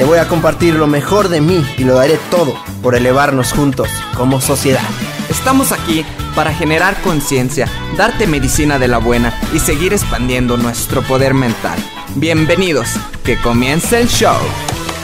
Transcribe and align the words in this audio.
Te 0.00 0.06
voy 0.06 0.16
a 0.18 0.26
compartir 0.28 0.76
lo 0.76 0.86
mejor 0.86 1.28
de 1.28 1.42
mí 1.42 1.62
y 1.76 1.84
lo 1.84 1.96
daré 1.96 2.18
todo 2.30 2.54
por 2.82 2.94
elevarnos 2.94 3.52
juntos 3.52 3.86
como 4.16 4.40
sociedad. 4.40 4.80
Estamos 5.28 5.72
aquí 5.72 6.06
para 6.34 6.54
generar 6.54 6.96
conciencia, 7.02 7.68
darte 7.98 8.26
medicina 8.26 8.78
de 8.78 8.88
la 8.88 8.96
buena 8.96 9.38
y 9.52 9.58
seguir 9.58 9.92
expandiendo 9.92 10.56
nuestro 10.56 11.02
poder 11.02 11.34
mental. 11.34 11.78
Bienvenidos, 12.14 12.88
que 13.24 13.38
comience 13.42 14.00
el 14.00 14.08
show. 14.08 14.38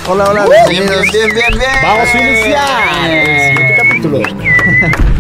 Hola, 0.09 0.31
hola, 0.31 0.47
Bien, 0.47 0.65
bien, 0.71 0.89
bien, 0.89 1.13
bien, 1.13 1.35
bien. 1.51 1.71
Vamos 1.83 2.09
a 2.15 2.19
iniciar 2.23 3.11
el 3.11 3.51
siguiente 3.51 3.77
capítulo. 3.77 4.19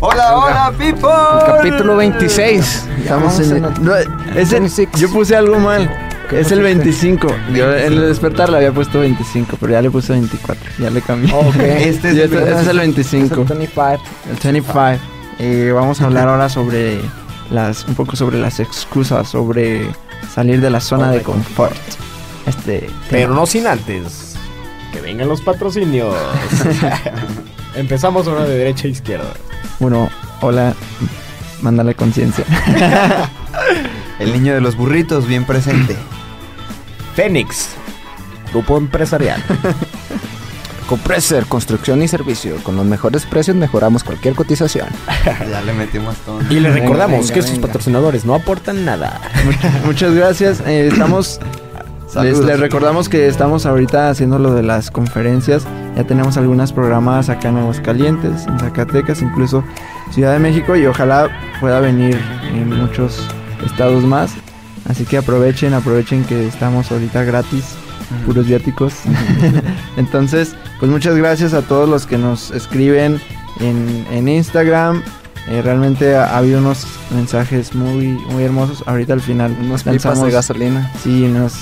Hola, 0.00 0.36
hola, 0.36 0.72
people. 0.78 1.10
Capítulo 1.46 1.96
26. 1.96 2.86
Estamos 3.02 3.40
en 3.40 3.64
el, 3.64 3.82
no, 3.82 3.96
es 3.96 4.52
el- 4.52 4.88
yo 4.96 5.10
puse 5.10 5.34
algo 5.34 5.58
mal. 5.58 6.03
Es 6.32 6.50
el 6.52 6.62
25. 6.62 7.28
Yo 7.54 7.74
en 7.74 7.92
el 7.92 8.00
despertar 8.02 8.48
le 8.48 8.56
había 8.56 8.72
puesto 8.72 9.00
25, 9.00 9.56
pero 9.60 9.72
ya 9.72 9.82
le 9.82 9.90
puse 9.90 10.12
24. 10.12 10.70
Ya 10.78 10.90
le 10.90 11.00
cambié. 11.00 11.32
Ok. 11.32 11.56
Este 11.56 12.10
es, 12.10 12.18
el 12.32 12.34
este 12.34 12.60
es 12.60 12.66
el 12.66 12.78
25. 12.78 13.44
25. 13.44 13.82
El 14.30 14.52
25. 14.52 14.98
Eh, 15.38 15.72
vamos 15.74 16.00
a 16.00 16.06
hablar 16.06 16.28
ahora 16.28 16.48
sobre 16.48 17.00
las 17.50 17.86
un 17.86 17.94
poco 17.94 18.16
sobre 18.16 18.38
las 18.38 18.60
excusas, 18.60 19.28
sobre 19.28 19.88
salir 20.32 20.60
de 20.60 20.70
la 20.70 20.80
zona 20.80 21.10
de 21.10 21.22
confort. 21.22 21.76
Este 22.46 22.88
Pero 23.10 23.34
no 23.34 23.46
sin 23.46 23.66
antes 23.66 24.36
que 24.92 25.00
vengan 25.00 25.28
los 25.28 25.42
patrocinios. 25.42 26.14
Empezamos 27.74 28.28
ahora 28.28 28.44
de 28.44 28.56
derecha 28.58 28.86
a 28.86 28.90
izquierda. 28.90 29.32
uno, 29.80 30.08
hola, 30.40 30.74
mándale 31.62 31.96
conciencia. 31.96 32.44
El 34.20 34.32
niño 34.32 34.54
de 34.54 34.60
los 34.60 34.76
burritos, 34.76 35.26
bien 35.26 35.44
presente. 35.44 35.96
Fénix, 37.14 37.68
grupo 38.52 38.76
empresarial. 38.76 39.42
Compreser, 40.88 41.46
construcción 41.46 42.02
y 42.02 42.08
servicio. 42.08 42.56
Con 42.62 42.76
los 42.76 42.84
mejores 42.84 43.24
precios 43.24 43.56
mejoramos 43.56 44.04
cualquier 44.04 44.34
cotización. 44.34 44.88
ya 45.50 45.62
le 45.62 45.72
metimos 45.72 46.14
todo. 46.18 46.42
Y 46.50 46.56
Venga, 46.56 46.70
recordamos 46.72 47.20
venga, 47.20 47.32
que 47.34 47.40
estos 47.40 47.54
venga. 47.54 47.66
patrocinadores 47.68 48.24
no 48.26 48.34
aportan 48.34 48.84
nada. 48.84 49.18
Muchas 49.86 50.14
gracias. 50.14 50.60
Eh, 50.66 50.88
estamos. 50.88 51.40
Les, 52.22 52.38
les 52.38 52.60
recordamos 52.60 53.08
que 53.08 53.26
estamos 53.26 53.66
ahorita 53.66 54.08
haciendo 54.08 54.38
lo 54.38 54.54
de 54.54 54.62
las 54.62 54.92
conferencias. 54.92 55.64
Ya 55.96 56.04
tenemos 56.04 56.36
algunas 56.36 56.72
programadas 56.72 57.28
acá 57.28 57.48
en 57.48 57.56
Aguascalientes, 57.56 58.46
en 58.46 58.60
Zacatecas, 58.60 59.20
incluso 59.20 59.64
Ciudad 60.12 60.32
de 60.32 60.38
México 60.38 60.76
y 60.76 60.86
ojalá 60.86 61.28
pueda 61.60 61.80
venir 61.80 62.20
en 62.52 62.68
muchos 62.68 63.26
estados 63.66 64.04
más. 64.04 64.30
Así 64.88 65.04
que 65.04 65.16
aprovechen, 65.16 65.74
aprovechen 65.74 66.24
que 66.24 66.46
estamos 66.46 66.90
ahorita 66.92 67.24
gratis, 67.24 67.64
puros 68.26 68.46
viáticos. 68.46 68.92
Entonces, 69.96 70.54
pues 70.78 70.90
muchas 70.90 71.16
gracias 71.16 71.54
a 71.54 71.62
todos 71.62 71.88
los 71.88 72.06
que 72.06 72.18
nos 72.18 72.50
escriben 72.50 73.20
en, 73.60 74.06
en 74.10 74.28
Instagram. 74.28 75.02
Eh, 75.48 75.60
realmente 75.62 76.16
ha, 76.16 76.24
ha 76.24 76.38
habido 76.38 76.58
unos 76.58 76.86
mensajes 77.14 77.74
muy, 77.74 78.08
muy 78.30 78.44
hermosos. 78.44 78.82
Ahorita 78.86 79.12
al 79.12 79.20
final 79.20 79.56
Unos 79.60 79.82
pipas 79.84 80.22
de 80.22 80.30
gasolina. 80.30 80.90
Sí, 81.02 81.24
unos 81.24 81.52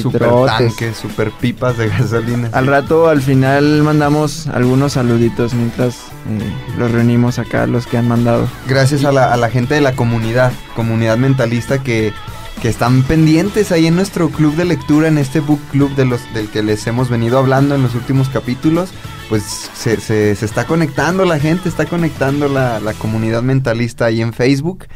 Super 0.00 0.22
litrotes. 0.22 0.56
tanques, 0.58 0.96
super 0.96 1.30
pipas 1.32 1.76
de 1.76 1.88
gasolina. 1.88 2.48
Al 2.52 2.66
rato, 2.66 3.08
al 3.08 3.20
final, 3.20 3.82
mandamos 3.82 4.46
algunos 4.48 4.92
saluditos 4.92 5.52
mientras 5.52 5.94
eh, 5.96 6.52
los 6.78 6.90
reunimos 6.92 7.38
acá, 7.38 7.66
los 7.66 7.86
que 7.86 7.98
han 7.98 8.06
mandado. 8.08 8.46
Gracias 8.68 9.04
a 9.04 9.12
la, 9.12 9.32
a 9.32 9.36
la 9.36 9.50
gente 9.50 9.74
de 9.74 9.80
la 9.80 9.92
comunidad, 9.92 10.52
comunidad 10.76 11.16
mentalista 11.18 11.82
que, 11.82 12.12
que 12.62 12.68
están 12.68 13.02
pendientes 13.02 13.72
ahí 13.72 13.86
en 13.86 13.96
nuestro 13.96 14.30
club 14.30 14.54
de 14.56 14.64
lectura, 14.64 15.08
en 15.08 15.18
este 15.18 15.40
book 15.40 15.60
club 15.70 15.94
de 15.96 16.06
los, 16.06 16.20
del 16.32 16.48
que 16.48 16.62
les 16.62 16.86
hemos 16.86 17.08
venido 17.10 17.38
hablando 17.38 17.74
en 17.74 17.82
los 17.82 17.94
últimos 17.94 18.28
capítulos. 18.28 18.90
Pues 19.28 19.42
se, 19.74 20.00
se- 20.00 20.34
se 20.36 20.44
está 20.44 20.66
conectando 20.66 21.24
la 21.24 21.38
gente, 21.38 21.68
está 21.68 21.86
conectando 21.86 22.48
la, 22.48 22.80
la 22.80 22.92
comunidad 22.94 23.42
mentalista 23.42 24.06
ahí 24.06 24.20
en 24.22 24.32
Facebook. 24.32 24.86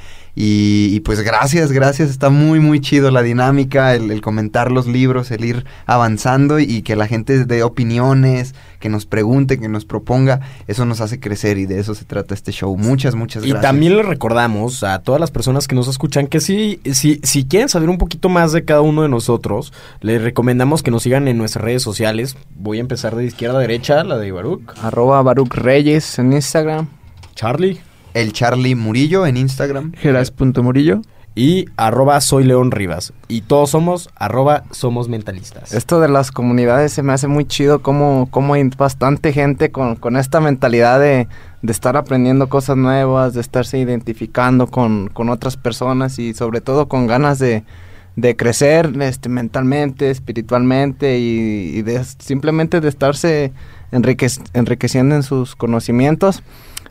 Y, 0.41 0.91
y 0.95 1.01
pues 1.01 1.21
gracias, 1.23 1.73
gracias, 1.73 2.11
está 2.11 2.31
muy 2.31 2.61
muy 2.61 2.81
chido 2.81 3.11
la 3.11 3.23
dinámica, 3.23 3.97
el, 3.97 4.13
el 4.13 4.21
comentar 4.21 4.71
los 4.71 4.87
libros, 4.87 5.33
el 5.33 5.45
ir 5.45 5.65
avanzando 5.85 6.61
y 6.61 6.83
que 6.83 6.95
la 6.95 7.09
gente 7.09 7.45
dé 7.45 7.65
opiniones, 7.65 8.55
que 8.79 8.89
nos 8.89 9.05
pregunte, 9.05 9.59
que 9.59 9.69
nos 9.69 9.85
proponga, 9.85 10.39
eso 10.69 10.85
nos 10.85 11.01
hace 11.01 11.19
crecer 11.19 11.59
y 11.59 11.67
de 11.67 11.81
eso 11.81 11.93
se 11.97 12.05
trata 12.05 12.35
este 12.35 12.53
show. 12.53 12.77
Muchas, 12.77 13.17
muchas 13.17 13.43
Y 13.43 13.49
gracias. 13.49 13.63
también 13.69 13.97
les 13.97 14.07
recordamos 14.07 14.85
a 14.85 15.01
todas 15.01 15.21
las 15.21 15.33
personas 15.33 15.67
que 15.67 15.75
nos 15.75 15.89
escuchan 15.89 16.29
que 16.29 16.39
si, 16.39 16.79
si, 16.93 17.19
si 17.25 17.45
quieren 17.45 17.69
saber 17.69 17.89
un 17.89 17.99
poquito 17.99 18.29
más 18.29 18.53
de 18.53 18.65
cada 18.65 18.83
uno 18.83 19.03
de 19.03 19.09
nosotros, 19.09 19.73
les 20.03 20.23
recomendamos 20.23 20.85
que 20.85 20.93
nos 20.93 21.03
sigan 21.03 21.27
en 21.27 21.37
nuestras 21.37 21.65
redes 21.65 21.83
sociales. 21.83 22.37
Voy 22.55 22.79
a 22.79 22.81
empezar 22.83 23.17
de 23.17 23.25
izquierda 23.25 23.59
a 23.59 23.63
derecha, 23.63 24.05
la 24.05 24.17
de 24.19 24.31
Baruch. 24.31 24.63
Arroba 24.85 25.21
Baruch 25.21 25.53
Reyes 25.55 26.17
en 26.21 26.33
Instagram. 26.33 26.87
Charlie. 27.35 27.81
El 28.19 28.33
Charlie 28.33 28.75
Murillo 28.75 29.27
en 29.27 29.37
Instagram. 29.37 29.93
Geras.murillo. 29.93 31.03
Y 31.37 31.67
arroba 31.77 32.21
soy 32.21 32.43
León 32.43 32.73
Rivas. 32.73 33.13
Y 33.29 33.43
todos 33.43 33.71
somos 33.71 34.09
arroba 34.17 34.65
somos 34.73 35.09
mentalistas. 35.09 35.73
Esto 35.73 36.01
de 36.01 36.09
las 36.09 36.33
comunidades 36.33 36.93
se 36.93 37.05
me 37.05 37.13
hace 37.13 37.29
muy 37.29 37.45
chido 37.45 37.81
como, 37.81 38.27
como 38.33 38.55
hay 38.55 38.65
bastante 38.77 39.33
gente 39.33 39.71
con, 39.71 39.95
con 39.95 40.17
esta 40.17 40.41
mentalidad 40.41 40.99
de, 40.99 41.29
de 41.63 41.73
estar 41.73 41.97
aprendiendo 41.97 42.49
cosas 42.49 42.77
nuevas, 42.77 43.35
de 43.35 43.41
estarse 43.41 43.79
identificando 43.79 44.67
con, 44.67 45.07
con 45.11 45.29
otras 45.29 45.57
personas 45.57 46.19
y 46.19 46.35
sobre 46.35 46.61
todo 46.61 46.89
con 46.89 47.07
ganas 47.07 47.39
de, 47.39 47.63
de 48.17 48.35
crecer 48.35 48.91
este, 49.01 49.29
mentalmente, 49.29 50.11
espiritualmente 50.11 51.21
y, 51.21 51.77
y 51.77 51.83
de 51.83 52.03
simplemente 52.03 52.81
de 52.81 52.89
estarse 52.89 53.53
enriquec- 53.93 54.45
enriqueciendo 54.55 55.15
en 55.15 55.23
sus 55.23 55.55
conocimientos. 55.55 56.43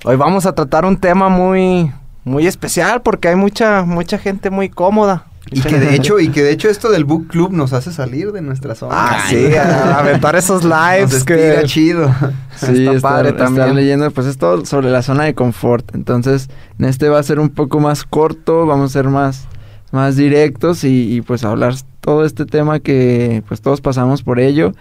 Hoy 0.03 0.15
vamos 0.15 0.45
a 0.45 0.53
tratar 0.53 0.85
un 0.85 0.97
tema 0.97 1.29
muy, 1.29 1.91
muy 2.23 2.47
especial 2.47 3.01
porque 3.01 3.29
hay 3.29 3.35
mucha, 3.35 3.83
mucha 3.83 4.17
gente 4.17 4.49
muy 4.49 4.69
cómoda. 4.69 5.25
Y 5.49 5.61
que 5.61 5.79
de 5.79 5.95
hecho, 5.95 6.19
y 6.19 6.27
que 6.27 6.43
de 6.43 6.51
hecho 6.51 6.69
esto 6.69 6.91
del 6.91 7.05
book 7.05 7.27
club 7.27 7.53
nos 7.53 7.71
hace 7.71 7.93
salir 7.93 8.33
de 8.33 8.41
nuestra 8.41 8.75
zona. 8.75 8.93
Ah, 8.95 9.25
sí, 9.29 9.55
a 9.55 9.97
aventar 9.97 10.35
esos 10.35 10.63
lives 10.65 11.13
Nos 11.13 11.23
que 11.23 11.61
chido. 11.65 12.13
Sí, 12.57 12.65
Está 12.65 12.93
estar, 12.93 13.01
padre 13.01 13.29
estar 13.29 13.45
también. 13.45 13.75
leyendo, 13.75 14.09
pues 14.09 14.25
es 14.25 14.37
todo 14.39 14.65
sobre 14.65 14.89
la 14.89 15.03
zona 15.03 15.25
de 15.25 15.35
confort. 15.35 15.93
Entonces, 15.93 16.49
en 16.79 16.85
este 16.85 17.07
va 17.07 17.19
a 17.19 17.23
ser 17.23 17.39
un 17.39 17.49
poco 17.49 17.79
más 17.79 18.03
corto, 18.03 18.65
vamos 18.65 18.91
a 18.91 18.93
ser 18.93 19.09
más, 19.09 19.47
más 19.91 20.15
directos 20.15 20.83
y, 20.83 21.15
y, 21.15 21.21
pues 21.21 21.43
hablar 21.43 21.75
todo 22.01 22.25
este 22.25 22.45
tema 22.45 22.79
que 22.79 23.43
pues 23.47 23.61
todos 23.61 23.79
pasamos 23.79 24.23
por 24.23 24.39
ello 24.39 24.71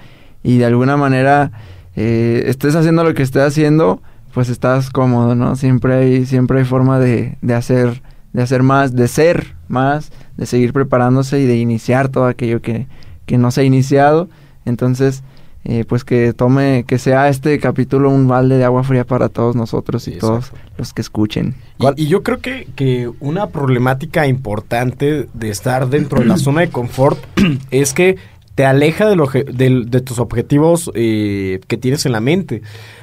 y 0.42 0.56
de 0.56 0.64
alguna 0.64 0.96
manera 0.96 1.52
eh, 1.96 2.44
estés 2.46 2.74
haciendo 2.76 3.04
lo 3.04 3.12
que 3.12 3.22
estés 3.22 3.42
haciendo, 3.42 4.00
pues 4.36 4.50
estás 4.50 4.90
cómodo, 4.90 5.34
¿no? 5.34 5.56
Siempre 5.56 5.94
hay, 5.94 6.26
siempre 6.26 6.58
hay 6.58 6.66
forma 6.66 6.98
de, 6.98 7.38
de 7.40 7.54
hacer, 7.54 8.02
de 8.34 8.42
hacer 8.42 8.62
más, 8.62 8.94
de 8.94 9.08
ser 9.08 9.54
más, 9.66 10.12
de 10.36 10.44
seguir 10.44 10.74
preparándose 10.74 11.40
y 11.40 11.46
de 11.46 11.56
iniciar 11.56 12.10
todo 12.10 12.26
aquello 12.26 12.60
que, 12.60 12.86
que 13.24 13.38
no 13.38 13.50
se 13.50 13.62
ha 13.62 13.64
iniciado. 13.64 14.28
Entonces, 14.66 15.22
eh, 15.64 15.86
pues 15.88 16.04
que 16.04 16.34
tome, 16.34 16.84
que 16.86 16.98
sea 16.98 17.30
este 17.30 17.58
capítulo 17.58 18.10
un 18.10 18.28
balde 18.28 18.58
de 18.58 18.64
agua 18.64 18.84
fría 18.84 19.06
para 19.06 19.30
todos 19.30 19.56
nosotros 19.56 20.06
y 20.06 20.18
todos 20.18 20.52
los 20.76 20.92
que 20.92 21.00
escuchen. 21.00 21.54
Y, 21.96 22.02
y 22.02 22.06
yo 22.08 22.22
creo 22.22 22.40
que, 22.40 22.68
que 22.76 23.10
una 23.20 23.46
problemática 23.46 24.26
importante 24.26 25.28
de 25.32 25.48
estar 25.48 25.88
dentro 25.88 26.20
de 26.20 26.26
la 26.26 26.36
zona 26.36 26.60
de 26.60 26.68
confort 26.68 27.18
es 27.70 27.94
que 27.94 28.16
te 28.54 28.64
aleja 28.66 29.06
del- 29.06 29.90
de 29.90 30.00
tus 30.02 30.18
objetivos 30.18 30.90
eh, 30.94 31.60
que 31.68 31.76
tienes 31.76 32.04
en 32.06 32.12
la 32.12 32.20
mente. 32.20 32.62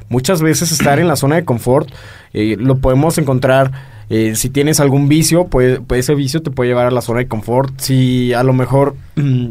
Muchas 0.10 0.42
veces 0.42 0.72
estar 0.72 1.00
en 1.00 1.08
la 1.08 1.16
zona 1.16 1.36
de 1.36 1.46
confort 1.46 1.90
eh, 2.34 2.56
lo 2.60 2.78
podemos 2.80 3.18
encontrar 3.18 3.72
eh, 4.10 4.36
si 4.36 4.50
tienes 4.50 4.80
algún 4.80 5.08
vicio, 5.08 5.48
pues, 5.48 5.80
pues 5.88 6.02
ese 6.02 6.14
vicio 6.16 6.42
te 6.42 6.52
puede 6.52 6.70
llevar 6.70 6.86
a 6.88 6.92
la 6.92 7.02
zona 7.02 7.20
de 7.20 7.28
confort. 7.28 7.74
Si 7.80 8.34
a 8.34 8.44
lo 8.44 8.54
mejor 8.54 8.96
mm, 9.16 9.48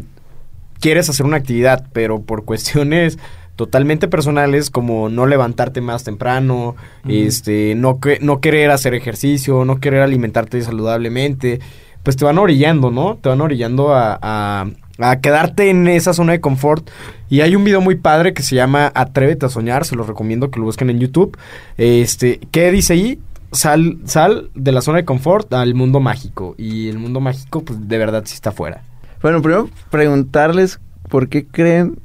quieres 0.79 1.09
hacer 1.09 1.25
una 1.25 1.37
actividad, 1.37 1.87
pero 1.93 2.21
por 2.21 2.45
cuestiones 2.45 3.17
totalmente 3.55 4.07
personales 4.07 4.69
como 4.71 5.09
no 5.09 5.25
levantarte 5.27 5.79
más 5.81 6.03
temprano, 6.03 6.75
este, 7.07 7.75
no, 7.75 7.99
que- 7.99 8.17
no 8.21 8.39
querer 8.41 8.71
hacer 8.71 8.93
ejercicio, 8.95 9.63
no 9.65 9.79
querer 9.79 10.01
alimentarte 10.01 10.59
saludablemente, 10.61 11.59
pues 12.01 12.15
te 12.15 12.25
van 12.25 12.37
orillando, 12.39 12.89
¿no? 12.89 13.15
Te 13.21 13.29
van 13.29 13.41
orillando 13.41 13.93
a, 13.93 14.17
a- 14.21 14.65
a 14.99 15.19
quedarte 15.19 15.69
en 15.69 15.87
esa 15.87 16.13
zona 16.13 16.33
de 16.33 16.41
confort. 16.41 16.89
Y 17.29 17.41
hay 17.41 17.55
un 17.55 17.63
video 17.63 17.81
muy 17.81 17.95
padre 17.95 18.33
que 18.33 18.43
se 18.43 18.55
llama 18.55 18.91
Atrévete 18.93 19.45
a 19.45 19.49
soñar, 19.49 19.85
se 19.85 19.95
los 19.95 20.07
recomiendo 20.07 20.51
que 20.51 20.59
lo 20.59 20.65
busquen 20.65 20.89
en 20.89 20.99
YouTube. 20.99 21.37
Este, 21.77 22.39
¿qué 22.51 22.71
dice 22.71 22.93
ahí? 22.93 23.19
Sal, 23.51 23.99
sal 24.05 24.49
de 24.55 24.71
la 24.71 24.81
zona 24.81 24.99
de 24.99 25.05
confort 25.05 25.53
al 25.53 25.75
mundo 25.75 25.99
mágico. 25.99 26.55
Y 26.57 26.89
el 26.89 26.99
mundo 26.99 27.19
mágico, 27.19 27.63
pues 27.63 27.87
de 27.87 27.97
verdad 27.97 28.23
sí 28.25 28.35
está 28.35 28.51
fuera. 28.51 28.83
Bueno, 29.21 29.41
primero 29.41 29.69
preguntarles 29.89 30.79
por 31.09 31.29
qué 31.29 31.45
creen 31.45 31.99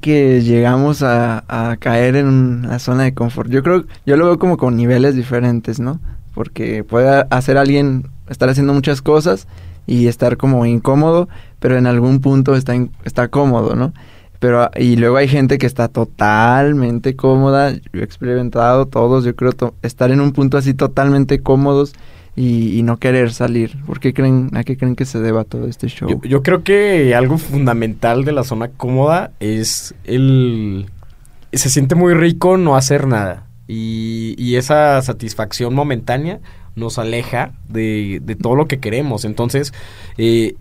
que 0.00 0.42
llegamos 0.42 1.02
a, 1.02 1.44
a 1.48 1.76
caer 1.76 2.16
en 2.16 2.62
la 2.68 2.78
zona 2.78 3.04
de 3.04 3.14
confort. 3.14 3.50
Yo 3.50 3.62
creo, 3.62 3.84
yo 4.04 4.16
lo 4.16 4.26
veo 4.26 4.38
como 4.38 4.56
con 4.56 4.76
niveles 4.76 5.14
diferentes, 5.14 5.80
¿no? 5.80 6.00
Porque 6.34 6.84
puede 6.84 7.24
hacer 7.30 7.56
alguien 7.56 8.10
estar 8.28 8.48
haciendo 8.48 8.74
muchas 8.74 9.00
cosas 9.00 9.46
y 9.88 10.06
estar 10.06 10.36
como 10.36 10.66
incómodo, 10.66 11.28
pero 11.58 11.76
en 11.78 11.86
algún 11.86 12.20
punto 12.20 12.54
está, 12.54 12.74
in- 12.74 12.92
está 13.04 13.28
cómodo, 13.28 13.74
¿no? 13.74 13.94
Pero, 14.38 14.70
y 14.76 14.96
luego 14.96 15.16
hay 15.16 15.26
gente 15.26 15.56
que 15.58 15.66
está 15.66 15.88
totalmente 15.88 17.16
cómoda, 17.16 17.72
yo 17.72 18.00
he 18.00 18.04
experimentado 18.04 18.86
todos, 18.86 19.24
yo 19.24 19.34
creo, 19.34 19.52
estar 19.82 20.12
en 20.12 20.20
un 20.20 20.32
punto 20.32 20.58
así 20.58 20.74
totalmente 20.74 21.40
cómodos 21.40 21.94
y, 22.36 22.82
no 22.84 22.98
querer 22.98 23.32
salir. 23.32 23.82
¿Por 23.84 23.98
creen, 23.98 24.50
a 24.54 24.62
qué 24.62 24.76
creen 24.76 24.94
que 24.94 25.06
se 25.06 25.18
deba 25.18 25.42
todo 25.42 25.66
este 25.66 25.88
show? 25.88 26.20
Yo, 26.22 26.42
creo 26.42 26.62
que 26.62 27.16
algo 27.16 27.38
fundamental 27.38 28.24
de 28.24 28.32
la 28.32 28.44
zona 28.44 28.68
cómoda 28.68 29.32
es 29.40 29.94
el... 30.04 30.86
Se 31.52 31.70
siente 31.70 31.96
muy 31.96 32.14
rico 32.14 32.58
no 32.58 32.76
hacer 32.76 33.08
nada. 33.08 33.46
Y 33.66 34.54
esa 34.54 35.02
satisfacción 35.02 35.74
momentánea 35.74 36.40
nos 36.78 36.98
aleja 36.98 37.52
de, 37.68 38.20
de 38.22 38.34
todo 38.36 38.54
lo 38.56 38.66
que 38.66 38.78
queremos. 38.78 39.24
Entonces, 39.24 39.72
eh, 40.16 40.54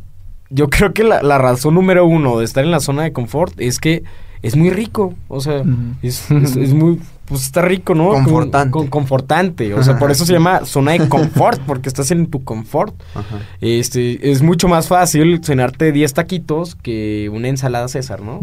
yo 0.50 0.70
creo 0.70 0.94
que 0.94 1.04
la, 1.04 1.22
la 1.24 1.38
razón 1.38 1.76
número 1.76 2.06
uno 2.06 2.40
de 2.40 2.46
estar 2.46 2.64
en 2.64 2.72
la 2.72 2.80
zona 2.80 3.04
de 3.04 3.14
confort 3.14 3.54
es 3.60 3.80
que 3.80 4.04
es 4.42 4.56
muy 4.56 4.70
rico. 4.70 5.14
O 5.28 5.40
sea, 5.42 5.64
es- 6.02 6.30
es 6.58 6.74
muy... 6.74 7.00
Pues 7.28 7.44
está 7.44 7.62
rico, 7.62 7.94
¿no? 7.94 8.10
Confortante. 8.12 8.72
con- 8.72 8.88
confortante. 8.88 9.74
O 9.74 9.84
sea, 9.84 10.00
por 10.00 10.12
eso 10.12 10.26
se 10.26 10.32
llama 10.38 10.66
zona 10.66 10.94
de 10.94 11.10
confort, 11.10 11.60
porque 11.68 11.90
estás 11.90 12.10
en 12.12 12.28
tu 12.28 12.44
confort. 12.46 12.96
Ajá. 13.14 13.40
Este, 13.60 14.32
es 14.32 14.42
mucho 14.42 14.68
más 14.70 14.88
fácil 14.88 15.42
cenarte 15.44 15.92
10 15.92 16.14
taquitos 16.14 16.76
que 16.76 17.30
una 17.34 17.50
ensalada 17.50 17.88
César, 17.90 18.22
¿no? 18.22 18.36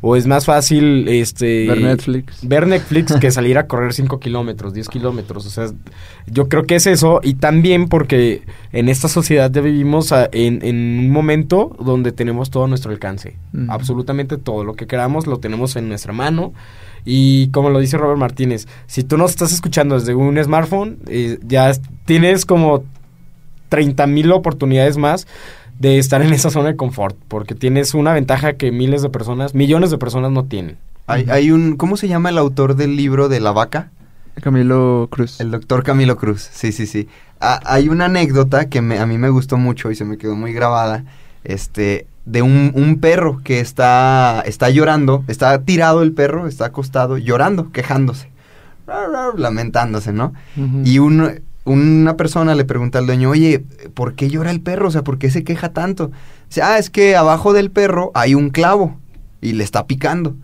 O, 0.00 0.10
o 0.12 0.16
es 0.16 0.26
más 0.26 0.46
fácil, 0.46 1.06
este... 1.08 1.66
Ver 1.66 1.82
Netflix. 1.82 2.38
Ver 2.48 2.66
Netflix 2.66 3.14
que 3.16 3.30
salir 3.30 3.58
a 3.58 3.66
correr 3.66 3.92
5 3.92 4.18
kilómetros, 4.20 4.72
10 4.72 4.88
kilómetros. 4.88 5.44
O 5.46 5.50
sea, 5.50 5.66
yo 6.26 6.48
creo 6.48 6.64
que 6.64 6.76
es 6.76 6.86
eso. 6.86 7.20
Y 7.22 7.34
también 7.34 7.88
porque 7.88 8.42
en 8.72 8.88
esta 8.88 9.08
sociedad 9.08 9.50
ya 9.52 9.60
vivimos 9.60 10.12
a- 10.12 10.28
en, 10.32 10.64
en 10.64 10.76
un 11.00 11.10
momento 11.10 11.76
donde 11.78 12.12
tenemos 12.12 12.48
todo 12.50 12.64
a 12.64 12.68
nuestro 12.68 12.90
alcance. 12.90 13.36
Absolutamente 13.68 14.38
todo. 14.38 14.64
Lo 14.64 14.74
que 14.74 14.86
queramos 14.86 15.26
lo 15.26 15.38
tenemos 15.40 15.76
en 15.76 15.88
nuestra 15.88 16.14
mano. 16.14 16.54
Y 17.10 17.48
como 17.52 17.70
lo 17.70 17.78
dice 17.78 17.96
Robert 17.96 18.18
Martínez, 18.20 18.68
si 18.86 19.02
tú 19.02 19.16
nos 19.16 19.30
estás 19.30 19.50
escuchando 19.52 19.98
desde 19.98 20.14
un 20.14 20.36
smartphone, 20.44 20.98
eh, 21.06 21.38
ya 21.46 21.70
es- 21.70 21.80
tienes 22.04 22.44
como 22.44 22.84
30 23.70 24.06
mil 24.06 24.30
oportunidades 24.32 24.98
más 24.98 25.26
de 25.78 25.98
estar 25.98 26.20
en 26.20 26.32
esa 26.34 26.50
zona 26.50 26.68
de 26.68 26.76
confort, 26.76 27.16
porque 27.28 27.54
tienes 27.54 27.94
una 27.94 28.12
ventaja 28.12 28.54
que 28.54 28.72
miles 28.72 29.00
de 29.00 29.08
personas, 29.08 29.54
millones 29.54 29.90
de 29.90 29.96
personas 29.98 30.32
no 30.32 30.44
tienen. 30.44 30.76
Hay, 31.06 31.24
hay 31.30 31.50
un, 31.50 31.76
¿cómo 31.76 31.96
se 31.96 32.08
llama 32.08 32.28
el 32.28 32.36
autor 32.36 32.76
del 32.76 32.94
libro 32.94 33.30
de 33.30 33.40
la 33.40 33.52
vaca? 33.52 33.90
Camilo 34.42 35.08
Cruz. 35.10 35.40
El 35.40 35.50
doctor 35.50 35.82
Camilo 35.82 36.16
Cruz, 36.18 36.46
sí, 36.52 36.72
sí, 36.72 36.86
sí. 36.86 37.08
Ah, 37.40 37.60
hay 37.64 37.88
una 37.88 38.04
anécdota 38.04 38.68
que 38.68 38.82
me- 38.82 38.98
a 38.98 39.06
mí 39.06 39.16
me 39.16 39.30
gustó 39.30 39.56
mucho 39.56 39.90
y 39.90 39.94
se 39.94 40.04
me 40.04 40.18
quedó 40.18 40.36
muy 40.36 40.52
grabada, 40.52 41.04
este, 41.44 42.06
de 42.28 42.42
un, 42.42 42.72
un 42.74 43.00
perro 43.00 43.40
que 43.42 43.60
está, 43.60 44.42
está 44.46 44.68
llorando, 44.70 45.24
está 45.28 45.58
tirado 45.62 46.02
el 46.02 46.12
perro, 46.12 46.46
está 46.46 46.66
acostado, 46.66 47.16
llorando, 47.18 47.72
quejándose, 47.72 48.28
lamentándose, 49.36 50.12
¿no? 50.12 50.32
Y 50.84 50.98
un- 50.98 51.40
una 51.64 52.16
persona 52.16 52.54
le 52.54 52.64
pregunta 52.64 52.98
al 52.98 53.06
dueño, 53.06 53.28
oye, 53.30 53.62
¿por 53.94 54.14
qué 54.14 54.30
llora 54.30 54.50
el 54.50 54.60
perro? 54.62 54.88
O 54.88 54.90
sea, 54.90 55.04
¿por 55.04 55.18
qué 55.18 55.30
se 55.30 55.44
queja 55.44 55.72
tanto? 55.74 56.10
Dice, 56.48 56.62
ah, 56.62 56.78
es 56.78 56.88
que 56.88 57.14
abajo 57.16 57.52
del 57.52 57.70
perro 57.70 58.10
hay 58.14 58.34
un 58.34 58.48
clavo 58.50 58.96
y 59.42 59.52
le 59.52 59.64
está 59.64 59.86
picando. 59.86 60.34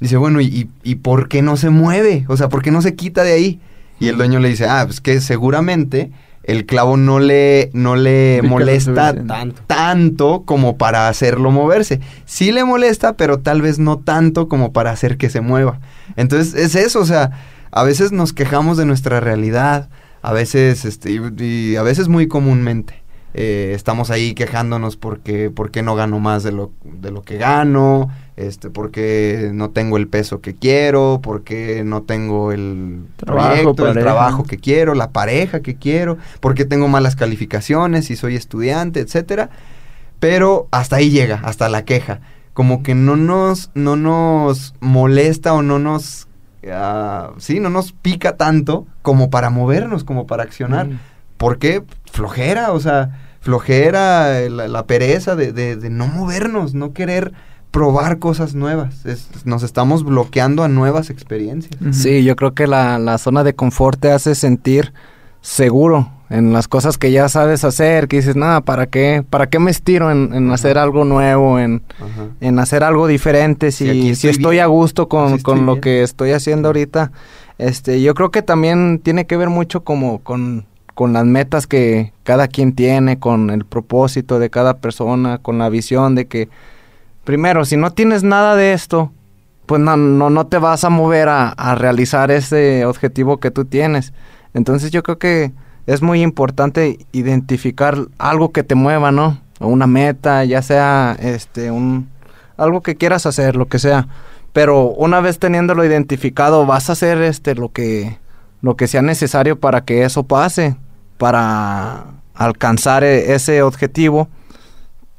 Dice, 0.00 0.16
bueno, 0.18 0.40
¿y, 0.42 0.46
y, 0.46 0.68
y 0.82 0.94
por 0.96 1.28
qué 1.28 1.40
no 1.42 1.56
se 1.56 1.70
mueve? 1.70 2.24
O 2.28 2.36
sea, 2.36 2.48
¿por 2.50 2.62
qué 2.62 2.70
no 2.70 2.82
se 2.82 2.94
quita 2.94 3.22
de 3.24 3.32
ahí? 3.32 3.60
Y 3.98 4.08
el 4.08 4.16
dueño 4.18 4.38
le 4.40 4.48
dice, 4.48 4.66
ah, 4.68 4.82
pues 4.84 5.00
que 5.00 5.20
seguramente 5.22 6.10
el 6.48 6.64
clavo 6.64 6.96
no 6.96 7.20
le, 7.20 7.70
no 7.74 7.94
le 7.94 8.40
molesta. 8.42 9.14
Tanto. 9.14 9.62
tanto 9.66 10.42
como 10.46 10.76
para 10.78 11.08
hacerlo 11.08 11.50
moverse. 11.50 12.00
Sí 12.24 12.52
le 12.52 12.64
molesta, 12.64 13.12
pero 13.16 13.38
tal 13.40 13.60
vez 13.62 13.78
no 13.78 13.98
tanto 13.98 14.48
como 14.48 14.72
para 14.72 14.90
hacer 14.90 15.18
que 15.18 15.28
se 15.28 15.42
mueva. 15.42 15.78
Entonces 16.16 16.54
es 16.54 16.74
eso, 16.74 17.00
o 17.00 17.04
sea, 17.04 17.30
a 17.70 17.82
veces 17.84 18.12
nos 18.12 18.32
quejamos 18.32 18.78
de 18.78 18.86
nuestra 18.86 19.20
realidad, 19.20 19.90
a 20.22 20.32
veces, 20.32 20.86
este, 20.86 21.10
y, 21.12 21.20
y 21.44 21.76
a 21.76 21.82
veces 21.82 22.08
muy 22.08 22.26
comúnmente. 22.26 23.02
eh, 23.34 23.72
estamos 23.74 24.10
ahí 24.10 24.32
quejándonos 24.34 24.96
porque, 24.96 25.50
porque 25.50 25.82
no 25.82 25.94
gano 25.94 26.18
más 26.18 26.42
de 26.42 26.52
lo, 26.52 26.72
de 26.82 27.10
lo 27.10 27.22
que 27.22 27.36
gano, 27.36 28.10
este, 28.38 28.70
porque 28.70 29.50
no 29.52 29.70
tengo 29.70 29.96
el 29.96 30.06
peso 30.06 30.40
que 30.40 30.54
quiero, 30.54 31.18
porque 31.22 31.82
no 31.84 32.02
tengo 32.02 32.52
el 32.52 33.00
Trabajo, 33.16 33.74
proyecto, 33.74 33.88
el 33.88 33.98
trabajo 33.98 34.42
que 34.44 34.58
quiero, 34.58 34.94
la 34.94 35.10
pareja 35.10 35.60
que 35.60 35.74
quiero, 35.76 36.18
porque 36.40 36.64
tengo 36.64 36.86
malas 36.88 37.16
calificaciones 37.16 38.10
y 38.10 38.16
soy 38.16 38.36
estudiante, 38.36 39.00
etcétera. 39.00 39.50
Pero 40.20 40.68
hasta 40.70 40.96
ahí 40.96 41.10
llega, 41.10 41.40
hasta 41.44 41.68
la 41.68 41.84
queja. 41.84 42.20
Como 42.52 42.82
que 42.82 42.94
no 42.94 43.16
nos, 43.16 43.70
no 43.74 43.96
nos 43.96 44.74
molesta 44.80 45.52
o 45.54 45.62
no 45.62 45.78
nos, 45.78 46.26
ah, 46.70 47.30
sí, 47.38 47.60
no 47.60 47.70
nos 47.70 47.92
pica 47.92 48.36
tanto 48.36 48.86
como 49.02 49.30
para 49.30 49.50
movernos, 49.50 50.04
como 50.04 50.26
para 50.26 50.42
accionar. 50.44 50.88
Mm. 50.88 50.98
¿Por 51.36 51.58
qué? 51.58 51.82
Flojera, 52.12 52.72
o 52.72 52.80
sea, 52.80 53.10
flojera, 53.40 54.40
la, 54.48 54.66
la 54.68 54.86
pereza 54.86 55.36
de, 55.36 55.52
de- 55.52 55.76
de 55.76 55.90
no 55.90 56.06
movernos, 56.08 56.74
no 56.74 56.92
querer 56.92 57.32
probar 57.70 58.18
cosas 58.18 58.54
nuevas. 58.54 59.04
Es- 59.06 59.28
nos 59.44 59.62
estamos 59.62 60.04
bloqueando 60.04 60.62
a 60.62 60.68
nuevas 60.68 61.10
experiencias. 61.10 61.74
Sí, 61.92 62.24
yo 62.24 62.34
creo 62.36 62.54
que 62.54 62.66
la, 62.66 62.98
la 62.98 63.18
zona 63.18 63.44
de 63.44 63.54
confort 63.54 64.00
te 64.00 64.10
hace 64.10 64.34
sentir 64.34 64.92
seguro 65.40 66.10
en 66.30 66.52
las 66.52 66.68
cosas 66.68 66.98
que 66.98 67.10
ya 67.10 67.28
sabes 67.30 67.64
hacer, 67.64 68.06
que 68.06 68.16
dices, 68.16 68.36
nada, 68.36 68.60
¿para 68.60 68.86
qué? 68.86 69.24
¿Para 69.28 69.48
qué 69.48 69.58
me 69.58 69.70
estiro 69.70 70.10
en, 70.10 70.34
en 70.34 70.50
hacer 70.50 70.76
algo 70.76 71.04
nuevo, 71.04 71.58
en, 71.58 71.82
en 72.40 72.58
hacer 72.58 72.84
algo 72.84 73.06
diferente 73.06 73.72
si, 73.72 74.14
si 74.14 74.28
estoy 74.28 74.58
a 74.58 74.66
gusto 74.66 75.08
con, 75.08 75.28
Sí 75.30 75.34
estoy 75.36 75.54
con 75.56 75.64
lo 75.66 75.72
bien. 75.74 75.80
que 75.82 76.02
estoy 76.02 76.32
haciendo 76.32 76.68
ahorita? 76.68 77.12
Este, 77.56 78.02
yo 78.02 78.12
creo 78.14 78.30
que 78.30 78.42
también 78.42 79.00
tiene 79.02 79.26
que 79.26 79.38
ver 79.38 79.48
mucho 79.48 79.84
como 79.84 80.18
con, 80.18 80.66
con 80.94 81.14
las 81.14 81.24
metas 81.24 81.66
que 81.66 82.12
cada 82.24 82.46
quien 82.46 82.74
tiene, 82.74 83.18
con 83.18 83.48
el 83.48 83.64
propósito 83.64 84.38
de 84.38 84.50
cada 84.50 84.76
persona, 84.76 85.38
con 85.38 85.56
la 85.58 85.70
visión 85.70 86.14
de 86.14 86.26
que, 86.26 86.48
primero, 87.28 87.66
si 87.66 87.76
no 87.76 87.92
tienes 87.92 88.24
nada 88.24 88.56
de 88.56 88.72
esto, 88.72 89.12
pues 89.66 89.82
no, 89.82 89.98
no, 89.98 90.30
no 90.30 90.46
te 90.46 90.56
vas 90.56 90.82
a 90.84 90.88
mover 90.88 91.28
a, 91.28 91.50
a 91.50 91.74
realizar 91.74 92.30
ese 92.30 92.86
objetivo 92.86 93.36
que 93.36 93.50
tú 93.50 93.66
tienes. 93.66 94.14
Entonces 94.54 94.90
yo 94.92 95.02
creo 95.02 95.18
que 95.18 95.52
es 95.86 96.00
muy 96.00 96.22
importante 96.22 96.96
identificar 97.12 97.98
algo 98.16 98.50
que 98.50 98.62
te 98.62 98.74
mueva, 98.74 99.12
¿no? 99.12 99.42
O 99.60 99.66
una 99.66 99.86
meta, 99.86 100.42
ya 100.46 100.62
sea 100.62 101.18
este 101.20 101.70
un 101.70 102.08
algo 102.56 102.80
que 102.80 102.96
quieras 102.96 103.26
hacer, 103.26 103.56
lo 103.56 103.66
que 103.66 103.78
sea. 103.78 104.08
Pero 104.54 104.86
una 104.86 105.20
vez 105.20 105.38
teniéndolo 105.38 105.84
identificado, 105.84 106.64
vas 106.64 106.88
a 106.88 106.92
hacer 106.92 107.20
este 107.20 107.54
lo 107.54 107.72
que 107.72 108.16
lo 108.62 108.74
que 108.74 108.88
sea 108.88 109.02
necesario 109.02 109.60
para 109.60 109.82
que 109.84 110.04
eso 110.04 110.22
pase, 110.22 110.76
para 111.18 112.06
alcanzar 112.32 113.04
e- 113.04 113.34
ese 113.34 113.60
objetivo, 113.60 114.30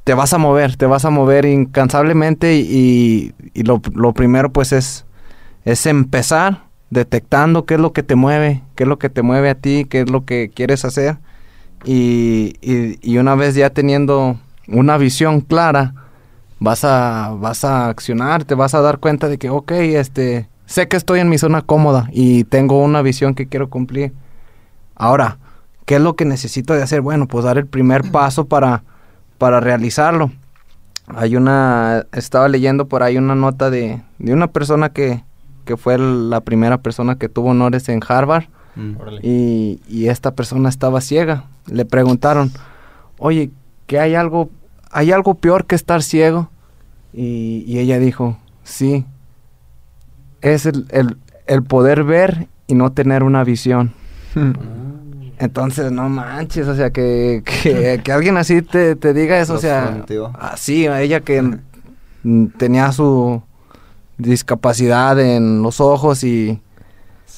te 0.10 0.16
vas 0.16 0.34
a 0.34 0.40
mover, 0.40 0.76
te 0.76 0.88
vas 0.88 1.06
a 1.06 1.12
mover 1.12 1.46
incansablemente 1.46 2.56
y, 2.56 3.32
lo, 3.54 3.80
primero 4.12 4.52
pues 4.52 4.72
es, 4.72 5.06
es 5.66 5.86
empezar 5.86 6.64
detectando 6.90 7.66
qué 7.68 7.76
es 7.76 7.80
lo 7.80 7.94
que 7.94 8.02
te 8.02 8.16
mueve, 8.16 8.64
qué 8.74 8.86
es 8.86 8.90
lo 8.90 8.98
que 8.98 9.12
te 9.12 9.22
mueve 9.22 9.52
a 9.52 9.54
ti, 9.54 9.86
qué 9.88 10.02
es 10.02 10.10
lo 10.10 10.26
que 10.26 10.50
quieres 10.52 10.84
hacer 10.84 11.20
y, 11.86 12.56
y- 12.60 12.98
y 13.04 13.20
una 13.20 13.36
vez 13.36 13.54
ya 13.54 13.70
teniendo 13.70 14.38
una 14.68 14.98
visión 14.98 15.42
clara, 15.42 15.94
vas 16.60 16.84
a, 16.86 17.36
vas 17.40 17.64
a 17.64 17.90
accionar, 17.90 18.46
te 18.46 18.56
vas 18.56 18.74
a 18.74 18.82
dar 18.82 18.98
cuenta 18.98 19.28
de 19.28 19.38
que, 19.38 19.52
ok, 19.52 19.74
este, 19.74 20.50
sé 20.66 20.88
que 20.88 20.98
estoy 20.98 21.20
en 21.20 21.30
mi 21.30 21.38
zona 21.38 21.62
cómoda 21.62 22.10
y 22.12 22.46
tengo 22.46 22.84
una 22.84 23.04
visión 23.04 23.36
que 23.36 23.46
quiero 23.48 23.70
cumplir. 23.70 24.12
Ahora, 24.96 25.38
¿qué 25.86 25.98
es 25.98 26.02
lo 26.02 26.16
que 26.16 26.26
necesito 26.26 26.74
de 26.74 26.82
hacer? 26.82 27.02
Bueno, 27.02 27.28
pues 27.28 27.46
dar 27.46 27.60
el 27.60 27.68
primer 27.68 28.10
paso 28.10 28.46
para, 28.46 28.82
para 29.40 29.60
realizarlo. 29.60 30.32
Hay 31.08 31.36
una, 31.36 32.06
estaba 32.12 32.48
leyendo 32.48 32.88
por 32.88 33.02
ahí 33.02 33.18
una 33.18 33.34
nota 33.34 33.72
de, 33.72 34.04
de 34.20 34.34
una 34.34 34.46
persona 34.48 34.90
que, 34.90 35.24
que 35.66 35.76
fue 35.76 35.98
la 35.98 36.42
primera 36.42 36.78
persona 36.78 37.16
que 37.16 37.28
tuvo 37.30 37.50
honores 37.50 37.90
en 37.90 38.02
Harvard 38.08 38.44
Mm. 38.76 38.94
y, 39.24 39.82
y 39.90 40.08
esta 40.10 40.32
persona 40.36 40.70
estaba 40.70 41.02
ciega. 41.02 41.46
Le 41.66 41.84
preguntaron, 41.86 42.52
oye, 43.18 43.50
¿que 43.88 44.00
hay 44.00 44.14
algo, 44.14 44.50
hay 44.92 45.12
algo 45.12 45.34
peor 45.34 45.66
que 45.66 45.74
estar 45.76 46.04
ciego? 46.04 46.50
Y, 47.12 47.64
y 47.68 47.80
ella 47.80 47.98
dijo, 48.00 48.38
sí, 48.64 49.06
es 50.42 50.68
el, 50.68 50.86
el- 50.92 51.18
el 51.48 51.64
poder 51.64 52.04
ver 52.04 52.48
y 52.68 52.76
no 52.76 52.92
tener 52.92 53.24
una 53.24 53.44
visión. 53.44 53.92
Entonces, 55.40 55.92
no 55.92 56.10
manches, 56.10 56.68
o 56.68 56.76
sea, 56.76 56.92
que, 56.92 57.42
que, 57.46 58.02
que 58.04 58.12
alguien 58.12 58.38
así 58.38 58.62
te, 58.62 58.96
te 58.96 59.14
diga 59.14 59.40
eso, 59.40 59.54
o 59.54 59.58
sea, 59.58 60.04
así, 60.38 60.86
a 60.86 61.02
ella 61.02 61.22
que 61.22 61.58
tenía 62.58 62.92
su 62.92 63.42
discapacidad 64.18 65.18
en 65.18 65.62
los 65.64 65.80
ojos 65.80 66.26
y, 66.26 66.62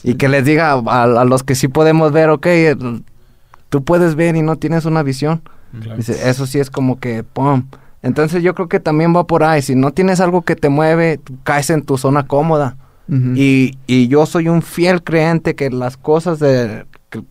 y 0.03 0.15
que 0.15 0.27
les 0.29 0.43
diga 0.43 0.71
a, 0.71 1.03
a 1.03 1.25
los 1.25 1.43
que 1.43 1.53
sí 1.53 1.67
podemos 1.67 2.11
ver, 2.11 2.31
ok, 2.31 2.47
tú 3.69 3.83
puedes 3.83 4.15
ver 4.15 4.35
y 4.35 4.41
no 4.41 4.57
tienes 4.57 4.85
una 4.85 5.03
visión. 5.03 5.41
Dice, 5.95 6.29
eso 6.29 6.45
sí 6.47 6.59
es 6.59 6.69
como 6.69 6.99
que, 6.99 7.23
¡pum! 7.23 7.67
Entonces 8.01 8.43
yo 8.43 8.55
creo 8.55 8.67
que 8.67 8.79
también 8.79 9.15
va 9.15 9.25
por 9.25 9.43
ahí. 9.43 9.61
Si 9.61 9.75
no 9.75 9.91
tienes 9.91 10.19
algo 10.19 10.41
que 10.41 10.55
te 10.55 10.67
mueve, 10.69 11.21
caes 11.43 11.69
en 11.69 11.83
tu 11.83 11.97
zona 11.97 12.27
cómoda. 12.27 12.77
Y, 13.35 13.77
y 13.87 14.07
yo 14.07 14.25
soy 14.25 14.47
un 14.47 14.61
fiel 14.61 15.03
creyente 15.03 15.53
que 15.53 15.69
las 15.69 15.97
cosas 15.97 16.39
de 16.39 16.85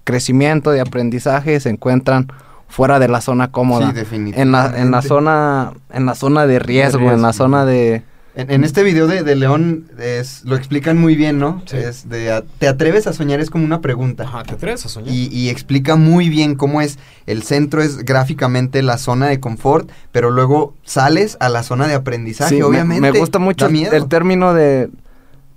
crecimiento, 0.04 0.70
de 0.70 0.80
aprendizaje, 0.80 1.58
se 1.60 1.70
encuentran 1.70 2.28
fuera 2.68 2.98
de 2.98 3.08
la 3.08 3.20
zona 3.20 3.50
cómoda. 3.50 3.88
Sí, 3.88 3.92
definitivamente. 3.94 4.40
en 4.42 4.52
la, 4.52 4.80
en 4.80 4.90
la 4.90 5.02
zona, 5.02 5.72
en 5.92 6.06
la 6.06 6.14
zona 6.14 6.46
de 6.46 6.58
riesgo, 6.58 7.10
en 7.12 7.22
la 7.22 7.32
zona 7.32 7.64
de 7.64 8.04
En, 8.36 8.48
en 8.48 8.62
este 8.62 8.84
video 8.84 9.08
de, 9.08 9.24
de 9.24 9.34
León 9.34 9.86
es, 9.98 10.44
lo 10.44 10.54
explican 10.54 10.96
muy 10.96 11.16
bien, 11.16 11.40
¿no? 11.40 11.62
Sí. 11.66 11.76
Es 11.78 12.08
de, 12.08 12.30
a- 12.30 12.42
¿te 12.42 12.68
atreves 12.68 13.08
a 13.08 13.12
soñar? 13.12 13.40
Es 13.40 13.50
como 13.50 13.64
una 13.64 13.80
pregunta. 13.80 14.22
Ajá, 14.22 14.44
¿te 14.44 14.54
atreves 14.54 14.86
a 14.86 14.88
soñar? 14.88 15.12
Y, 15.12 15.26
y 15.32 15.48
explica 15.48 15.96
muy 15.96 16.28
bien 16.28 16.54
cómo 16.54 16.80
es, 16.80 17.00
el 17.26 17.42
centro 17.42 17.82
es 17.82 18.04
gráficamente 18.04 18.82
la 18.82 18.98
zona 18.98 19.26
de 19.26 19.40
confort, 19.40 19.90
pero 20.12 20.30
luego 20.30 20.74
sales 20.84 21.36
a 21.40 21.48
la 21.48 21.64
zona 21.64 21.88
de 21.88 21.94
aprendizaje, 21.94 22.50
Sí, 22.50 22.56
me- 22.58 22.64
obviamente. 22.64 23.10
Me, 23.12 23.18
gusta 23.18 23.40
mucho 23.40 23.66
el 23.66 24.06
término 24.06 24.54
de, 24.54 24.90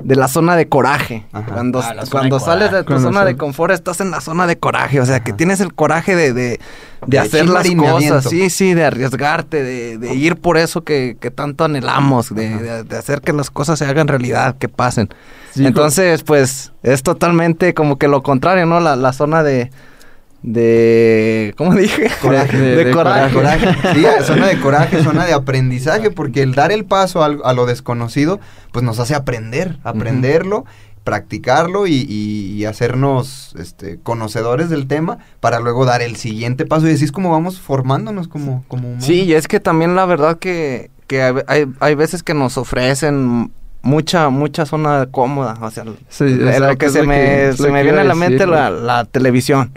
de 0.03 0.15
la 0.15 0.27
zona 0.27 0.55
de 0.55 0.67
coraje. 0.67 1.25
Ajá. 1.31 1.45
Cuando, 1.53 1.79
Ah, 1.79 1.95
cuando 2.11 2.39
de 2.39 2.45
sales 2.45 2.71
de 2.71 2.79
tu 2.79 2.85
Cuando 2.87 3.07
zona 3.09 3.19
sal- 3.21 3.27
de 3.27 3.37
confort, 3.37 3.73
estás 3.73 4.01
en 4.01 4.11
la 4.11 4.21
zona 4.21 4.45
de 4.47 4.57
coraje. 4.57 4.99
O 4.99 5.05
sea, 5.05 5.21
que 5.21 5.33
tienes 5.33 5.59
el 5.61 5.73
coraje 5.73 6.15
de, 6.15 6.33
de, 6.33 6.59
de 7.07 7.19
hacer 7.19 7.47
las 7.47 7.67
cosas. 7.69 8.25
Sí, 8.29 8.49
sí, 8.49 8.73
de 8.73 8.85
arriesgarte, 8.85 9.63
de, 9.63 9.97
de 9.97 10.13
ir 10.15 10.35
por 10.35 10.57
eso 10.57 10.83
que, 10.83 11.17
que 11.19 11.31
tanto 11.31 11.63
anhelamos, 11.63 12.33
de, 12.35 12.49
de- 12.57 12.83
de 12.83 12.97
hacer 12.97 13.21
que 13.21 13.33
las 13.33 13.49
cosas 13.49 13.79
se 13.79 13.85
hagan 13.85 14.07
realidad, 14.07 14.57
que 14.57 14.69
pasen. 14.69 15.09
Sí, 15.53 15.65
Entonces, 15.65 16.23
pues, 16.23 16.71
es 16.83 17.03
totalmente 17.03 17.73
como 17.73 17.97
que 17.97 18.07
lo 18.07 18.23
contrario, 18.23 18.65
¿no? 18.65 18.79
La, 18.79 18.95
la 18.95 19.13
zona 19.13 19.43
de... 19.43 19.71
de 20.43 21.53
¿Cómo 21.57 21.73
dije? 21.73 22.07
Coraje. 22.21 22.57
De, 22.57 22.75
De- 22.75 22.85
de 22.85 22.91
coraje. 22.91 23.33
Coraje. 23.33 23.67
Sí, 23.95 24.05
zona 24.25 24.47
de 24.47 24.59
coraje, 24.59 25.03
zona 25.03 25.25
de 25.25 25.33
aprendizaje, 25.33 26.11
porque 26.11 26.41
el 26.43 26.53
dar 26.53 26.71
el 26.71 26.85
paso 26.85 27.23
al- 27.23 27.41
a, 27.43 27.53
lo 27.53 27.65
desconocido, 27.65 28.39
pues 28.71 28.83
nos 28.83 28.99
hace 28.99 29.15
aprender, 29.15 29.77
aprenderlo, 29.83 30.65
practicarlo 31.05 31.87
y, 31.87 31.93
y- 31.95 32.53
y 32.55 32.65
hacernos 32.65 33.55
este, 33.59 33.99
conocedores 34.03 34.69
del 34.69 34.87
tema 34.87 35.17
para 35.39 35.59
luego 35.59 35.85
dar 35.85 36.01
el 36.01 36.15
siguiente 36.17 36.65
paso. 36.65 36.87
Y 36.87 36.93
así 36.93 37.05
es 37.05 37.11
como 37.11 37.31
vamos 37.31 37.59
formándonos 37.59 38.27
como, 38.27 38.63
como 38.67 38.87
humanos. 38.87 39.05
Sí, 39.05 39.23
y 39.23 39.33
es 39.33 39.47
que 39.47 39.59
también 39.59 39.95
la 39.95 40.05
verdad 40.05 40.37
que, 40.39 40.91
que 41.07 41.21
hay, 41.47 41.65
hay- 41.79 41.95
veces 41.95 42.21
que 42.23 42.33
nos 42.33 42.57
ofrecen 42.57 43.51
mucha 43.81 44.29
mucha 44.29 44.65
zona 44.65 45.07
cómoda, 45.11 45.57
o 45.61 45.69
sea, 45.71 45.83
Sí, 46.07 46.25
lo 46.29 46.77
que 46.77 46.89
se 46.89 47.03
me, 47.03 47.15
que- 47.15 47.49
es 47.49 47.57
se 47.57 47.69
me 47.69 47.83
viene 47.83 47.97
a 47.99 48.01
a 48.01 48.05
la 48.05 48.15
mente 48.15 48.45
la, 48.47 48.69
la 48.69 49.03
televisión. 49.05 49.71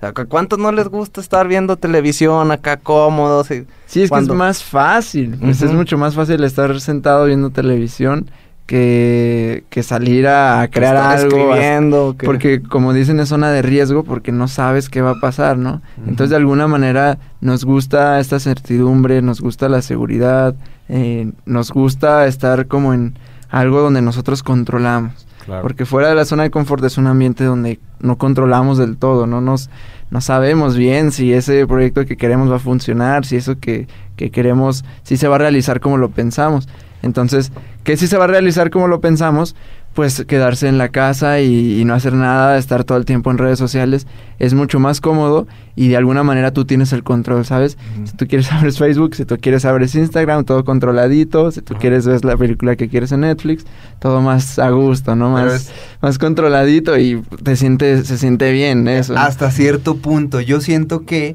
Que 0.00 0.26
¿cuántos 0.26 0.58
no 0.60 0.70
les 0.72 0.88
gusta 0.88 1.20
estar 1.20 1.48
viendo 1.48 1.76
televisión 1.76 2.50
acá 2.52 2.76
cómodos? 2.76 3.50
y- 3.50 3.66
Sí, 3.86 4.02
es 4.02 4.10
que 4.10 4.18
es 4.18 4.28
más 4.28 4.62
fácil. 4.62 5.36
pues 5.40 5.60
es 5.62 5.72
mucho 5.72 5.98
más 5.98 6.14
fácil 6.14 6.44
estar 6.44 6.80
sentado 6.80 7.24
viendo 7.26 7.50
televisión 7.50 8.30
que, 8.66 9.64
que 9.70 9.82
salir 9.82 10.28
a, 10.28 10.68
crear 10.70 10.96
algo. 10.96 11.08
a- 11.08 11.56
escribiendo, 11.56 12.14
que- 12.18 12.26
Porque 12.26 12.62
como 12.62 12.92
dicen 12.92 13.18
es 13.18 13.28
zona 13.30 13.50
de 13.50 13.62
riesgo 13.62 14.04
porque 14.04 14.30
no 14.30 14.46
sabes 14.46 14.88
qué 14.88 15.00
va 15.00 15.12
a 15.12 15.20
pasar, 15.20 15.56
¿no? 15.56 15.80
Entonces 16.06 16.30
de 16.30 16.36
alguna 16.36 16.68
manera 16.68 17.18
nos 17.40 17.64
gusta 17.64 18.20
esta 18.20 18.38
certidumbre, 18.38 19.22
nos 19.22 19.40
gusta 19.40 19.68
la 19.68 19.82
seguridad, 19.82 20.54
eh, 20.88 21.32
nos 21.46 21.70
gusta 21.72 22.26
estar 22.26 22.66
como 22.66 22.92
en 22.94 23.18
algo 23.50 23.80
donde 23.80 24.02
nosotros 24.02 24.42
controlamos. 24.42 25.26
Porque 25.62 25.84
fuera 25.86 26.08
de 26.08 26.14
la 26.14 26.24
zona 26.24 26.42
de 26.44 26.50
confort 26.50 26.84
es 26.84 26.98
un 26.98 27.06
ambiente 27.06 27.44
donde 27.44 27.80
no 28.00 28.16
controlamos 28.18 28.78
del 28.78 28.96
todo, 28.96 29.26
no 29.26 29.40
nos 29.40 29.70
no 30.10 30.20
sabemos 30.20 30.76
bien 30.76 31.12
si 31.12 31.32
ese 31.32 31.66
proyecto 31.66 32.06
que 32.06 32.16
queremos 32.16 32.50
va 32.50 32.56
a 32.56 32.60
funcionar, 32.60 33.26
si 33.26 33.36
eso 33.36 33.58
que, 33.58 33.88
que 34.16 34.30
queremos, 34.30 34.84
si 35.02 35.16
se 35.18 35.28
va 35.28 35.34
a 35.34 35.38
realizar 35.38 35.80
como 35.80 35.98
lo 35.98 36.10
pensamos. 36.10 36.66
Entonces, 37.02 37.52
¿qué 37.84 37.96
si 37.96 38.06
se 38.06 38.16
va 38.16 38.24
a 38.24 38.28
realizar 38.28 38.70
como 38.70 38.88
lo 38.88 39.00
pensamos? 39.00 39.54
Pues 39.94 40.24
quedarse 40.28 40.68
en 40.68 40.78
la 40.78 40.90
casa 40.90 41.40
y, 41.40 41.80
y 41.80 41.84
no 41.84 41.92
hacer 41.92 42.12
nada, 42.12 42.56
estar 42.56 42.84
todo 42.84 42.96
el 42.98 43.04
tiempo 43.04 43.32
en 43.32 43.38
redes 43.38 43.58
sociales, 43.58 44.06
es 44.38 44.54
mucho 44.54 44.78
más 44.78 45.00
cómodo 45.00 45.48
y 45.74 45.88
de 45.88 45.96
alguna 45.96 46.22
manera 46.22 46.52
tú 46.52 46.64
tienes 46.64 46.92
el 46.92 47.02
control, 47.02 47.44
¿sabes? 47.44 47.76
Si 48.04 48.12
tú 48.16 48.28
quieres 48.28 48.52
abres 48.52 48.78
Facebook, 48.78 49.16
si 49.16 49.24
tú 49.24 49.38
quieres 49.40 49.64
abres 49.64 49.96
Instagram, 49.96 50.44
todo 50.44 50.64
controladito, 50.64 51.50
si 51.50 51.62
tú 51.62 51.74
quieres 51.74 52.06
ver 52.06 52.24
la 52.24 52.36
película 52.36 52.76
que 52.76 52.88
quieres 52.88 53.10
en 53.10 53.22
Netflix, 53.22 53.64
todo 53.98 54.20
más 54.22 54.60
a 54.60 54.70
gusto, 54.70 55.16
¿no? 55.16 55.30
Más, 55.30 55.52
es- 55.52 55.72
más 56.00 56.16
controladito 56.18 56.96
y 56.96 57.20
te 57.42 57.56
siente, 57.56 58.04
se 58.04 58.18
siente 58.18 58.52
bien 58.52 58.86
eso. 58.86 59.18
Hasta 59.18 59.50
cierto 59.50 59.96
punto. 59.96 60.40
Yo 60.40 60.60
siento 60.60 61.06
que 61.06 61.34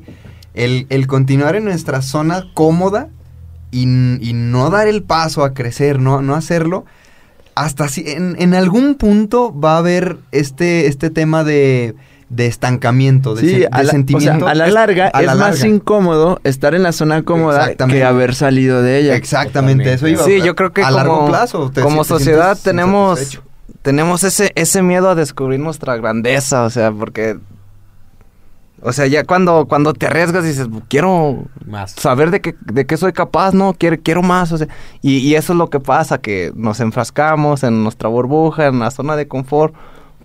el, 0.54 0.86
el 0.90 1.06
continuar 1.08 1.58
en 1.58 1.66
nuestra 1.66 2.02
zona 2.02 2.46
cómoda 2.54 3.10
y, 3.72 3.82
y 4.22 4.32
no 4.34 4.70
dar 4.70 4.88
el 4.88 5.04
paso 5.04 5.44
a 5.44 5.54
crecer, 5.54 6.00
no, 6.00 6.22
no 6.22 6.36
hacerlo, 6.36 6.86
hasta 7.56 7.88
si, 7.88 8.04
en, 8.10 8.36
en 8.40 8.54
algún 8.54 8.96
punto 8.96 9.54
va 9.58 9.76
a 9.76 9.78
haber 9.80 10.18
este, 10.32 10.88
este 10.88 11.10
tema 11.10 11.44
de, 11.44 11.96
de 12.30 12.48
estancamiento, 12.48 13.36
de, 13.36 13.42
Sí, 13.42 13.48
sen- 13.48 13.60
de 13.60 13.66
a 13.68 13.70
la, 13.70 13.78
o 13.78 13.84
sea, 13.84 13.92
sentimiento. 13.92 14.48
a 14.48 14.56
la 14.56 14.68
larga 14.68 15.12
a 15.14 15.20
es 15.22 15.26
la 15.28 15.36
más 15.36 15.64
incómodo 15.64 16.40
estar 16.44 16.74
en 16.76 16.84
la 16.84 16.92
zona 16.92 17.24
cómoda 17.24 17.74
que 17.76 18.04
haber 18.04 18.34
salido 18.36 18.82
de 18.82 19.00
ella. 19.00 19.16
Exactamente, 19.16 19.94
eso 19.94 20.08
iba. 20.08 20.24
Sí, 20.24 20.42
yo 20.42 20.56
creo 20.56 20.74
que 20.74 20.82
a 20.82 20.86
como, 20.86 20.98
largo 20.98 21.28
plazo. 21.28 21.72
te- 21.72 21.82
como 21.82 22.02
te 22.04 22.08
sociedad 22.10 22.58
tenemos 22.62 23.40
tenemos 23.82 24.24
ese 24.24 24.52
ese 24.56 24.82
miedo 24.82 25.10
a 25.10 25.16
descubrir 25.16 25.60
nuestra 25.60 25.96
grandeza, 25.98 26.64
o 26.64 26.70
sea, 26.70 26.92
porque 26.92 27.38
o 28.84 28.92
sea, 28.92 29.08
ya 29.08 29.24
cuando 29.24 29.66
cuando 29.68 29.94
te 29.94 30.08
arriesgas 30.08 30.44
dices, 30.44 30.68
quiero 30.90 31.46
Más. 31.66 31.92
saber 31.92 32.32
de 32.32 32.42
qué, 32.42 32.56
de 32.62 32.86
qué 32.86 32.98
soy 32.98 33.14
capaz, 33.14 33.54
¿no? 33.54 33.74
Quiero, 33.74 33.98
quiero 34.02 34.22
más, 34.22 34.52
o 34.52 34.58
sea, 34.58 34.68
y, 35.02 35.18
y 35.18 35.36
eso 35.36 35.54
es 35.54 35.60
lo 35.60 35.70
que 35.70 35.80
pasa, 35.80 36.18
que 36.20 36.52
nos 36.56 36.80
enfrascamos 36.80 37.64
en 37.64 37.84
nuestra 37.84 38.10
burbuja, 38.10 38.68
en 38.68 38.80
la 38.80 38.92
zona 38.92 39.16
de 39.16 39.28
confort, 39.28 39.74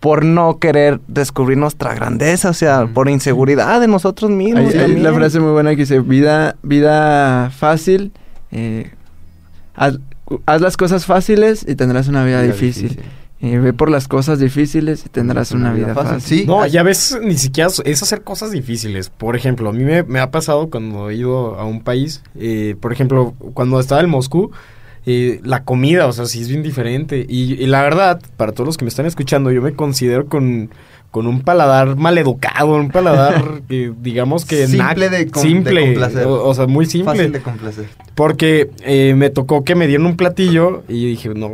por 0.01 0.25
no 0.25 0.59
querer 0.59 1.01
descubrir 1.09 1.59
nuestra 1.59 1.95
grandeza, 1.95 2.51
o 2.51 2.55
sea, 2.55 2.87
por 2.87 3.09
inseguridad 3.09 3.81
de 3.81 3.89
nosotros 3.89 4.31
mismos. 4.31 4.75
Hay, 4.75 4.97
la 4.97 5.13
frase 5.13 5.41
muy 5.41 5.53
buena 5.53 5.71
que 5.71 5.79
dice, 5.79 6.01
vida, 6.01 6.57
vida 6.63 7.51
fácil, 7.51 8.13
eh, 8.51 8.93
haz, 9.75 9.99
haz 10.47 10.61
las 10.61 10.77
cosas 10.77 11.07
fáciles 11.07 11.65
y 11.67 11.75
tendrás 11.75 12.09
una 12.09 12.25
vida 12.25 12.43
Vida 12.43 12.53
difícil. 12.53 13.01
Eh, 13.41 13.59
ve 13.59 13.73
por 13.73 13.89
las 13.89 14.09
cosas 14.09 14.41
difíciles 14.41 15.07
y 15.07 15.09
tendrás 15.09 15.53
una, 15.53 15.73
vida 15.73 15.95
fácil. 15.95 16.21
Sí, 16.21 16.45
No, 16.45 16.67
ya 16.67 16.83
ves, 16.83 17.17
ni 17.23 17.37
siquiera 17.37 17.71
es 17.85 18.03
hacer 18.03 18.23
cosas 18.23 18.51
difíciles. 18.51 19.11
Por 19.11 19.37
ejemplo, 19.37 19.69
a 19.69 19.73
mí 19.73 19.85
me, 19.85 20.03
me 20.03 20.19
ha 20.19 20.33
pasado 20.33 20.71
cuando 20.71 21.11
he 21.11 21.15
ido 21.15 21.55
a 21.55 21.65
un 21.65 21.83
país, 21.83 22.23
eh, 22.35 22.75
por 22.81 22.93
ejemplo, 22.93 23.35
cuando 23.55 23.79
estaba 23.79 24.01
en 24.01 24.11
Moscú, 24.11 24.51
eh, 25.11 25.41
la 25.43 25.65
comida, 25.65 26.07
o 26.07 26.13
sea, 26.13 26.27
sí 26.27 26.43
es 26.43 26.49
bien 26.49 26.63
diferente. 26.63 27.25
Y, 27.29 27.55
y 27.55 27.67
la 27.67 27.81
verdad, 27.83 28.21
para 28.37 28.53
todos 28.53 28.67
los 28.67 28.77
que 28.77 28.85
me 28.85 28.91
están 28.91 29.07
escuchando, 29.07 29.51
yo 29.51 29.63
me 29.63 29.73
considero 29.73 30.27
con, 30.27 30.69
con 31.11 31.27
un 31.27 31.41
paladar 31.41 31.97
maleducado, 31.97 32.75
un 32.77 32.91
paladar 32.91 33.63
que 33.69 33.93
digamos 34.03 34.45
que... 34.45 34.67
Simple 34.67 35.09
de 35.09 35.31
com- 35.31 35.43
de 35.43 35.49
simple, 35.49 35.81
complacer. 35.87 36.27
o, 36.27 36.47
o 36.47 36.55
sea, 36.55 36.67
muy 36.67 36.85
simple. 36.87 37.15
Fácil 37.15 37.33
de 37.33 37.41
complacer. 37.41 37.87
Porque 38.15 38.71
eh, 38.85 39.15
me 39.17 39.31
tocó 39.31 39.65
que 39.65 39.75
me 39.75 39.87
dieron 39.87 40.07
un 40.07 40.17
platillo 40.17 40.83
y 40.89 41.07
dije, 41.11 41.31
no, 41.31 41.49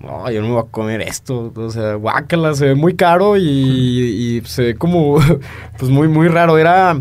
no, 0.00 0.30
yo 0.30 0.42
no 0.42 0.48
me 0.48 0.54
voy 0.54 0.64
a 0.66 0.70
comer 0.70 1.00
esto. 1.00 1.52
O 1.54 1.70
sea, 1.70 1.94
guácala, 1.94 2.54
se 2.54 2.66
ve 2.66 2.74
muy 2.74 2.94
caro 2.94 3.36
y, 3.36 3.42
y 3.42 4.42
se 4.44 4.62
ve 4.64 4.74
como, 4.74 5.18
pues 5.78 5.90
muy, 5.90 6.08
muy 6.08 6.28
raro. 6.28 6.58
Era, 6.58 7.00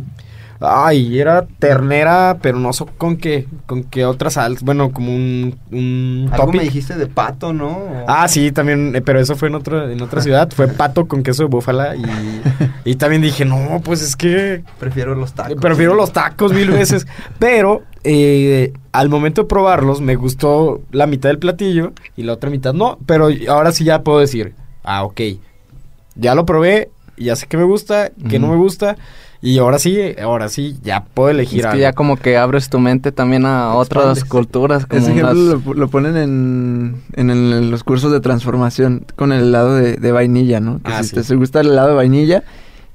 ay, 0.60 1.20
era 1.20 1.46
ternera, 1.60 2.38
pero 2.42 2.60
no 2.60 2.74
sé 2.74 2.86
con 2.98 3.18
qué, 3.18 3.48
con 3.66 3.84
qué 3.84 4.06
otra 4.06 4.30
sal. 4.30 4.58
Bueno, 4.62 4.92
como 4.92 5.14
un, 5.14 5.58
un 5.72 6.30
Algo 6.32 6.54
me 6.54 6.64
dijiste 6.64 6.96
de 6.96 7.08
pato, 7.08 7.54
¿no? 7.54 7.84
Ah, 8.08 8.28
sí, 8.28 8.52
también, 8.52 8.96
eh, 8.96 9.02
pero 9.02 9.20
eso 9.20 9.36
fue 9.36 9.50
en 9.50 9.56
otra, 9.56 9.92
en 9.92 10.02
otra 10.02 10.22
ciudad. 10.22 10.50
Fue 10.52 10.68
pato 10.68 11.08
con 11.08 11.24
queso 11.24 11.44
de 11.44 11.50
búfala 11.50 11.96
y, 11.96 12.04
y 12.92 12.96
también 12.96 13.22
dije, 13.22 13.46
no, 13.46 13.82
pues 13.84 14.02
es 14.02 14.16
que 14.16 14.64
Prefiero 14.80 15.16
los 15.16 15.34
tacos. 15.34 15.56
Prefiero 15.60 15.94
los 15.96 16.14
tacos 16.14 16.54
mil 16.54 16.70
veces. 16.70 17.08
Pero 17.40 17.84
eh, 18.04 18.74
al 18.92 19.10
momento 19.10 19.44
de 19.44 19.48
probarlos, 19.48 20.02
me 20.02 20.16
gustó 20.16 20.82
la 20.92 21.08
mitad 21.08 21.30
del 21.30 21.40
platillo 21.40 21.94
y 22.16 22.24
la 22.24 22.34
otra 22.34 22.50
mitad 22.50 22.74
no. 22.74 22.98
Pero 23.06 23.30
ahora 23.50 23.72
sí 23.72 23.84
ya 23.84 24.02
puedo 24.02 24.20
decir, 24.20 24.54
ah, 24.84 25.04
ok. 25.04 25.22
Ya 26.16 26.34
lo 26.36 26.46
probé, 26.46 26.90
ya 27.18 27.36
sé 27.36 27.48
que 27.48 27.58
me 27.58 27.64
gusta, 27.64 28.12
que 28.30 28.40
no 28.40 28.48
me 28.48 28.56
gusta. 28.56 28.98
Y 29.42 29.60
ahora 29.60 29.78
sí, 29.78 30.00
ahora 30.22 30.50
sí, 30.50 30.78
ya 30.84 31.06
puedo 31.06 31.30
elegir 31.30 31.60
Es 31.60 31.66
que 31.66 31.70
algo. 31.70 31.82
ya 31.82 31.94
como 31.94 32.18
que 32.18 32.38
abres 32.38 32.70
tu 32.70 32.80
mente 32.80 33.12
también 33.12 33.46
a 33.46 33.74
otras 33.76 34.04
expandes. 34.18 34.26
culturas. 34.26 34.86
Como 34.88 35.02
Ese 35.02 35.12
ejemplo 35.12 35.32
unas- 35.32 35.66
lo, 35.66 35.74
lo 35.76 35.88
ponen 35.90 36.18
en, 36.18 36.96
en, 37.14 37.30
el- 37.30 37.54
en 37.54 37.72
los 37.72 37.84
cursos 37.84 38.12
de 38.12 38.20
transformación 38.20 39.06
con 39.16 39.32
el 39.32 39.44
helado 39.44 39.76
de, 39.76 39.98
de 39.98 40.12
vainilla, 40.12 40.60
¿no? 40.60 40.80
Que 40.84 40.92
Ah, 40.92 41.04
si 41.04 41.10
sí. 41.10 41.16
te 41.16 41.24
te 41.24 41.36
gusta 41.36 41.62
el 41.62 41.68
helado 41.68 41.90
de 41.90 41.94
vainilla 41.96 42.44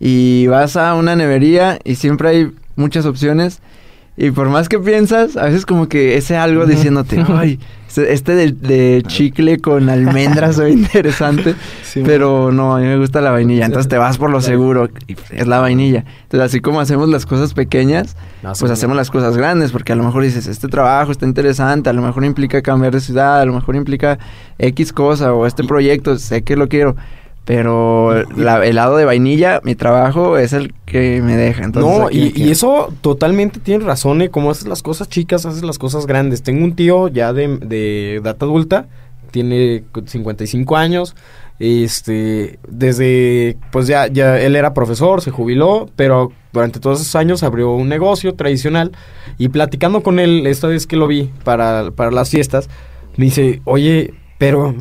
y 0.01 0.49
vas 0.49 0.77
a 0.77 0.95
una 0.95 1.15
nevería 1.15 1.79
y 1.85 1.95
siempre 1.95 2.29
hay 2.31 2.53
muchas 2.75 3.07
opciones 3.07 3.61
y 4.17 4.31
por 4.33 4.49
más 4.49 4.69
que 4.69 4.79
piensas, 4.81 5.37
a 5.37 5.45
veces 5.45 5.65
como 5.65 5.89
que 5.89 6.17
ese 6.17 6.37
algo 6.37 6.67
diciéndote, 6.67 7.25
ay, 7.29 7.61
este 7.99 8.13
este 8.13 8.35
de, 8.35 8.53
de 8.53 9.03
chicle 9.07 9.59
con 9.59 9.91
almendras 9.91 10.57
ve 10.59 10.71
interesante, 10.71 11.55
pero 12.05 12.51
no, 12.51 12.77
a 12.77 12.81
mí 12.81 12.87
me 12.87 12.99
gusta 12.99 13.21
la 13.21 13.31
vainilla, 13.31 13.67
entonces 13.67 13.89
te 13.89 13.99
vas 13.99 14.17
por 14.17 14.31
lo 14.31 14.41
seguro 14.41 14.89
y 15.07 15.17
es 15.31 15.47
la 15.47 15.61
vainilla. 15.61 16.05
Entonces 16.23 16.47
así 16.47 16.61
como 16.61 16.81
hacemos 16.81 17.09
las 17.09 17.27
cosas 17.27 17.53
pequeñas, 17.53 18.17
No, 18.43 18.53
pues 18.59 18.73
hacemos 18.73 18.97
las 18.97 19.11
cosas 19.11 19.37
grandes, 19.37 19.73
porque 19.73 19.93
a 19.93 19.97
lo 19.97 20.05
mejor 20.05 20.23
dices, 20.23 20.47
este 20.47 20.69
trabajo 20.69 21.13
está 21.13 21.27
interesante, 21.27 21.91
a 21.91 21.93
lo 21.93 22.03
mejor 22.03 22.25
implica 22.25 22.63
cambiar 22.63 22.93
de 22.93 23.01
ciudad, 23.01 23.41
a 23.41 23.45
lo 23.45 23.53
mejor 23.53 23.77
implica 23.77 24.19
X 24.59 24.93
cosa 24.93 25.35
o 25.35 25.47
este 25.47 25.65
proyecto, 25.65 26.17
sé 26.19 26.43
que 26.43 26.57
lo 26.57 26.69
quiero, 26.69 26.97
pero 27.45 28.25
la, 28.37 28.65
el 28.65 28.77
lado 28.77 28.97
de 28.97 29.05
vainilla, 29.05 29.61
mi 29.65 29.75
trabajo 29.75 30.39
es 30.39 30.53
el 30.53 30.75
que 30.87 31.21
me 31.23 31.37
deja. 31.37 31.65
Entonces 31.65 31.99
no, 31.99 32.11
y, 32.11 32.33
y 32.37 32.51
eso 32.51 32.93
totalmente 33.01 33.59
tienes 33.59 33.85
razón, 33.85 34.23
¿eh? 34.23 34.31
Como 34.31 34.51
haces 34.51 34.69
las 34.69 34.83
cosas 34.83 35.09
chicas, 35.09 35.45
haces 35.45 35.65
las 35.65 35.79
cosas 35.79 36.07
grandes. 36.07 36.43
Tengo 36.43 36.65
un 36.65 36.77
tío 36.77 37.09
ya 37.09 37.33
de, 37.33 37.59
de 37.59 38.17
edad 38.17 38.37
adulta, 38.39 38.87
tiene 39.33 39.83
55 40.07 40.77
años, 40.77 41.17
este, 41.59 42.61
desde, 42.69 43.57
pues 43.73 43.89
ya, 43.89 44.07
ya 44.07 44.39
él 44.39 44.55
era 44.55 44.75
profesor, 44.75 45.21
se 45.21 45.31
jubiló, 45.33 45.89
pero 45.97 46.31
durante 46.53 46.79
todos 46.79 47.01
esos 47.01 47.17
años 47.17 47.43
abrió 47.43 47.73
un 47.73 47.89
negocio 47.89 48.35
tradicional 48.35 48.93
y 49.39 49.49
platicando 49.49 50.03
con 50.03 50.21
él, 50.21 50.47
esta 50.47 50.69
vez 50.69 50.87
que 50.87 50.97
lo 50.97 51.07
vi 51.09 51.31
para, 51.45 51.91
para 51.91 52.11
las 52.13 52.31
fiestas, 52.31 52.69
me 53.17 53.25
dice, 53.25 53.63
oye, 53.65 54.15
pero 54.39 54.75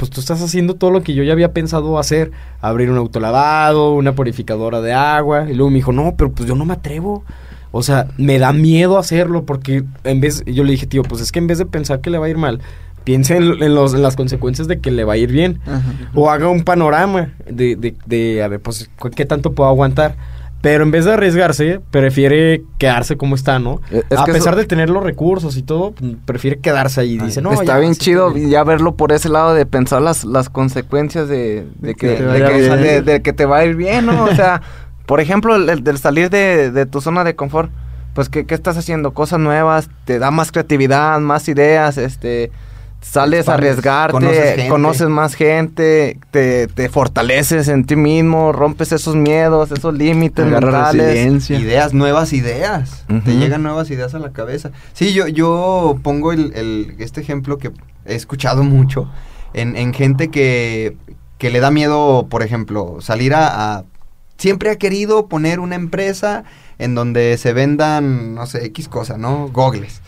pues 0.00 0.10
tú 0.10 0.20
estás 0.20 0.40
haciendo 0.40 0.76
todo 0.76 0.90
lo 0.90 1.02
que 1.02 1.12
yo 1.12 1.22
ya 1.24 1.34
había 1.34 1.52
pensado 1.52 1.98
hacer, 1.98 2.30
abrir 2.62 2.90
un 2.90 2.96
autolavado, 2.96 3.92
una 3.92 4.14
purificadora 4.14 4.80
de 4.80 4.94
agua, 4.94 5.50
y 5.50 5.52
luego 5.52 5.68
me 5.68 5.76
dijo, 5.76 5.92
no, 5.92 6.14
pero 6.16 6.32
pues 6.32 6.48
yo 6.48 6.54
no 6.54 6.64
me 6.64 6.72
atrevo. 6.72 7.22
O 7.70 7.82
sea, 7.82 8.08
me 8.16 8.38
da 8.38 8.54
miedo 8.54 8.96
hacerlo 8.96 9.44
porque 9.44 9.84
en 10.04 10.20
vez, 10.22 10.42
yo 10.46 10.64
le 10.64 10.72
dije, 10.72 10.86
tío, 10.86 11.02
pues 11.02 11.20
es 11.20 11.32
que 11.32 11.38
en 11.38 11.48
vez 11.48 11.58
de 11.58 11.66
pensar 11.66 12.00
que 12.00 12.08
le 12.08 12.16
va 12.16 12.24
a 12.24 12.28
ir 12.30 12.38
mal, 12.38 12.62
piense 13.04 13.36
en, 13.36 13.62
en 13.62 13.74
los, 13.74 13.92
en 13.92 14.00
las 14.00 14.16
consecuencias 14.16 14.68
de 14.68 14.80
que 14.80 14.90
le 14.90 15.04
va 15.04 15.12
a 15.12 15.16
ir 15.18 15.30
bien. 15.30 15.60
Ajá. 15.66 15.82
O 16.14 16.30
haga 16.30 16.48
un 16.48 16.64
panorama 16.64 17.34
de, 17.46 17.76
de, 17.76 17.94
de, 18.06 18.42
a 18.42 18.48
ver, 18.48 18.60
pues, 18.60 18.88
qué 19.14 19.26
tanto 19.26 19.52
puedo 19.52 19.68
aguantar. 19.68 20.16
Pero 20.62 20.84
en 20.84 20.90
vez 20.90 21.06
de 21.06 21.12
arriesgarse, 21.14 21.80
prefiere 21.90 22.62
quedarse 22.76 23.16
como 23.16 23.34
está, 23.34 23.58
¿no? 23.58 23.80
Eh, 23.90 24.02
es 24.10 24.18
a 24.18 24.24
pesar 24.26 24.52
eso- 24.52 24.56
de 24.56 24.64
tener 24.66 24.90
los 24.90 25.02
recursos 25.02 25.56
y 25.56 25.62
todo, 25.62 25.94
mm, 25.98 26.12
prefiere 26.26 26.58
quedarse 26.58 27.00
ahí. 27.00 27.16
Dice, 27.18 27.40
no, 27.40 27.52
Está 27.52 27.64
ya, 27.64 27.78
bien 27.78 27.94
chido 27.94 28.26
está 28.28 28.38
bien". 28.38 28.50
ya 28.50 28.62
verlo 28.64 28.94
por 28.94 29.12
ese 29.12 29.30
lado 29.30 29.54
de 29.54 29.64
pensar 29.64 30.02
las, 30.02 30.24
las 30.24 30.50
consecuencias 30.50 31.28
de, 31.28 31.66
de 31.78 31.94
que, 31.94 32.08
de, 32.08 32.44
que, 32.44 32.58
bien. 32.58 32.82
de- 32.82 33.00
de 33.02 33.22
que 33.22 33.32
te 33.32 33.46
va 33.46 33.58
a 33.58 33.64
ir 33.64 33.74
bien, 33.74 34.04
¿no? 34.04 34.24
O 34.24 34.34
sea, 34.34 34.60
por 35.06 35.20
ejemplo, 35.20 35.56
el, 35.56 35.68
el 35.70 35.82
del 35.82 35.96
salir 35.96 36.28
de, 36.28 36.70
de 36.70 36.84
tu 36.84 37.00
zona 37.00 37.24
de 37.24 37.34
confort, 37.36 37.70
pues, 38.12 38.28
¿qué, 38.28 38.44
¿qué 38.44 38.54
estás 38.54 38.76
haciendo? 38.76 39.14
Cosas 39.14 39.38
nuevas, 39.40 39.88
te 40.04 40.18
da 40.18 40.30
más 40.30 40.52
creatividad, 40.52 41.18
más 41.20 41.48
ideas, 41.48 41.96
este... 41.96 42.50
Sales 43.02 43.48
a 43.48 43.54
arriesgarte, 43.54 44.12
conoces 44.68 45.08
más 45.08 45.34
gente, 45.34 46.18
te, 46.30 46.66
te 46.68 46.88
fortaleces 46.90 47.68
en 47.68 47.84
ti 47.86 47.96
mismo, 47.96 48.52
rompes 48.52 48.92
esos 48.92 49.16
miedos, 49.16 49.72
esos 49.72 49.94
límites 49.94 50.44
mentales. 50.66 51.14
Ideas, 51.62 51.94
nuevas 51.94 52.32
ideas. 52.34 53.04
Te 53.24 53.36
llegan 53.36 53.62
nuevas 53.62 53.90
ideas 53.90 54.14
a 54.14 54.18
la 54.18 54.32
cabeza. 54.32 54.70
Sí, 54.92 55.12
yo, 55.14 55.26
yo 55.28 55.98
pongo 56.02 56.32
el, 56.32 56.52
el- 56.54 56.94
este 56.98 57.20
ejemplo 57.22 57.56
que 57.58 57.72
he 58.04 58.14
escuchado 58.14 58.62
mucho 58.64 59.10
en, 59.54 59.76
en 59.76 59.94
gente 59.94 60.28
que, 60.28 60.96
que 61.38 61.48
le 61.50 61.60
da 61.60 61.70
miedo, 61.70 62.26
por 62.28 62.42
ejemplo, 62.42 62.98
salir 63.00 63.34
a, 63.34 63.76
a- 63.78 63.84
Siempre 64.36 64.70
ha 64.70 64.76
querido 64.76 65.26
poner 65.26 65.60
una 65.60 65.74
empresa 65.74 66.44
en 66.78 66.94
donde 66.94 67.36
se 67.36 67.52
vendan, 67.52 68.34
no 68.34 68.46
sé, 68.46 68.64
X 68.66 68.88
cosa, 68.88 69.18
¿no? 69.18 69.48
Gogles. 69.52 70.00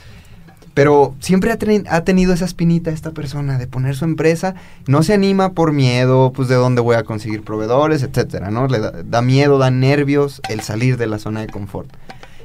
Pero 0.75 1.15
siempre 1.21 1.53
ha, 1.53 1.59
ha 1.95 2.05
tenido 2.05 2.33
esa 2.33 2.45
espinita 2.45 2.91
esta 2.91 3.11
persona 3.11 3.59
de 3.59 3.67
poner 3.67 3.95
su 3.95 4.05
empresa, 4.05 4.55
no 4.87 5.03
se 5.03 5.13
anima 5.13 5.53
por 5.53 5.73
miedo, 5.73 6.33
pues 6.35 6.49
de 6.49 6.55
dónde 6.55 6.81
voy 6.81 6.97
a 6.97 7.05
conseguir 7.05 7.43
proveedores, 7.43 8.03
etcétera, 8.03 8.51
¿no? 8.51 8.67
Le 8.69 8.81
da, 8.81 8.93
da 9.05 9.23
miedo, 9.23 9.59
da 9.59 9.71
nervios 9.71 10.41
el 10.49 10.61
salir 10.61 10.97
de 10.97 11.07
la 11.07 11.19
zona 11.19 11.41
de 11.41 11.49
confort. 11.49 11.91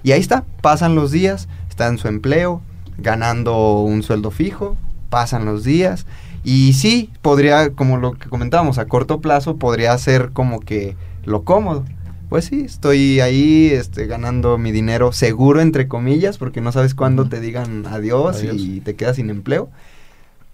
Y 0.04 0.12
ahí 0.12 0.20
está, 0.20 0.44
pasan 0.62 0.96
los 0.96 1.12
días, 1.12 1.48
está 1.70 1.88
en 1.88 1.98
su 1.98 2.08
empleo, 2.08 2.62
ganando 2.98 3.82
un 3.82 4.04
sueldo 4.04 4.32
fijo, 4.32 4.76
pasan 5.10 5.46
los 5.46 5.64
días. 5.64 6.06
Y 6.44 6.74
sí, 6.74 7.12
podría, 7.22 7.72
como 7.72 7.98
lo 7.98 8.14
que 8.14 8.30
comentábamos, 8.30 8.78
a 8.78 8.86
corto 8.86 9.20
plazo 9.22 9.58
podría 9.58 9.98
ser 9.98 10.32
como 10.32 10.60
que 10.60 10.96
lo 11.26 11.44
cómodo. 11.44 11.86
Pues 12.30 12.46
sí, 12.46 12.62
estoy 12.66 13.22
ahí 13.22 13.70
este, 13.72 14.06
ganando 14.06 14.58
mi 14.58 14.74
dinero 14.74 15.14
seguro, 15.14 15.62
entre 15.62 15.88
comillas, 15.88 16.38
porque 16.38 16.60
no 16.60 16.74
sabes 16.74 16.94
cuándo 16.94 17.30
te 17.30 17.40
digan 17.40 17.86
adiós, 17.86 18.38
Adiós. 18.38 18.56
y 18.58 18.82
te 18.82 18.96
quedas 18.96 19.16
sin 19.16 19.30
empleo. 19.30 19.70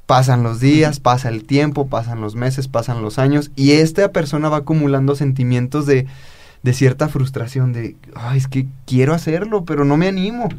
Pasan 0.06 0.44
los 0.44 0.60
días, 0.60 1.00
pasa 1.00 1.30
el 1.30 1.46
tiempo, 1.46 1.88
pasan 1.88 2.22
los 2.22 2.36
meses, 2.36 2.68
pasan 2.68 3.02
los 3.02 3.18
años, 3.18 3.52
y 3.56 3.72
esta 3.72 4.12
persona 4.12 4.50
va 4.50 4.58
acumulando 4.58 5.16
sentimientos 5.16 5.88
de, 5.88 6.06
de 6.62 6.74
cierta 6.74 7.10
frustración, 7.10 7.74
de, 7.74 7.96
ay, 8.14 8.38
es 8.38 8.48
que 8.48 8.68
quiero 8.86 9.14
hacerlo, 9.14 9.66
pero 9.66 9.84
no 9.84 9.98
me 9.98 10.08
animo. 10.10 10.50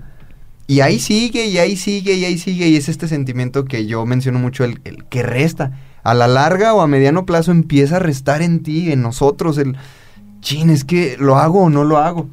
Y 0.67 0.81
ahí 0.81 0.99
sigue, 0.99 1.47
y 1.47 1.59
ahí 1.59 1.77
sigue, 1.77 2.15
y 2.15 2.25
ahí 2.25 2.39
sigue, 2.39 2.69
y 2.69 2.77
es 2.77 2.89
este 2.89 3.07
sentimiento 3.07 3.67
que 3.67 3.87
yo 3.87 4.05
menciono 4.07 4.41
mucho, 4.41 4.65
el, 4.65 4.81
el 4.85 5.05
que 5.05 5.23
resta. 5.23 5.79
A 6.03 6.15
la 6.15 6.27
larga 6.27 6.75
o 6.75 6.81
a 6.81 6.87
mediano 6.87 7.25
plazo 7.25 7.53
empieza 7.53 7.97
a 7.97 8.01
restar 8.01 8.43
en 8.43 8.63
ti, 8.63 8.91
en 8.91 9.03
nosotros, 9.03 9.59
el, 9.59 9.77
chin, 10.45 10.71
es 10.71 10.85
que 10.85 11.17
lo 11.19 11.37
hago 11.37 11.63
o 11.65 11.71
no 11.71 11.83
lo 11.83 11.99
hago. 11.99 12.29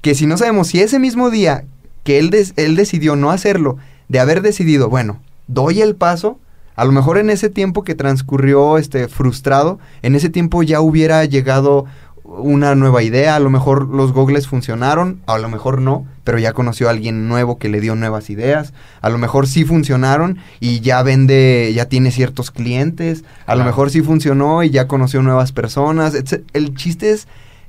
Que 0.00 0.14
si 0.14 0.26
no 0.26 0.38
sabemos 0.38 0.68
si 0.68 0.80
ese 0.80 0.98
mismo 0.98 1.28
día 1.30 1.64
que 2.04 2.18
él, 2.18 2.30
des- 2.30 2.54
él 2.56 2.76
decidió 2.76 3.16
no 3.16 3.30
hacerlo, 3.30 3.76
de 4.08 4.20
haber 4.20 4.40
decidido, 4.40 4.88
bueno, 4.88 5.20
doy 5.48 5.82
el 5.82 5.96
paso, 5.96 6.38
a 6.76 6.84
lo 6.84 6.92
mejor 6.92 7.18
en 7.18 7.28
ese 7.28 7.50
tiempo 7.50 7.82
que 7.82 7.94
transcurrió 7.96 8.78
este 8.78 9.08
frustrado, 9.08 9.78
en 10.02 10.14
ese 10.14 10.28
tiempo 10.30 10.62
ya 10.62 10.80
hubiera 10.80 11.24
llegado 11.24 11.86
una 12.24 12.74
nueva 12.74 13.02
idea, 13.02 13.36
a 13.36 13.40
lo 13.40 13.50
mejor 13.50 13.88
los 13.88 14.12
gogles 14.12 14.46
funcionaron, 14.48 15.20
a 15.26 15.38
lo 15.38 15.48
mejor 15.48 15.80
no, 15.80 16.06
pero 16.24 16.38
ya 16.38 16.52
conoció 16.52 16.88
a 16.88 16.90
alguien 16.90 17.28
nuevo 17.28 17.56
que 17.56 17.68
le 17.68 17.80
dio 17.80 17.94
nuevas 17.94 18.30
ideas, 18.30 18.72
a 19.00 19.10
lo 19.10 19.18
mejor 19.18 19.46
sí 19.46 19.64
funcionaron 19.64 20.38
y 20.60 20.80
ya 20.80 21.02
vende, 21.02 21.72
ya 21.74 21.86
tiene 21.86 22.10
ciertos 22.10 22.50
clientes, 22.50 23.24
a 23.46 23.54
lo 23.54 23.64
mejor 23.64 23.90
sí 23.90 24.02
funcionó 24.02 24.62
y 24.64 24.70
ya 24.70 24.86
conoció 24.88 25.22
nuevas 25.22 25.52
personas, 25.52 26.14
etc. 26.14 26.42
el 26.52 26.74
chiste 26.74 27.10
es 27.12 27.28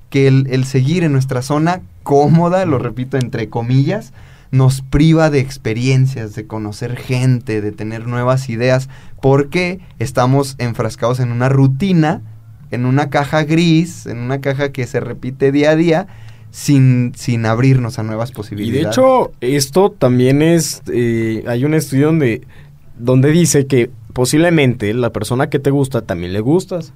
que 0.09 0.27
el, 0.27 0.47
el 0.49 0.65
seguir 0.65 1.03
en 1.03 1.11
nuestra 1.11 1.41
zona 1.41 1.81
cómoda, 2.03 2.65
lo 2.65 2.79
repito 2.79 3.17
entre 3.17 3.49
comillas, 3.49 4.13
nos 4.51 4.81
priva 4.81 5.29
de 5.29 5.39
experiencias, 5.39 6.35
de 6.35 6.47
conocer 6.47 6.95
gente, 6.95 7.61
de 7.61 7.71
tener 7.71 8.07
nuevas 8.07 8.49
ideas, 8.49 8.89
porque 9.21 9.79
estamos 9.99 10.55
enfrascados 10.57 11.19
en 11.19 11.31
una 11.31 11.49
rutina, 11.49 12.21
en 12.71 12.85
una 12.85 13.09
caja 13.09 13.43
gris, 13.43 14.05
en 14.05 14.19
una 14.19 14.39
caja 14.39 14.71
que 14.71 14.87
se 14.87 14.99
repite 14.99 15.51
día 15.51 15.71
a 15.71 15.75
día, 15.75 16.07
sin, 16.49 17.11
sin 17.15 17.45
abrirnos 17.45 17.99
a 17.99 18.03
nuevas 18.03 18.31
Y 18.31 18.33
posibilidades. 18.33 18.83
de 18.83 18.89
hecho, 18.89 19.31
esto 19.41 19.91
también 19.91 20.41
es, 20.41 20.81
eh, 20.91 21.43
hay 21.47 21.65
un 21.65 21.73
estudio 21.73 22.07
donde 22.07 22.41
donde 22.97 23.31
dice 23.31 23.67
que 23.67 23.89
posiblemente 24.13 24.93
la 24.93 25.11
persona 25.11 25.49
que 25.49 25.59
te 25.59 25.69
gusta 25.69 26.01
también 26.01 26.33
le 26.33 26.39
gustas. 26.39 26.93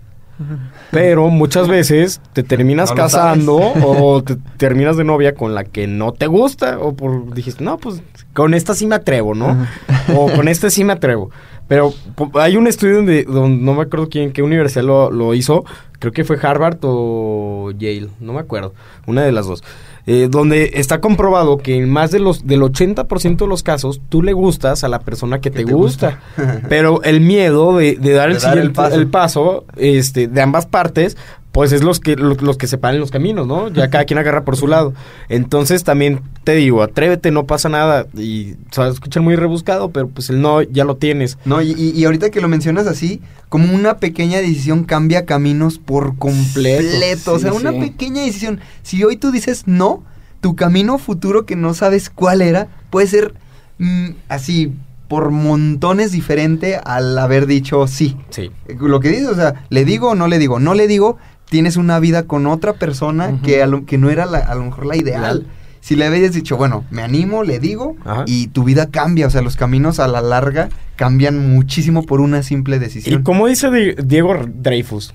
Pero 0.90 1.30
muchas 1.30 1.68
veces 1.68 2.20
te 2.34 2.44
terminas 2.44 2.90
No 2.90 2.96
casando 2.96 3.58
o 3.86 4.24
te 4.24 4.38
terminas 4.58 4.98
de 4.98 5.04
novia 5.04 5.36
con 5.36 5.54
la 5.54 5.64
que 5.64 5.88
no 5.88 6.14
te 6.14 6.28
gusta 6.28 6.80
o 6.80 6.94
por 6.94 7.34
dijiste, 7.34 7.64
no, 7.64 7.78
pues 7.78 8.02
con 8.34 8.54
esta 8.54 8.74
sí 8.74 8.88
me 8.88 8.96
atrevo, 8.96 9.36
¿no? 9.36 9.68
O 10.16 10.32
con 10.36 10.48
este 10.48 10.70
sí 10.70 10.84
me 10.84 10.94
atrevo. 10.94 11.30
Pero 11.68 11.94
hay 12.34 12.58
un 12.58 12.68
estudio 12.68 12.98
donde, 12.98 13.24
donde 13.24 13.64
no 13.64 13.74
me 13.74 13.84
acuerdo 13.84 14.10
quién, 14.10 14.34
qué 14.34 14.42
universidad 14.42 14.84
lo, 14.84 15.10
lo 15.10 15.34
hizo, 15.34 15.64
creo 16.00 16.12
que 16.12 16.24
fue 16.24 16.38
Harvard 16.42 16.80
o 16.82 17.72
Yale, 17.78 18.10
no 18.20 18.34
me 18.34 18.40
acuerdo, 18.40 18.74
una 19.06 19.22
de 19.22 19.32
las 19.32 19.46
dos. 19.46 19.64
Eh, 20.06 20.28
donde 20.30 20.72
está 20.76 21.00
comprobado 21.00 21.58
que 21.58 21.76
en 21.76 21.90
más 21.90 22.12
de 22.12 22.20
los 22.20 22.48
del 22.48 22.62
80% 22.62 23.38
de 23.38 23.48
los 23.48 23.64
casos 23.64 24.02
tú 24.10 24.22
le 24.24 24.34
gustas 24.34 24.84
a 24.84 24.88
la 24.88 25.00
persona 25.00 25.40
que, 25.40 25.52
te, 25.52 25.64
te 25.64 25.74
gusta. 25.74 26.20
Pero 26.70 27.04
el 27.04 27.22
miedo 27.22 27.78
de, 27.78 27.96
de 27.96 28.14
dar, 28.14 28.30
De 28.30 28.36
el, 28.36 28.42
dar 28.42 28.58
el 28.58 28.72
paso. 28.72 28.96
el 28.96 29.08
paso 29.08 29.66
este, 29.78 30.28
de 30.28 30.42
ambas 30.42 30.66
partes, 30.66 31.18
pues 31.52 31.72
es 31.74 31.84
los 31.84 32.00
que, 32.00 32.16
los, 32.16 32.42
los 32.42 32.58
que 32.58 32.66
separan 32.68 33.00
los 33.00 33.12
caminos, 33.12 33.46
¿no? 33.46 33.68
Ya 33.70 33.90
cada 33.90 34.06
quien 34.06 34.18
agarra 34.18 34.46
por 34.46 34.56
su 34.56 34.68
lado. 34.68 34.94
Entonces 35.28 35.84
también 35.84 36.22
te 36.44 36.54
digo, 36.56 36.82
atrévete, 36.82 37.30
no 37.32 37.46
pasa 37.46 37.68
nada. 37.68 38.08
Y 38.16 38.56
se 38.72 38.82
va 38.82 38.88
a 38.88 38.90
escuchar 38.92 39.22
muy 39.22 39.36
rebuscado, 39.36 39.92
pero 39.92 40.08
pues 40.08 40.30
el 40.30 40.42
no 40.42 40.62
ya 40.62 40.86
lo 40.86 40.96
tienes. 40.96 41.38
No, 41.46 41.62
y, 41.62 41.72
y- 41.74 42.06
ahorita 42.06 42.30
que 42.30 42.40
lo 42.42 42.48
mencionas 42.48 42.88
así, 42.88 43.22
como 43.50 43.74
una 43.76 43.98
pequeña 43.98 44.38
decisión 44.40 44.86
cambia 44.86 45.26
caminos 45.26 45.78
por 45.78 46.16
completo. 46.18 47.34
o 47.34 47.40
sea, 47.40 47.52
Sí, 47.52 47.58
una 47.58 47.72
sí. 47.72 47.80
pequeña 47.80 48.22
decisión. 48.24 48.60
Si 48.84 49.04
hoy 49.04 49.18
tú 49.18 49.32
dices 49.32 49.64
no, 49.66 50.04
tu 50.40 50.56
camino 50.56 50.98
futuro 50.98 51.46
que 51.46 51.56
no 51.56 51.74
sabes 51.74 52.10
cuál 52.10 52.42
era, 52.42 52.68
puede 52.90 53.08
ser 53.08 53.34
mm, 53.78 54.10
así 54.30 54.72
por 55.08 55.30
montones 55.32 56.14
diferente 56.14 56.78
al 56.82 57.18
haber 57.18 57.46
dicho 57.46 57.86
sí. 57.88 58.16
Sí. 58.30 58.50
Lo 58.80 59.02
que 59.02 59.10
dices, 59.10 59.28
o 59.28 59.36
sea, 59.36 59.66
le 59.70 59.84
digo 59.84 60.12
o 60.12 60.16
no 60.16 60.28
le 60.28 60.40
digo, 60.40 60.58
no 60.60 60.74
le 60.74 60.88
digo, 60.88 61.18
tienes 61.52 61.76
una 61.76 62.00
vida 62.00 62.24
con 62.24 62.48
otra 62.48 62.72
persona 62.74 63.40
que, 63.44 63.62
a 63.62 63.68
lo, 63.68 63.86
que 63.86 63.98
no 63.98 64.10
era 64.10 64.26
la- 64.26 64.40
a 64.40 64.56
lo 64.56 64.64
mejor 64.64 64.86
la 64.86 64.96
ideal. 64.96 65.46
Si 65.82 65.98
le 65.98 66.06
habías 66.06 66.32
dicho, 66.34 66.56
bueno, 66.56 66.86
me 66.92 67.02
animo, 67.02 67.44
le 67.44 67.60
digo, 67.60 67.98
Ajá. 68.06 68.24
y 68.26 68.48
tu 68.48 68.64
vida 68.64 68.86
cambia, 68.90 69.28
o 69.28 69.30
sea, 69.30 69.42
los 69.42 69.58
caminos 69.58 70.00
a 70.00 70.08
la 70.08 70.22
larga 70.22 70.70
cambian 70.96 71.54
muchísimo 71.54 72.04
por 72.04 72.22
una 72.22 72.42
simple 72.42 72.78
Y 72.78 72.80
decisión. 72.80 73.24
como 73.24 73.48
dice 73.48 73.70
Di- 73.70 73.96
Diego 74.02 74.34
Dreyfus, 74.48 75.14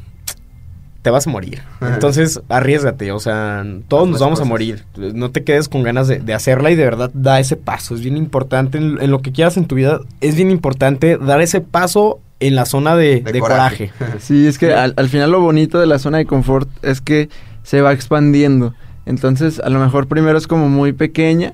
te 1.01 1.09
vas 1.11 1.27
a 1.27 1.31
morir. 1.31 1.63
Entonces, 1.81 2.41
arriesgate. 2.51 3.13
O 3.13 3.21
sea, 3.21 3.65
todos 3.89 4.07
nos 4.09 4.21
vamos 4.21 4.41
a 4.41 4.45
morir. 4.45 4.85
No 4.97 5.31
te 5.31 5.43
quedes 5.43 5.69
con 5.71 5.85
ganas 5.85 6.07
de, 6.09 6.19
de 6.19 6.35
hacerla 6.35 6.71
y 6.71 6.75
de 6.75 6.85
verdad 6.85 7.11
da 7.15 7.39
ese 7.41 7.57
paso. 7.57 7.95
Es 7.95 8.01
bien 8.03 8.17
importante 8.19 8.77
en, 8.77 9.01
en 9.01 9.11
lo 9.11 9.23
que 9.23 9.31
quieras 9.33 9.57
en 9.57 9.67
tu 9.67 9.77
vida. 9.77 10.01
Es 10.21 10.35
bien 10.35 10.51
importante 10.51 11.17
dar 11.17 11.41
ese 11.41 11.61
paso 11.63 12.19
en 12.41 12.55
la 12.55 12.67
zona 12.67 12.97
de, 12.97 13.21
De 13.23 13.33
de 13.33 13.41
coraje. 13.41 13.93
coraje. 13.99 14.19
Sí, 14.21 14.47
es 14.47 14.59
que 14.59 14.73
al, 14.75 14.95
al 14.97 15.09
final 15.09 15.31
lo 15.31 15.41
bonito 15.41 15.79
de 15.81 15.87
la 15.87 15.99
zona 15.99 16.19
de 16.19 16.27
confort 16.27 16.69
es 16.83 17.01
que 17.01 17.29
se 17.63 17.81
va 17.81 17.93
expandiendo. 17.93 18.75
Entonces, 19.07 19.61
a 19.61 19.69
lo 19.71 19.79
mejor 19.81 20.07
primero 20.09 20.37
es 20.37 20.47
como 20.47 20.69
muy 20.69 20.93
pequeña 20.93 21.53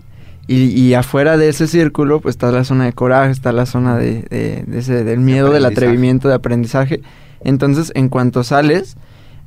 y, 0.48 0.64
y 0.68 0.94
afuera 0.94 1.36
de 1.36 1.48
ese 1.50 1.66
círculo, 1.68 2.20
pues 2.20 2.34
está 2.34 2.50
la 2.50 2.64
zona 2.64 2.84
de 2.86 2.92
coraje, 2.92 3.30
está 3.30 3.52
la 3.52 3.66
zona 3.66 3.96
de, 3.96 4.22
de- 4.30 4.64
de 4.66 4.78
ese, 4.78 5.04
del 5.04 5.20
miedo, 5.20 5.50
del 5.50 5.64
atrevimiento, 5.66 6.28
de 6.28 6.34
aprendizaje. 6.34 7.00
Entonces, 7.44 7.92
en 7.94 8.08
cuanto 8.08 8.42
sales, 8.42 8.96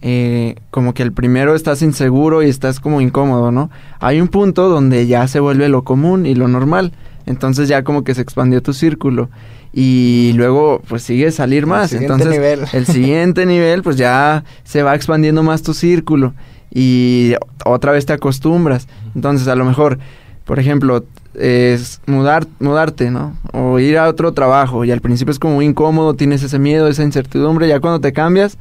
eh, 0.02 0.56
como 0.72 0.94
que 0.94 1.04
el 1.04 1.12
primero 1.14 1.56
estás 1.56 1.82
inseguro 1.82 2.44
y 2.44 2.50
estás 2.50 2.80
como 2.80 3.02
incómodo, 3.02 3.52
¿no? 3.52 3.70
Hay 4.00 4.22
un 4.22 4.28
punto 4.28 4.70
donde 4.70 5.08
ya 5.08 5.28
se 5.28 5.40
vuelve 5.40 5.68
lo 5.70 5.84
común 5.84 6.26
y 6.26 6.36
lo 6.36 6.48
normal. 6.48 6.92
Entonces 7.26 7.68
ya 7.68 7.84
como 7.84 8.04
que 8.04 8.14
se 8.14 8.22
expandió 8.22 8.62
tu 8.62 8.74
círculo. 8.74 9.30
Y 9.78 10.32
luego 10.36 10.82
pues 10.88 11.04
sigue 11.04 11.32
salir 11.32 11.66
más. 11.66 11.90
siguiente 11.90 12.14
Entonces 12.14 12.32
nivel. 12.32 12.62
el 12.74 12.86
siguiente 12.86 13.46
nivel 13.46 13.84
pues 13.84 13.98
ya 13.98 14.46
se 14.64 14.84
va 14.84 14.96
expandiendo 14.96 15.44
más 15.44 15.64
tu 15.64 15.74
círculo. 15.74 16.34
Y 16.74 17.34
otra 17.66 17.92
vez 17.92 18.06
te 18.06 18.14
acostumbras. 18.14 18.88
Entonces 19.16 19.50
a 19.50 19.56
lo 19.56 19.66
mejor, 19.66 20.00
por 20.46 20.60
ejemplo, 20.60 21.04
es 21.34 22.00
mudar, 22.06 22.48
mudarte, 22.60 23.12
¿no? 23.12 23.36
O 23.52 23.78
ir 23.80 23.98
a 23.98 24.08
otro 24.08 24.32
trabajo. 24.32 24.86
Y 24.86 24.92
al 24.92 25.02
principio 25.02 25.34
es 25.34 25.40
como 25.40 25.56
muy 25.56 25.66
incómodo, 25.66 26.14
tienes 26.14 26.42
ese 26.42 26.58
miedo, 26.58 26.88
esa 26.88 27.04
incertidumbre. 27.04 27.68
Ya 27.68 27.82
cuando 27.82 28.00
te 28.00 28.14
cambias, 28.14 28.58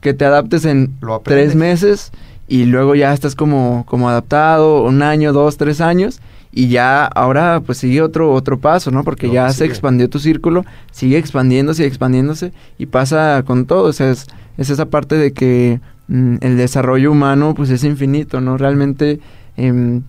que 0.00 0.14
te 0.14 0.24
adaptes 0.24 0.64
en 0.64 0.94
Lo 1.02 1.20
tres 1.20 1.54
meses 1.54 2.10
y 2.48 2.64
luego 2.64 2.94
ya 2.94 3.12
estás 3.12 3.34
como, 3.34 3.84
como 3.86 4.08
adaptado, 4.08 4.82
un 4.82 5.02
año, 5.02 5.34
dos, 5.34 5.58
tres 5.58 5.82
años, 5.82 6.20
y 6.54 6.68
ya 6.68 7.04
ahora 7.04 7.60
pues 7.64 7.78
sigue 7.78 8.00
otro, 8.00 8.32
otro 8.32 8.58
paso, 8.58 8.90
¿no? 8.90 9.02
Porque 9.04 9.30
ya 9.30 9.50
se 9.50 9.64
expandió 9.64 10.08
tu 10.08 10.18
círculo, 10.18 10.64
sigue 10.92 11.18
expandiéndose 11.18 11.82
y 11.82 11.86
expandiéndose, 11.86 12.52
y 12.78 12.86
pasa 12.86 13.42
con 13.44 13.66
todo, 13.66 13.88
o 13.88 13.92
sea, 13.92 14.10
es, 14.10 14.26
es 14.56 14.70
esa 14.70 14.86
parte 14.86 15.16
de 15.16 15.32
que 15.32 15.80
mm, 16.08 16.36
el 16.40 16.56
desarrollo 16.56 17.10
humano 17.10 17.54
pues 17.54 17.70
es 17.70 17.84
infinito, 17.84 18.40
¿no? 18.40 18.56
Realmente... 18.56 19.20
em, 19.56 20.02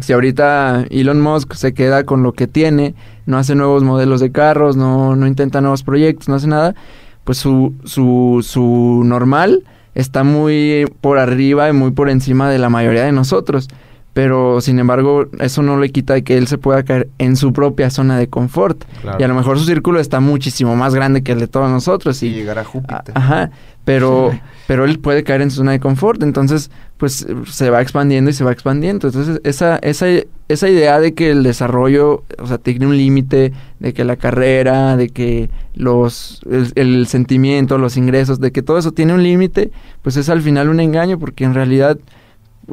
si 0.00 0.14
ahorita 0.14 0.86
Elon 0.88 1.20
Musk 1.20 1.52
se 1.52 1.74
queda 1.74 2.04
con 2.04 2.22
lo 2.22 2.32
que 2.32 2.46
tiene, 2.46 2.94
no 3.26 3.36
hace 3.36 3.54
nuevos 3.54 3.82
modelos 3.82 4.20
de 4.20 4.32
carros, 4.32 4.74
no, 4.74 5.16
no 5.16 5.26
intenta 5.26 5.60
nuevos 5.60 5.82
proyectos, 5.82 6.30
no 6.30 6.36
hace 6.36 6.46
nada, 6.46 6.74
pues 7.24 7.36
su, 7.36 7.74
su, 7.84 8.40
su 8.42 9.02
normal 9.04 9.64
está 9.94 10.24
muy 10.24 10.86
por 11.02 11.18
arriba 11.18 11.68
y 11.68 11.74
muy 11.74 11.90
por 11.90 12.08
encima 12.08 12.48
de 12.48 12.58
la 12.58 12.70
mayoría 12.70 13.04
de 13.04 13.12
nosotros. 13.12 13.68
Pero 14.12 14.60
sin 14.60 14.78
embargo, 14.78 15.26
eso 15.40 15.62
no 15.62 15.78
le 15.78 15.90
quita 15.90 16.20
que 16.20 16.36
él 16.36 16.46
se 16.46 16.58
pueda 16.58 16.82
caer 16.82 17.08
en 17.18 17.34
su 17.36 17.52
propia 17.54 17.88
zona 17.88 18.18
de 18.18 18.28
confort. 18.28 18.84
Claro. 19.00 19.16
Y 19.18 19.22
a 19.22 19.28
lo 19.28 19.34
mejor 19.34 19.58
su 19.58 19.64
círculo 19.64 20.00
está 20.00 20.20
muchísimo 20.20 20.76
más 20.76 20.94
grande 20.94 21.22
que 21.22 21.32
el 21.32 21.38
de 21.40 21.46
todos 21.48 21.70
nosotros. 21.70 22.22
Y 22.22 22.26
Y, 22.26 22.34
llegar 22.34 22.58
a 22.58 22.60
a- 22.60 22.64
Júpiter. 22.64 23.12
Ajá, 23.14 23.50
pero, 23.86 24.32
pero 24.66 24.84
él 24.84 24.98
puede 24.98 25.24
caer 25.24 25.40
en 25.40 25.50
su 25.50 25.56
zona 25.56 25.72
de 25.72 25.80
confort, 25.80 26.22
entonces 26.22 26.70
pues 26.98 27.26
se 27.50 27.70
va 27.70 27.80
expandiendo 27.82 28.30
y 28.30 28.34
se 28.34 28.44
va 28.44 28.52
expandiendo. 28.52 29.08
Entonces 29.08 29.40
esa, 29.44 29.78
esa, 29.78 30.06
esa 30.48 30.68
idea 30.68 31.00
de 31.00 31.14
que 31.14 31.30
el 31.30 31.42
desarrollo, 31.42 32.22
o 32.38 32.46
sea, 32.46 32.58
tiene 32.58 32.86
un 32.86 32.96
límite, 32.96 33.52
de 33.80 33.92
que 33.94 34.04
la 34.04 34.16
carrera, 34.16 34.96
de 34.98 35.08
que 35.08 35.48
los, 35.74 36.42
el, 36.50 36.70
el 36.76 37.06
sentimiento, 37.08 37.78
los 37.78 37.96
ingresos, 37.96 38.38
de 38.40 38.52
que 38.52 38.60
todo 38.62 38.76
eso 38.78 38.92
tiene 38.92 39.14
un 39.14 39.22
límite, 39.22 39.72
pues 40.02 40.16
es 40.18 40.28
al 40.28 40.42
final 40.42 40.68
un 40.68 40.80
engaño 40.80 41.18
porque 41.18 41.44
en 41.44 41.54
realidad 41.54 41.98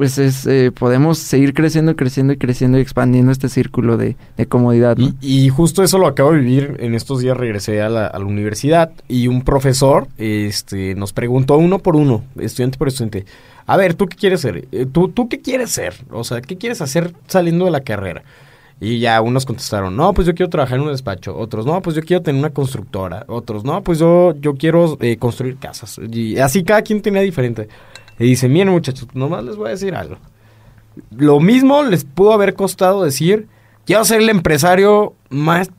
pues 0.00 0.16
es, 0.16 0.46
eh, 0.46 0.72
podemos 0.72 1.18
seguir 1.18 1.52
creciendo, 1.52 1.94
creciendo 1.94 2.32
y 2.32 2.38
creciendo 2.38 2.78
y 2.78 2.80
expandiendo 2.80 3.32
este 3.32 3.50
círculo 3.50 3.98
de, 3.98 4.16
comodidad. 4.48 4.96
y 5.20 5.50
justo 5.50 5.82
eso 5.82 5.98
lo 5.98 6.06
acabo 6.06 6.32
de 6.32 6.38
vivir. 6.38 6.78
En 6.80 6.94
estos 6.94 7.20
días 7.20 7.36
regresé 7.36 7.82
a 7.82 7.90
la, 7.90 8.06
a 8.06 8.18
la 8.18 8.24
universidad 8.24 8.92
y 9.08 9.26
un 9.26 9.42
profesor 9.42 10.08
este, 10.16 10.94
nos 10.94 11.12
preguntó 11.12 11.58
uno 11.58 11.80
por 11.80 11.96
uno, 11.96 12.24
estudiante 12.38 12.78
por 12.78 12.88
estudiante. 12.88 13.26
A 13.66 13.76
ver, 13.76 13.92
¿tú 13.92 14.06
qué 14.06 14.16
quieres 14.16 14.40
ser? 14.40 14.68
Eh, 14.72 14.86
¿Tú, 14.90 15.08
¿Tú 15.08 15.28
qué 15.28 15.42
quieres 15.42 15.68
ser? 15.68 15.92
O 16.10 16.24
sea, 16.24 16.40
¿qué 16.40 16.56
quieres 16.56 16.80
hacer 16.80 17.12
saliendo 17.26 17.66
de 17.66 17.70
la 17.70 17.82
carrera? 17.82 18.22
Y 18.80 19.00
ya 19.00 19.20
unos 19.20 19.44
contestaron, 19.44 19.94
no, 19.94 20.14
pues 20.14 20.26
yo 20.26 20.34
quiero 20.34 20.48
trabajar 20.48 20.78
en 20.78 20.84
un 20.84 20.92
despacho. 20.92 21.36
Otros, 21.36 21.66
no, 21.66 21.82
pues 21.82 21.94
yo 21.94 22.00
quiero 22.00 22.22
tener 22.22 22.38
una 22.38 22.48
constructora. 22.48 23.26
Otros, 23.28 23.64
no, 23.64 23.82
pues 23.82 23.98
yo, 23.98 24.34
yo 24.40 24.54
quiero 24.54 24.96
eh, 25.02 25.18
construir 25.18 25.58
casas. 25.58 26.00
Y 26.10 26.38
así 26.38 26.64
cada 26.64 26.80
quien 26.80 27.02
tenía 27.02 27.20
diferente. 27.20 27.68
Y 28.20 28.26
dice, 28.26 28.48
miren 28.48 28.68
muchachos, 28.68 29.08
nomás 29.14 29.42
les 29.44 29.56
voy 29.56 29.68
a 29.68 29.70
decir 29.70 29.94
algo. 29.94 30.16
Lo 31.16 31.40
mismo 31.40 31.82
les 31.82 32.04
pudo 32.04 32.34
haber 32.34 32.54
costado 32.54 33.02
decir, 33.02 33.48
quiero 33.86 34.04
ser 34.04 34.20
el 34.20 34.28
empresario 34.28 35.14
más 35.30 35.70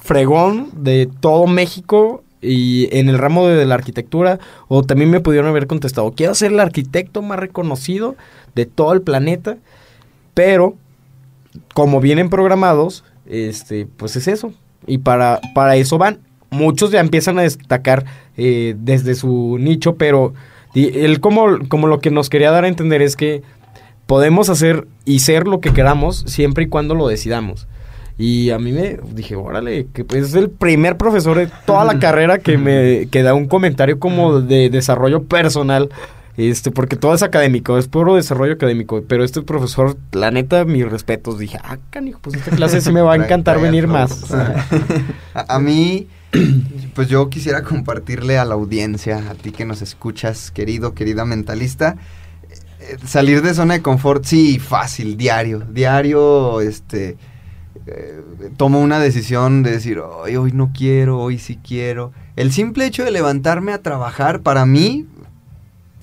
fregón 0.00 0.70
de 0.74 1.08
todo 1.20 1.46
México 1.46 2.24
y 2.42 2.88
en 2.94 3.08
el 3.08 3.16
ramo 3.16 3.46
de 3.46 3.64
la 3.64 3.76
arquitectura, 3.76 4.40
o 4.68 4.82
también 4.82 5.10
me 5.10 5.20
pudieron 5.20 5.48
haber 5.48 5.68
contestado, 5.68 6.12
quiero 6.12 6.34
ser 6.34 6.52
el 6.52 6.60
arquitecto 6.60 7.22
más 7.22 7.38
reconocido 7.38 8.16
de 8.56 8.66
todo 8.66 8.92
el 8.92 9.02
planeta, 9.02 9.56
pero 10.34 10.74
como 11.74 12.00
vienen 12.00 12.28
programados, 12.28 13.04
este, 13.24 13.86
pues 13.86 14.16
es 14.16 14.26
eso. 14.26 14.52
Y 14.86 14.98
para, 14.98 15.40
para 15.54 15.76
eso 15.76 15.96
van. 15.96 16.18
Muchos 16.50 16.90
ya 16.90 17.00
empiezan 17.00 17.38
a 17.38 17.42
destacar 17.42 18.04
eh, 18.36 18.74
desde 18.78 19.14
su 19.14 19.56
nicho, 19.60 19.94
pero 19.94 20.34
di- 20.74 20.90
él 20.94 21.20
como, 21.20 21.58
como 21.68 21.86
lo 21.86 22.00
que 22.00 22.10
nos 22.10 22.28
quería 22.28 22.50
dar 22.50 22.64
a 22.64 22.68
entender 22.68 23.00
es 23.02 23.16
que 23.16 23.42
podemos 24.06 24.50
hacer 24.50 24.86
y 25.04 25.20
ser 25.20 25.46
lo 25.48 25.60
que 25.60 25.72
queramos 25.72 26.24
siempre 26.26 26.64
y 26.64 26.68
cuando 26.68 26.94
lo 26.94 27.08
decidamos. 27.08 27.66
Y 28.16 28.50
a 28.50 28.58
mí 28.60 28.70
me 28.70 28.98
dije, 29.12 29.34
órale, 29.34 29.86
que 29.92 30.04
pues 30.04 30.24
es 30.26 30.34
el 30.34 30.48
primer 30.50 30.96
profesor 30.96 31.36
de 31.38 31.48
toda 31.66 31.84
la 31.84 31.98
carrera 32.00 32.38
que 32.38 32.58
me 32.58 33.08
que 33.10 33.22
da 33.22 33.34
un 33.34 33.46
comentario 33.48 33.98
como 33.98 34.40
de 34.40 34.70
desarrollo 34.70 35.24
personal. 35.24 35.88
Este, 36.36 36.72
porque 36.72 36.96
todo 36.96 37.14
es 37.14 37.22
académico, 37.22 37.78
es 37.78 37.86
puro 37.86 38.16
desarrollo 38.16 38.54
académico. 38.54 39.02
Pero 39.06 39.22
este 39.24 39.40
profesor, 39.42 39.96
la 40.12 40.30
neta, 40.32 40.64
mis 40.64 40.88
respetos. 40.90 41.38
Dije, 41.38 41.58
ah, 41.62 41.78
canijo, 41.90 42.18
pues 42.22 42.36
esta 42.36 42.50
clase 42.50 42.80
sí 42.80 42.90
me 42.92 43.00
va 43.02 43.12
a 43.12 43.16
encantar 43.24 43.60
venir 43.60 43.86
más. 43.86 44.32
A, 44.32 45.54
a 45.56 45.58
mí, 45.60 46.08
pues 46.94 47.08
yo 47.08 47.28
quisiera 47.28 47.62
compartirle 47.62 48.38
a 48.38 48.44
la 48.44 48.54
audiencia, 48.54 49.30
a 49.30 49.34
ti 49.34 49.52
que 49.52 49.64
nos 49.64 49.82
escuchas, 49.82 50.50
querido, 50.50 50.94
querida 50.94 51.24
mentalista, 51.24 51.96
eh, 52.80 52.96
salir 53.06 53.42
de 53.42 53.54
zona 53.54 53.74
de 53.74 53.82
confort, 53.82 54.24
sí, 54.24 54.58
fácil, 54.58 55.16
diario, 55.16 55.60
diario, 55.60 56.60
este, 56.60 57.16
eh, 57.86 58.22
tomo 58.56 58.80
una 58.80 58.98
decisión 58.98 59.62
de 59.62 59.72
decir, 59.72 60.00
"Ay, 60.24 60.36
hoy 60.36 60.52
no 60.52 60.72
quiero, 60.76 61.18
hoy 61.20 61.38
sí 61.38 61.58
quiero. 61.62 62.12
El 62.36 62.52
simple 62.52 62.86
hecho 62.86 63.04
de 63.04 63.10
levantarme 63.10 63.72
a 63.72 63.82
trabajar, 63.82 64.40
para 64.42 64.66
mí, 64.66 65.06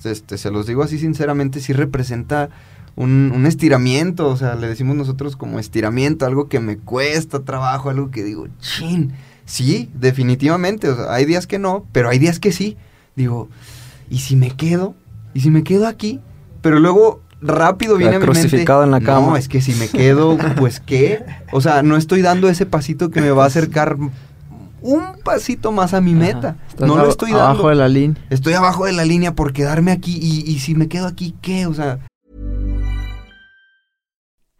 este, 0.04 0.38
se 0.38 0.50
los 0.50 0.66
digo 0.66 0.82
así 0.82 0.98
sinceramente, 0.98 1.60
sí 1.60 1.72
representa 1.72 2.50
un, 2.96 3.32
un 3.34 3.46
estiramiento, 3.46 4.28
o 4.28 4.36
sea, 4.36 4.54
le 4.54 4.66
decimos 4.68 4.96
nosotros 4.96 5.36
como 5.36 5.58
estiramiento, 5.58 6.26
algo 6.26 6.48
que 6.48 6.60
me 6.60 6.76
cuesta 6.76 7.40
trabajo, 7.40 7.90
algo 7.90 8.10
que 8.10 8.22
digo, 8.22 8.48
chin, 8.60 9.12
sí, 9.52 9.90
definitivamente, 9.94 10.88
o 10.88 10.96
sea, 10.96 11.12
hay 11.12 11.26
días 11.26 11.46
que 11.46 11.58
no, 11.58 11.84
pero 11.92 12.08
hay 12.08 12.18
días 12.18 12.38
que 12.40 12.52
sí. 12.52 12.78
Digo, 13.16 13.48
¿y 14.08 14.20
si 14.20 14.34
me 14.34 14.50
quedo? 14.50 14.94
¿Y 15.34 15.40
si 15.40 15.50
me 15.50 15.62
quedo 15.62 15.86
aquí? 15.86 16.20
Pero 16.62 16.80
luego 16.80 17.20
rápido 17.42 17.96
viene 17.98 18.16
a 18.16 18.18
mi 18.18 18.24
mente, 18.26 18.40
crucificado 18.40 18.84
en 18.84 18.92
la 18.92 19.00
No, 19.00 19.06
cama". 19.06 19.38
es 19.38 19.48
que 19.48 19.60
si 19.60 19.74
me 19.74 19.88
quedo, 19.88 20.38
pues 20.56 20.80
¿qué? 20.80 21.22
O 21.52 21.60
sea, 21.60 21.82
no 21.82 21.96
estoy 21.98 22.22
dando 22.22 22.48
ese 22.48 22.64
pasito 22.64 23.10
que 23.10 23.20
me 23.20 23.30
va 23.30 23.44
a 23.44 23.48
acercar 23.48 23.98
un 24.80 25.02
pasito 25.22 25.70
más 25.70 25.92
a 25.94 26.00
mi 26.00 26.14
meta. 26.14 26.56
No 26.80 26.96
lo 26.96 27.08
estoy 27.08 27.32
abajo 27.32 27.54
dando. 27.54 27.68
de 27.68 27.74
la 27.76 27.88
línea. 27.88 28.16
Estoy 28.30 28.54
abajo 28.54 28.86
de 28.86 28.92
la 28.92 29.04
línea 29.04 29.34
por 29.34 29.52
quedarme 29.52 29.92
aquí 29.92 30.18
y, 30.20 30.50
y 30.50 30.58
si 30.60 30.74
me 30.74 30.88
quedo 30.88 31.06
aquí, 31.06 31.34
¿qué? 31.42 31.66
O 31.66 31.74
sea, 31.74 31.98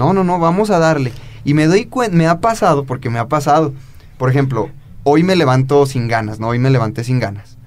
No, 0.00 0.14
no, 0.14 0.24
no, 0.24 0.38
vamos 0.38 0.70
a 0.70 0.78
darle. 0.78 1.12
Y 1.44 1.52
me 1.52 1.66
doy 1.66 1.84
cuenta, 1.84 2.16
me 2.16 2.26
ha 2.26 2.40
pasado, 2.40 2.86
porque 2.86 3.10
me 3.10 3.18
ha 3.18 3.28
pasado. 3.28 3.74
Por 4.16 4.30
ejemplo, 4.30 4.70
hoy 5.02 5.24
me 5.24 5.36
levanto 5.36 5.84
sin 5.84 6.08
ganas, 6.08 6.40
¿no? 6.40 6.48
Hoy 6.48 6.58
me 6.58 6.70
levanté 6.70 7.04
sin 7.04 7.20
ganas. 7.20 7.58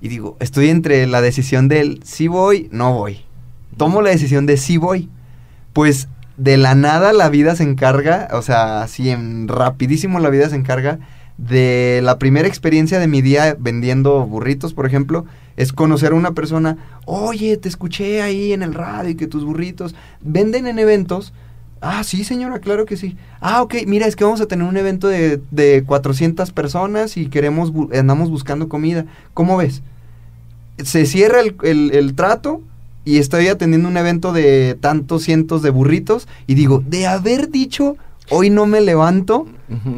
Y 0.00 0.06
digo, 0.06 0.36
estoy 0.38 0.68
entre 0.68 1.08
la 1.08 1.20
decisión 1.20 1.66
del 1.66 2.00
sí 2.04 2.28
voy, 2.28 2.68
no 2.70 2.94
voy. 2.94 3.22
Tomo 3.76 4.00
la 4.00 4.10
decisión 4.10 4.46
de 4.46 4.58
sí 4.58 4.76
voy. 4.76 5.10
Pues 5.72 6.06
de 6.36 6.56
la 6.56 6.76
nada 6.76 7.12
la 7.12 7.28
vida 7.28 7.56
se 7.56 7.64
encarga, 7.64 8.28
o 8.30 8.42
sea, 8.42 8.82
así 8.82 9.10
en 9.10 9.48
rapidísimo 9.48 10.20
la 10.20 10.30
vida 10.30 10.48
se 10.50 10.54
encarga 10.54 11.00
de 11.36 11.98
la 12.04 12.16
primera 12.20 12.46
experiencia 12.46 13.00
de 13.00 13.08
mi 13.08 13.22
día 13.22 13.56
vendiendo 13.58 14.24
burritos, 14.24 14.72
por 14.72 14.86
ejemplo, 14.86 15.24
es 15.56 15.72
conocer 15.72 16.12
a 16.12 16.14
una 16.14 16.30
persona, 16.30 16.76
oye, 17.06 17.56
te 17.56 17.68
escuché 17.68 18.22
ahí 18.22 18.52
en 18.52 18.62
el 18.62 18.72
radio 18.72 19.10
y 19.10 19.14
que 19.16 19.26
tus 19.26 19.44
burritos 19.44 19.96
venden 20.20 20.68
en 20.68 20.78
eventos. 20.78 21.32
Ah, 21.84 22.04
sí, 22.04 22.22
señora, 22.22 22.60
claro 22.60 22.86
que 22.86 22.96
sí. 22.96 23.16
Ah, 23.40 23.60
ok, 23.60 23.74
mira, 23.86 24.06
es 24.06 24.14
que 24.14 24.22
vamos 24.24 24.40
a 24.40 24.46
tener 24.46 24.66
un 24.66 24.76
evento 24.76 25.08
de, 25.08 25.40
de 25.50 25.82
400 25.84 26.52
personas 26.52 27.16
y 27.16 27.26
queremos, 27.26 27.72
bu- 27.74 27.92
andamos 27.98 28.30
buscando 28.30 28.68
comida. 28.68 29.04
¿Cómo 29.34 29.56
ves? 29.56 29.82
Se 30.82 31.06
cierra 31.06 31.40
el, 31.40 31.56
el- 31.64 31.90
el 31.92 32.14
trato 32.14 32.60
y 33.04 33.18
estoy 33.18 33.48
atendiendo 33.48 33.88
un 33.88 33.96
evento 33.96 34.32
de 34.32 34.76
tantos 34.80 35.24
cientos 35.24 35.60
de 35.62 35.70
burritos 35.70 36.28
y 36.46 36.54
digo, 36.54 36.82
de 36.86 37.06
haber 37.08 37.50
dicho, 37.50 37.96
hoy 38.30 38.48
no 38.48 38.66
me 38.66 38.80
levanto, 38.80 39.46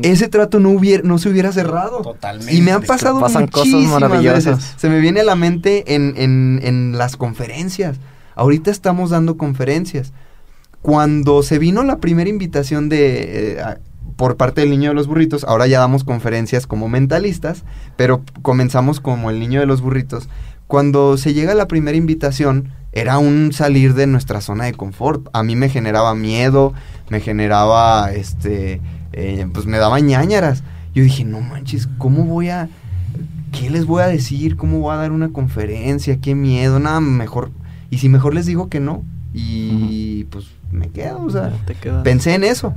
ese 0.02 0.28
trato 0.28 0.60
no, 0.60 0.70
hubiera, 0.70 1.02
no 1.02 1.18
se 1.18 1.28
hubiera 1.28 1.52
cerrado. 1.52 2.00
Totalmente. 2.00 2.54
Y 2.54 2.62
me 2.62 2.72
han 2.72 2.82
pasado 2.82 3.20
pasan 3.20 3.46
cosas 3.48 3.68
muchísimas 3.68 4.00
maravillosas. 4.00 4.56
veces. 4.58 4.74
Se 4.78 4.88
me 4.88 5.00
viene 5.00 5.20
a 5.20 5.24
la 5.24 5.34
mente 5.36 5.94
en, 5.94 6.14
en- 6.16 6.60
en 6.62 6.96
las 6.96 7.16
conferencias. 7.16 7.98
Ahorita 8.36 8.70
estamos 8.70 9.10
dando 9.10 9.36
conferencias. 9.36 10.12
Cuando 10.84 11.42
se 11.42 11.58
vino 11.58 11.82
la 11.82 11.96
primera 11.96 12.28
invitación 12.28 12.90
de 12.90 13.52
eh, 13.52 13.64
por 14.16 14.36
parte 14.36 14.60
del 14.60 14.68
niño 14.68 14.90
de 14.90 14.94
los 14.94 15.06
burritos, 15.06 15.42
ahora 15.44 15.66
ya 15.66 15.78
damos 15.78 16.04
conferencias 16.04 16.66
como 16.66 16.90
mentalistas, 16.90 17.64
pero 17.96 18.22
comenzamos 18.42 19.00
como 19.00 19.30
el 19.30 19.40
niño 19.40 19.60
de 19.60 19.66
los 19.66 19.80
burritos. 19.80 20.28
Cuando 20.66 21.16
se 21.16 21.32
llega 21.32 21.54
la 21.54 21.68
primera 21.68 21.96
invitación, 21.96 22.68
era 22.92 23.16
un 23.16 23.54
salir 23.54 23.94
de 23.94 24.06
nuestra 24.06 24.42
zona 24.42 24.64
de 24.66 24.74
confort. 24.74 25.26
A 25.32 25.42
mí 25.42 25.56
me 25.56 25.70
generaba 25.70 26.14
miedo, 26.14 26.74
me 27.08 27.20
generaba, 27.20 28.12
este, 28.12 28.82
eh, 29.14 29.46
pues 29.54 29.64
me 29.64 29.78
daba 29.78 30.00
ñáñaras. 30.00 30.64
Yo 30.94 31.02
dije, 31.02 31.24
no 31.24 31.40
manches, 31.40 31.88
¿cómo 31.96 32.24
voy 32.26 32.50
a, 32.50 32.68
qué 33.52 33.70
les 33.70 33.86
voy 33.86 34.02
a 34.02 34.06
decir? 34.08 34.58
¿Cómo 34.58 34.80
voy 34.80 34.92
a 34.92 34.98
dar 34.98 35.12
una 35.12 35.30
conferencia? 35.30 36.20
¿Qué 36.20 36.34
miedo? 36.34 36.78
Nada, 36.78 37.00
mejor. 37.00 37.52
Y 37.88 37.96
si 37.96 38.10
mejor 38.10 38.34
les 38.34 38.44
digo 38.44 38.68
que 38.68 38.80
no, 38.80 39.02
y 39.34 39.93
pues 40.24 40.46
me 40.70 40.88
quedo, 40.90 41.22
o 41.22 41.30
sea, 41.30 41.52
Te 41.66 41.74
pensé 42.02 42.34
en 42.34 42.44
eso. 42.44 42.74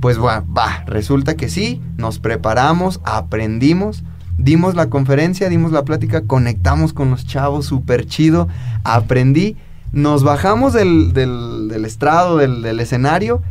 Pues 0.00 0.18
va, 0.18 0.40
va, 0.40 0.84
resulta 0.86 1.36
que 1.36 1.48
sí, 1.48 1.80
nos 1.96 2.18
preparamos, 2.18 3.00
aprendimos, 3.04 4.02
dimos 4.36 4.74
la 4.74 4.90
conferencia, 4.90 5.48
dimos 5.48 5.70
la 5.70 5.84
plática, 5.84 6.22
conectamos 6.22 6.92
con 6.92 7.10
los 7.10 7.24
chavos, 7.24 7.66
súper 7.66 8.06
chido, 8.06 8.48
aprendí, 8.82 9.56
nos 9.92 10.24
bajamos 10.24 10.72
del, 10.72 11.12
del, 11.12 11.68
del 11.68 11.84
estrado, 11.84 12.38
del, 12.38 12.62
del 12.62 12.80
escenario 12.80 13.42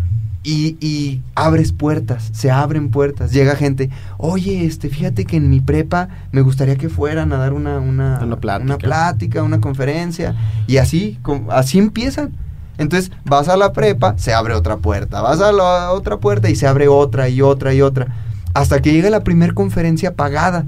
y, 0.44 0.76
y 0.86 1.22
abres 1.36 1.72
puertas, 1.72 2.32
se 2.34 2.52
abren 2.52 2.90
puertas, 2.92 3.32
llega 3.32 3.56
gente, 3.56 3.90
oye, 4.18 4.66
este, 4.66 4.90
fíjate 4.90 5.24
que 5.24 5.38
en 5.38 5.50
mi 5.50 5.62
prepa 5.62 6.10
me 6.34 6.42
gustaría 6.42 6.76
que 6.76 6.90
fueran 6.90 7.32
a 7.32 7.38
dar 7.38 7.54
una, 7.54 7.80
una, 7.80 8.20
Una 8.22 8.36
plática. 8.36 8.66
una 8.66 8.78
plática, 8.78 9.44
una 9.44 9.62
conferencia, 9.62 10.36
y 10.68 10.78
así, 10.78 11.18
así 11.50 11.78
empiezan. 11.80 12.34
Entonces 12.78 13.12
vas 13.26 13.48
a 13.48 13.58
la 13.58 13.74
prepa, 13.74 14.18
se 14.18 14.34
abre 14.34 14.54
otra 14.54 14.78
puerta, 14.78 15.22
vas 15.22 15.42
a 15.42 15.52
la 15.52 15.92
otra 15.92 16.18
puerta 16.18 16.50
y 16.50 16.56
se 16.56 16.68
abre 16.68 16.88
otra 16.88 17.30
y 17.30 17.42
otra 17.42 17.74
y 17.74 17.82
otra, 17.82 18.08
hasta 18.54 18.82
que 18.82 18.94
llega 18.94 19.10
la 19.10 19.24
primera 19.24 19.54
conferencia 19.54 20.16
pagada. 20.16 20.66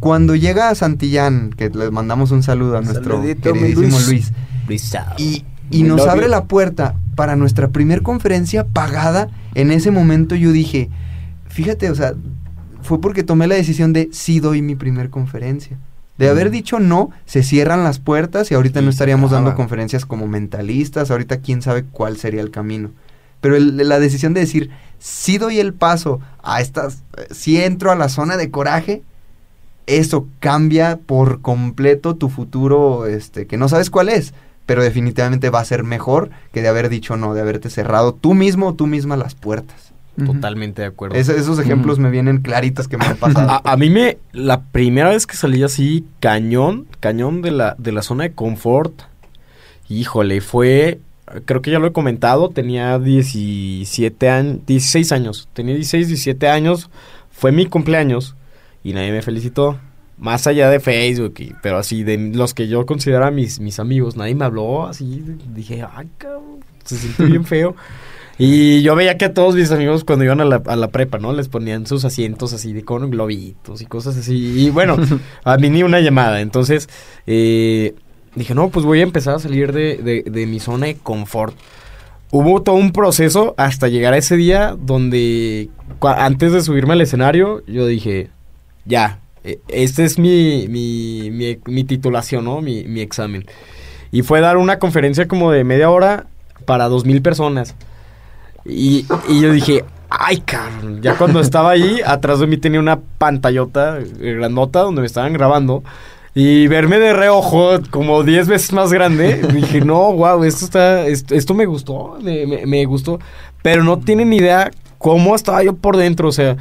Cuando 0.00 0.36
llega 0.36 0.68
a 0.68 0.74
Santillán, 0.74 1.50
que 1.50 1.70
les 1.70 1.90
mandamos 1.90 2.30
un 2.30 2.42
saludo 2.42 2.76
a 2.76 2.82
nuestro 2.82 3.16
Saludito, 3.16 3.52
queridísimo 3.52 3.98
Luis. 4.06 4.32
Y, 5.18 5.82
nos 5.82 6.06
abre 6.06 6.26
you. 6.26 6.30
la 6.30 6.44
puerta 6.44 6.94
para 7.16 7.34
nuestra 7.34 7.68
primer 7.68 8.02
conferencia 8.02 8.66
pagada. 8.66 9.28
En 9.54 9.72
ese 9.72 9.90
momento 9.90 10.36
yo 10.36 10.52
dije, 10.52 10.88
fíjate, 11.48 11.90
o 11.90 11.94
sea, 11.94 12.14
fue 12.82 13.00
porque 13.00 13.24
tomé 13.24 13.48
la 13.48 13.56
decisión 13.56 13.92
de 13.92 14.08
sí 14.12 14.38
doy 14.38 14.62
mi 14.62 14.76
primer 14.76 15.10
conferencia. 15.10 15.78
De 16.18 16.28
haber 16.28 16.50
dicho 16.50 16.80
no, 16.80 17.10
se 17.26 17.42
cierran 17.42 17.84
las 17.84 17.98
puertas 18.00 18.50
y 18.50 18.54
ahorita 18.54 18.80
no 18.82 18.90
estaríamos 18.90 19.30
dando 19.30 19.50
conferencias 19.56 20.04
como 20.04 20.26
mentalistas, 20.26 21.10
ahorita 21.10 21.38
quién 21.38 21.62
sabe 21.62 21.84
cuál 21.84 22.16
sería 22.16 22.40
el 22.40 22.50
camino. 22.50 22.90
Pero 23.40 23.54
el- 23.56 23.76
la 23.88 24.00
decisión 24.00 24.34
de 24.34 24.40
decir, 24.40 24.70
sí 24.98 25.38
doy 25.38 25.60
el 25.60 25.74
paso 25.74 26.20
a 26.42 26.60
estas, 26.60 27.04
sí 27.30 27.60
entro 27.62 27.92
a 27.92 27.94
la 27.94 28.08
zona 28.08 28.36
de 28.36 28.50
coraje, 28.50 29.02
eso 29.86 30.26
cambia 30.40 30.98
por 31.06 31.40
completo 31.40 32.16
tu 32.16 32.28
futuro, 32.28 33.06
este, 33.06 33.46
que 33.46 33.56
no 33.56 33.68
sabes 33.68 33.88
cuál 33.88 34.08
es, 34.08 34.34
pero 34.66 34.82
definitivamente 34.82 35.50
va 35.50 35.60
a 35.60 35.64
ser 35.64 35.82
mejor 35.84 36.30
que 36.52 36.60
de 36.62 36.68
haber 36.68 36.88
dicho 36.88 37.16
no, 37.16 37.32
de 37.32 37.40
haberte 37.40 37.70
cerrado 37.70 38.12
tú 38.12 38.34
mismo 38.34 38.66
o 38.68 38.74
tú 38.74 38.86
misma 38.86 39.16
las 39.16 39.34
puertas. 39.34 39.92
Totalmente 40.26 40.82
de 40.82 40.88
acuerdo. 40.88 41.14
Es- 41.16 41.28
esos 41.28 41.58
ejemplos 41.58 41.98
me 41.98 42.10
vienen 42.10 42.38
claritos 42.38 42.88
que 42.88 42.96
me 42.96 43.04
han 43.06 43.16
pasado. 43.16 43.48
A, 43.64 43.72
a 43.72 43.76
mí 43.76 43.88
me, 43.90 44.18
la 44.32 44.62
primera 44.62 45.10
vez 45.10 45.26
que 45.26 45.36
salí 45.36 45.62
así, 45.62 46.04
cañón, 46.20 46.86
cañón 47.00 47.42
de 47.42 47.50
la, 47.52 47.74
de 47.78 47.92
la 47.92 48.02
zona 48.02 48.24
de 48.24 48.32
confort, 48.32 49.02
híjole, 49.88 50.40
fue, 50.40 51.00
creo 51.44 51.62
que 51.62 51.70
ya 51.70 51.78
lo 51.78 51.86
he 51.86 51.92
comentado, 51.92 52.50
tenía 52.50 52.98
17 52.98 54.28
años, 54.30 54.58
16 54.66 55.12
años, 55.12 55.48
tenía 55.52 55.74
16, 55.74 56.08
17 56.08 56.48
años, 56.48 56.90
fue 57.30 57.52
mi 57.52 57.66
cumpleaños 57.66 58.34
y 58.84 58.92
nadie 58.92 59.12
me 59.12 59.22
felicitó. 59.22 59.78
más 60.20 60.48
allá 60.48 60.68
de 60.68 60.80
Facebook, 60.80 61.34
y- 61.38 61.52
pero 61.62 61.78
así 61.78 62.02
de 62.02 62.18
los 62.34 62.52
que 62.52 62.66
yo 62.66 62.84
considero 62.86 63.30
mis, 63.30 63.60
mis 63.60 63.78
amigos, 63.78 64.16
nadie 64.16 64.34
me 64.34 64.44
habló, 64.46 64.88
así 64.88 65.22
dije, 65.54 65.84
ay, 65.94 66.08
cabrón, 66.18 66.58
se 66.84 66.96
siente 66.96 67.24
bien 67.24 67.44
feo. 67.44 67.76
Y 68.40 68.82
yo 68.82 68.94
veía 68.94 69.18
que 69.18 69.24
a 69.24 69.34
todos 69.34 69.56
mis 69.56 69.72
amigos 69.72 70.04
cuando 70.04 70.24
iban 70.24 70.40
a 70.40 70.44
la, 70.44 70.62
a 70.66 70.76
la 70.76 70.88
prepa, 70.88 71.18
¿no? 71.18 71.32
Les 71.32 71.48
ponían 71.48 71.86
sus 71.86 72.04
asientos 72.04 72.52
así 72.52 72.72
de 72.72 72.84
con 72.84 73.10
globitos 73.10 73.80
y 73.82 73.86
cosas 73.86 74.16
así. 74.16 74.36
Y 74.66 74.70
bueno, 74.70 74.96
a 75.44 75.56
mí 75.56 75.70
ni 75.70 75.82
una 75.82 75.98
llamada. 76.00 76.40
Entonces, 76.40 76.88
eh, 77.26 77.94
dije, 78.36 78.54
no, 78.54 78.68
pues 78.68 78.86
voy 78.86 79.00
a 79.00 79.02
empezar 79.02 79.34
a 79.34 79.38
salir 79.40 79.72
de, 79.72 79.96
de- 79.96 80.22
de 80.30 80.46
mi 80.46 80.60
zona 80.60 80.86
de 80.86 80.94
confort. 80.96 81.56
Hubo 82.30 82.62
todo 82.62 82.76
un 82.76 82.92
proceso 82.92 83.54
hasta 83.56 83.88
llegar 83.88 84.12
a 84.12 84.18
ese 84.18 84.36
día 84.36 84.76
donde 84.78 85.70
antes 86.00 86.52
de 86.52 86.62
subirme 86.62 86.92
al 86.92 87.00
escenario, 87.00 87.64
yo 87.66 87.86
dije, 87.86 88.28
ya, 88.84 89.18
eh, 89.44 89.58
este 89.68 90.04
es 90.04 90.18
mi, 90.18 90.66
mi, 90.68 91.30
mi, 91.32 91.58
mi 91.66 91.84
titulación, 91.84 92.44
¿no? 92.44 92.60
Mi, 92.60 92.84
mi 92.84 93.00
examen. 93.00 93.46
Y 94.12 94.22
fue 94.22 94.40
dar 94.40 94.58
una 94.58 94.78
conferencia 94.78 95.26
como 95.26 95.50
de 95.50 95.64
media 95.64 95.90
hora 95.90 96.26
para 96.66 96.88
dos 96.88 97.04
mil 97.04 97.20
personas. 97.22 97.74
Y, 98.68 99.06
y 99.28 99.40
yo 99.40 99.52
dije, 99.52 99.84
ay, 100.10 100.40
cabrón. 100.40 101.00
Ya 101.02 101.16
cuando 101.16 101.40
estaba 101.40 101.70
ahí, 101.70 102.00
atrás 102.06 102.38
de 102.40 102.46
mí 102.46 102.56
tenía 102.58 102.80
una 102.80 103.00
pantallota 103.18 103.98
grandota 104.20 104.80
donde 104.80 105.00
me 105.00 105.06
estaban 105.06 105.32
grabando. 105.32 105.82
Y 106.34 106.68
verme 106.68 106.98
de 107.00 107.14
reojo 107.14 107.80
como 107.90 108.22
10 108.22 108.46
veces 108.48 108.72
más 108.72 108.92
grande, 108.92 109.40
dije, 109.52 109.80
no, 109.80 110.12
wow, 110.12 110.44
esto 110.44 110.66
está, 110.66 111.06
esto, 111.06 111.34
esto 111.34 111.54
me 111.54 111.66
gustó, 111.66 112.16
me, 112.22 112.46
me- 112.46 112.66
me 112.66 112.84
gustó. 112.84 113.18
Pero 113.62 113.82
no 113.82 113.98
tienen 113.98 114.32
idea 114.32 114.70
cómo 114.98 115.34
estaba 115.34 115.64
yo 115.64 115.74
por 115.74 115.96
dentro, 115.96 116.28
o 116.28 116.32
sea, 116.32 116.56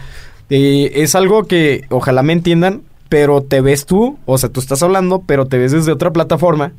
eh, 0.50 0.92
es 0.96 1.14
algo 1.14 1.44
que 1.44 1.86
ojalá 1.90 2.24
me 2.24 2.34
entiendan, 2.34 2.82
pero 3.10 3.42
te 3.42 3.62
ves 3.62 3.86
tú, 3.86 4.18
o 4.26 4.38
sea, 4.38 4.50
tú 4.50 4.60
estás 4.62 4.82
hablando, 4.82 5.22
pero 5.26 5.46
te 5.46 5.58
ves 5.58 5.72
desde 5.74 5.92
otra 5.92 6.12
plataforma 6.12 6.72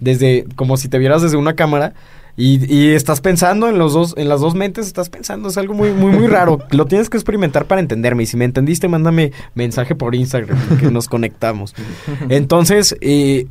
desde 0.00 0.46
como 0.56 0.76
si 0.76 0.88
te 0.88 0.98
vieras 0.98 1.22
desde 1.22 1.36
una 1.36 1.54
cámara 1.54 1.94
y, 2.36 2.72
y 2.72 2.92
estás 2.92 3.20
pensando 3.20 3.68
en 3.68 3.78
los 3.78 3.94
dos 3.94 4.14
en 4.16 4.28
las 4.28 4.40
dos 4.40 4.54
mentes 4.54 4.86
estás 4.86 5.08
pensando 5.08 5.48
es 5.48 5.56
algo 5.56 5.72
muy 5.74 5.92
muy 5.92 6.12
muy 6.12 6.26
raro. 6.26 6.58
Lo 6.70 6.86
tienes 6.86 7.08
que 7.08 7.16
experimentar 7.16 7.64
para 7.64 7.80
entenderme. 7.80 8.24
Y 8.24 8.26
si 8.26 8.36
me 8.36 8.44
entendiste 8.44 8.88
mándame 8.88 9.32
mensaje 9.54 9.94
por 9.94 10.14
Instagram 10.14 10.58
que 10.78 10.90
nos 10.90 11.08
conectamos. 11.08 11.74
Entonces 12.28 12.96
eh, 13.00 13.46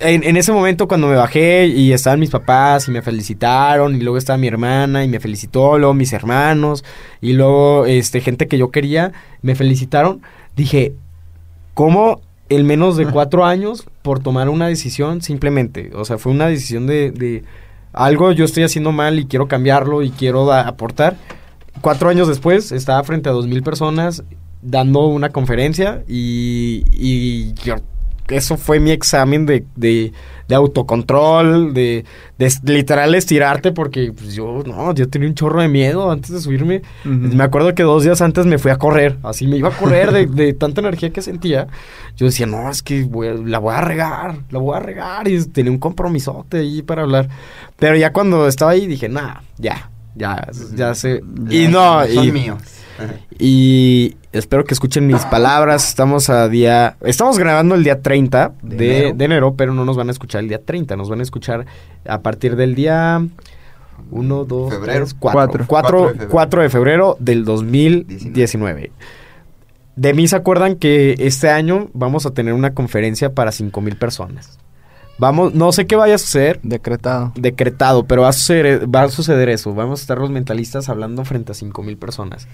en, 0.00 0.24
en 0.24 0.36
ese 0.36 0.52
momento 0.52 0.88
cuando 0.88 1.06
me 1.06 1.14
bajé 1.14 1.66
y 1.66 1.92
estaban 1.92 2.18
mis 2.18 2.30
papás 2.30 2.88
y 2.88 2.90
me 2.90 3.02
felicitaron 3.02 3.94
y 3.94 4.00
luego 4.00 4.18
estaba 4.18 4.36
mi 4.36 4.48
hermana 4.48 5.04
y 5.04 5.08
me 5.08 5.20
felicitó 5.20 5.78
luego 5.78 5.94
mis 5.94 6.12
hermanos 6.12 6.84
y 7.20 7.34
luego 7.34 7.86
este 7.86 8.20
gente 8.20 8.48
que 8.48 8.58
yo 8.58 8.72
quería 8.72 9.12
me 9.42 9.54
felicitaron. 9.54 10.22
Dije 10.56 10.94
cómo 11.74 12.20
en 12.48 12.66
menos 12.66 12.96
de 12.96 13.06
cuatro 13.06 13.44
años 13.46 13.86
por 14.02 14.18
tomar 14.18 14.48
una 14.48 14.66
decisión 14.66 15.22
simplemente. 15.22 15.90
O 15.94 16.04
sea, 16.04 16.18
fue 16.18 16.32
una 16.32 16.48
decisión 16.48 16.88
de, 16.88 17.12
de 17.12 17.44
algo 17.92 18.32
yo 18.32 18.44
estoy 18.44 18.62
haciendo 18.64 18.92
mal 18.92 19.18
y 19.18 19.26
quiero 19.26 19.48
cambiarlo 19.48 20.02
y 20.02 20.10
quiero 20.10 20.50
aportar. 20.52 21.16
Cuatro 21.80 22.08
años 22.08 22.28
después 22.28 22.72
estaba 22.72 23.02
frente 23.04 23.28
a 23.28 23.32
dos 23.32 23.46
mil 23.46 23.62
personas 23.62 24.22
dando 24.62 25.06
una 25.06 25.30
conferencia 25.30 26.04
y, 26.06 26.84
y 26.92 27.52
yo- 27.64 27.76
eso 28.32 28.56
fue 28.56 28.80
mi 28.80 28.90
examen 28.90 29.46
de, 29.46 29.64
de, 29.76 30.12
de 30.48 30.54
autocontrol, 30.54 31.72
de, 31.74 32.04
de 32.38 32.52
literal 32.64 33.14
estirarte 33.14 33.72
porque 33.72 34.12
pues, 34.12 34.34
yo, 34.34 34.62
no, 34.66 34.94
yo 34.94 35.08
tenía 35.08 35.28
un 35.28 35.34
chorro 35.34 35.60
de 35.62 35.68
miedo 35.68 36.10
antes 36.10 36.30
de 36.30 36.40
subirme. 36.40 36.82
Me 37.04 37.42
acuerdo 37.44 37.74
que 37.74 37.82
dos 37.82 38.04
días 38.04 38.20
antes 38.20 38.46
me 38.46 38.58
fui 38.58 38.70
a 38.70 38.76
correr, 38.78 39.16
así 39.22 39.46
me 39.46 39.56
iba 39.56 39.68
a 39.68 39.76
correr 39.76 40.12
de, 40.12 40.26
de 40.26 40.52
tanta 40.52 40.80
energía 40.80 41.10
que 41.10 41.22
sentía. 41.22 41.66
Yo 42.16 42.26
decía, 42.26 42.46
no, 42.46 42.70
es 42.70 42.82
que 42.82 43.04
voy 43.04 43.28
a- 43.28 43.34
la 43.34 43.58
voy 43.58 43.74
a 43.74 43.80
regar, 43.80 44.38
la 44.50 44.58
voy 44.58 44.76
a 44.76 44.80
regar. 44.80 45.28
Y 45.28 45.42
tenía 45.46 45.72
un 45.72 45.78
compromisote 45.78 46.58
ahí 46.58 46.82
para 46.82 47.02
hablar. 47.02 47.28
Pero 47.78 47.96
ya 47.96 48.12
cuando 48.12 48.46
estaba 48.48 48.72
ahí 48.72 48.86
dije, 48.86 49.08
nah, 49.08 49.36
ya, 49.58 49.90
ya, 50.14 50.48
ya 50.74 50.94
sé. 50.94 51.22
Y 51.48 51.68
no, 51.68 52.04
Son 52.06 52.24
y, 52.24 52.32
míos. 52.32 52.58
Y 53.38 54.16
espero 54.32 54.64
que 54.64 54.74
escuchen 54.74 55.06
mis 55.06 55.24
palabras. 55.26 55.88
Estamos 55.88 56.30
a 56.30 56.48
día. 56.48 56.96
Estamos 57.02 57.38
grabando 57.38 57.74
el 57.74 57.84
día 57.84 58.00
30 58.00 58.52
de, 58.62 58.76
De 58.76 58.84
de 58.84 59.08
enero. 59.08 59.24
enero. 59.24 59.54
pero 59.56 59.74
no 59.74 59.84
nos 59.84 59.96
van 59.96 60.08
a 60.08 60.12
escuchar 60.12 60.42
el 60.42 60.48
día 60.48 60.62
30. 60.64 60.96
Nos 60.96 61.08
van 61.08 61.20
a 61.20 61.22
escuchar 61.22 61.66
a 62.06 62.20
partir 62.20 62.56
del 62.56 62.74
día 62.74 63.26
1, 64.10 64.44
2, 64.44 64.72
Febrero. 64.72 65.04
3, 65.04 65.14
4. 65.18 65.66
Cuatro. 65.66 66.12
4, 66.12 66.28
4 66.28 66.62
de 66.62 66.70
febrero 66.70 67.16
del 67.20 67.44
2019. 67.44 68.92
De 69.94 70.14
mí 70.14 70.26
se 70.26 70.36
acuerdan 70.36 70.76
que 70.76 71.16
este 71.18 71.50
año 71.50 71.88
vamos 71.92 72.24
a 72.24 72.30
tener 72.32 72.54
una 72.54 72.72
conferencia 72.72 73.34
para 73.34 73.52
5 73.52 73.80
mil 73.80 73.96
personas. 73.96 74.58
Vamos, 75.18 75.54
no 75.54 75.70
sé 75.72 75.86
qué 75.86 75.94
vaya 75.94 76.16
a 76.16 76.18
suceder, 76.18 76.58
Decretado. 76.62 77.32
decretado, 77.36 78.04
pero 78.04 78.22
va 78.22 78.28
a 78.28 78.32
suceder, 78.32 78.92
va 78.92 79.02
a 79.02 79.08
suceder 79.08 79.48
eso. 79.50 79.72
Vamos 79.74 80.00
a 80.00 80.02
estar 80.02 80.18
los 80.18 80.30
mentalistas 80.30 80.88
hablando 80.88 81.24
frente 81.24 81.52
a 81.52 81.54
5 81.54 81.82
mil 81.82 81.96
personas. 81.96 82.48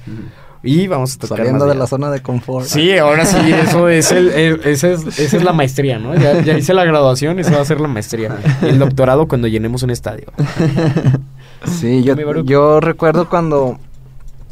Y 0.63 0.87
vamos 0.87 1.15
a 1.15 1.19
tocar 1.21 1.39
Saliendo 1.39 1.67
de 1.67 1.75
la 1.75 1.87
zona 1.87 2.11
de 2.11 2.21
confort. 2.21 2.67
Sí, 2.67 2.99
ahora 2.99 3.25
sí, 3.25 3.39
eso 3.53 3.89
es 3.89 4.13
el, 4.13 4.29
es, 4.65 4.85
esa 4.85 4.97
es 5.19 5.43
la 5.43 5.53
maestría, 5.53 5.99
¿no? 5.99 6.15
Ya, 6.17 6.43
ya 6.43 6.59
hice 6.59 6.75
la 6.75 6.85
graduación, 6.85 7.39
esa 7.39 7.53
va 7.53 7.63
a 7.63 7.65
ser 7.65 7.81
la 7.81 7.89
maestría. 7.89 8.37
El 8.61 8.79
doctorado 8.79 9.29
cuando 9.29 9.49
llenemos 9.49 9.83
un 9.83 9.91
estadio. 9.91 10.27
Sí, 11.65 12.05
yo, 12.05 12.15
yo 12.45 12.79
recuerdo 12.79 13.29
cuando 13.29 13.79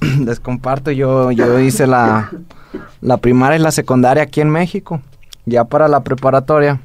les 0.25 0.41
comparto, 0.41 0.91
yo, 0.91 1.31
yo 1.31 1.61
hice 1.61 1.87
la, 1.87 2.33
la 3.01 3.17
primaria 3.19 3.59
y 3.59 3.63
la 3.63 3.71
secundaria 3.71 4.25
aquí 4.25 4.41
en 4.41 4.51
México. 4.51 5.01
Ya 5.45 5.65
para 5.65 5.87
la 5.87 6.01
preparatoria 6.03 6.81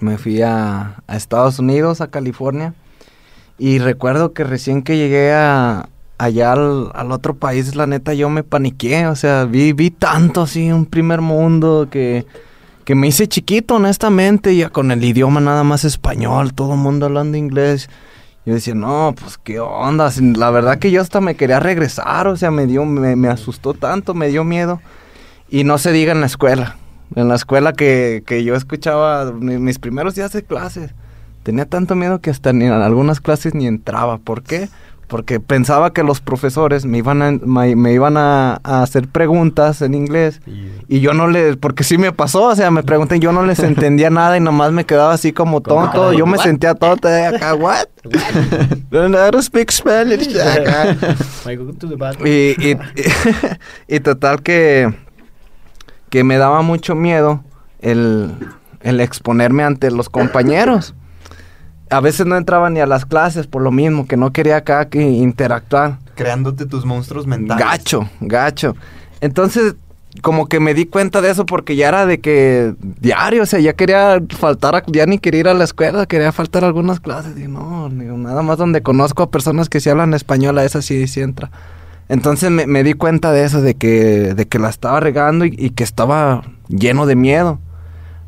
me 0.00 0.18
fui 0.18 0.42
a, 0.42 1.02
Estados 1.08 1.58
Unidos, 1.58 2.00
a 2.00 2.08
California. 2.08 2.74
Y 3.58 3.78
recuerdo 3.78 4.32
que 4.32 4.44
recién 4.44 4.82
que 4.82 4.96
llegué 4.96 5.32
a, 5.32 5.88
allá 6.18 6.52
al, 6.52 7.12
otro 7.12 7.34
país, 7.34 7.74
la 7.74 7.86
neta, 7.86 8.14
yo 8.14 8.28
me 8.30 8.42
paniqué. 8.42 9.06
O 9.06 9.16
sea, 9.16 9.44
vi, 9.44 9.72
vi 9.72 9.90
tanto 9.90 10.42
así, 10.42 10.70
un 10.70 10.86
primer 10.86 11.20
mundo 11.20 11.88
que, 11.90 12.26
que 12.84 12.94
me 12.94 13.08
hice 13.08 13.26
chiquito, 13.28 13.76
honestamente, 13.76 14.56
ya 14.56 14.68
con 14.68 14.90
el 14.90 15.02
idioma 15.04 15.40
nada 15.40 15.64
más 15.64 15.84
español, 15.84 16.54
todo 16.54 16.74
el 16.74 16.80
mundo 16.80 17.06
hablando 17.06 17.36
inglés. 17.36 17.88
Yo 18.44 18.54
decía, 18.54 18.74
no, 18.74 19.14
pues 19.18 19.38
qué 19.38 19.58
onda. 19.58 20.10
La 20.36 20.50
verdad 20.50 20.78
que 20.78 20.92
yo 20.92 21.00
hasta 21.00 21.20
me 21.20 21.34
quería 21.34 21.58
regresar, 21.58 22.28
o 22.28 22.36
sea, 22.36 22.52
me 22.52 22.66
dio, 22.66 22.84
me, 22.84 23.16
me 23.16 23.28
asustó 23.28 23.74
tanto, 23.74 24.14
me 24.14 24.28
dio 24.28 24.44
miedo. 24.44 24.80
Y 25.48 25.64
no 25.64 25.78
se 25.78 25.92
diga 25.92 26.12
en 26.12 26.20
la 26.20 26.26
escuela. 26.26 26.76
En 27.14 27.28
la 27.28 27.36
escuela 27.36 27.72
que, 27.72 28.22
que 28.26 28.42
yo 28.44 28.54
escuchaba 28.56 29.32
mi- 29.32 29.58
mis 29.58 29.78
primeros 29.78 30.14
días 30.14 30.32
de 30.32 30.42
clases. 30.42 30.90
Tenía 31.44 31.64
tanto 31.66 31.94
miedo 31.94 32.20
que 32.20 32.30
hasta 32.30 32.52
ni 32.52 32.64
en 32.64 32.72
algunas 32.72 33.20
clases 33.20 33.54
ni 33.54 33.66
entraba. 33.66 34.18
¿Por 34.18 34.42
qué? 34.42 34.68
Porque 35.06 35.38
pensaba 35.38 35.92
que 35.92 36.02
los 36.02 36.20
profesores 36.20 36.84
me 36.84 36.98
iban 36.98 37.22
a, 37.22 37.30
me, 37.30 37.76
me 37.76 37.92
iban 37.92 38.16
a, 38.16 38.58
a 38.64 38.82
hacer 38.82 39.06
preguntas 39.06 39.80
en 39.80 39.94
inglés. 39.94 40.40
Y 40.88 40.98
yo 40.98 41.14
no 41.14 41.28
les, 41.28 41.56
porque 41.56 41.84
sí 41.84 41.96
me 41.96 42.10
pasó, 42.10 42.42
o 42.48 42.56
sea, 42.56 42.72
me 42.72 42.82
pregunté, 42.82 43.20
yo 43.20 43.30
no 43.30 43.46
les 43.46 43.60
entendía 43.60 44.10
nada 44.10 44.36
y 44.36 44.40
nomás 44.40 44.72
me 44.72 44.84
quedaba 44.84 45.12
así 45.14 45.32
como 45.32 45.60
tonto. 45.60 46.12
Yo 46.12 46.26
me 46.26 46.38
sentía 46.38 46.74
tonto 46.74 47.06
de 47.06 47.24
acá, 47.26 47.54
what? 47.54 47.86
I 48.90 49.30
don't 49.30 49.40
speak 49.42 49.70
Spanish. 49.70 50.36
Acá. 50.40 50.96
Y, 52.28 52.70
y, 52.70 52.76
y 53.96 54.00
total 54.00 54.42
que, 54.42 54.92
que 56.10 56.24
me 56.24 56.38
daba 56.38 56.62
mucho 56.62 56.94
miedo 56.94 57.42
el, 57.80 58.32
el 58.82 59.00
exponerme 59.00 59.62
ante 59.64 59.90
los 59.90 60.08
compañeros. 60.08 60.94
A 61.90 62.00
veces 62.00 62.26
no 62.26 62.36
entraba 62.36 62.68
ni 62.70 62.80
a 62.80 62.86
las 62.86 63.04
clases 63.06 63.46
por 63.46 63.62
lo 63.62 63.70
mismo, 63.70 64.06
que 64.06 64.16
no 64.16 64.32
quería 64.32 64.56
acá 64.56 64.88
que 64.88 65.02
interactuar. 65.02 65.98
Creándote 66.16 66.66
tus 66.66 66.84
monstruos 66.84 67.26
mentales. 67.26 67.64
Gacho, 67.64 68.08
gacho. 68.20 68.74
Entonces, 69.20 69.74
como 70.22 70.46
que 70.46 70.58
me 70.60 70.74
di 70.74 70.86
cuenta 70.86 71.20
de 71.20 71.30
eso 71.30 71.44
porque 71.46 71.76
ya 71.76 71.88
era 71.88 72.06
de 72.06 72.20
que 72.20 72.74
diario, 72.80 73.42
o 73.42 73.46
sea, 73.46 73.60
ya 73.60 73.74
quería 73.74 74.20
faltar, 74.30 74.74
a- 74.74 74.82
ya 74.86 75.06
ni 75.06 75.18
quería 75.18 75.40
ir 75.40 75.48
a 75.48 75.54
la 75.54 75.64
escuela, 75.64 76.06
quería 76.06 76.32
faltar 76.32 76.64
a 76.64 76.68
algunas 76.68 76.98
clases. 77.00 77.36
Y 77.38 77.46
no, 77.48 77.88
digo, 77.90 78.16
nada 78.16 78.42
más 78.42 78.58
donde 78.58 78.82
conozco 78.82 79.22
a 79.22 79.30
personas 79.30 79.68
que 79.68 79.78
sí 79.78 79.88
hablan 79.90 80.14
español, 80.14 80.58
a 80.58 80.64
esas 80.64 80.84
sí, 80.86 81.06
sí 81.06 81.20
entra. 81.20 81.50
Entonces 82.08 82.50
me, 82.50 82.66
me 82.66 82.84
di 82.84 82.92
cuenta 82.92 83.32
de 83.32 83.44
eso, 83.44 83.60
de 83.60 83.74
que, 83.74 84.34
de 84.34 84.46
que 84.46 84.58
la 84.58 84.68
estaba 84.68 85.00
regando 85.00 85.44
y, 85.44 85.54
y 85.58 85.70
que 85.70 85.84
estaba 85.84 86.42
lleno 86.68 87.06
de 87.06 87.16
miedo. 87.16 87.58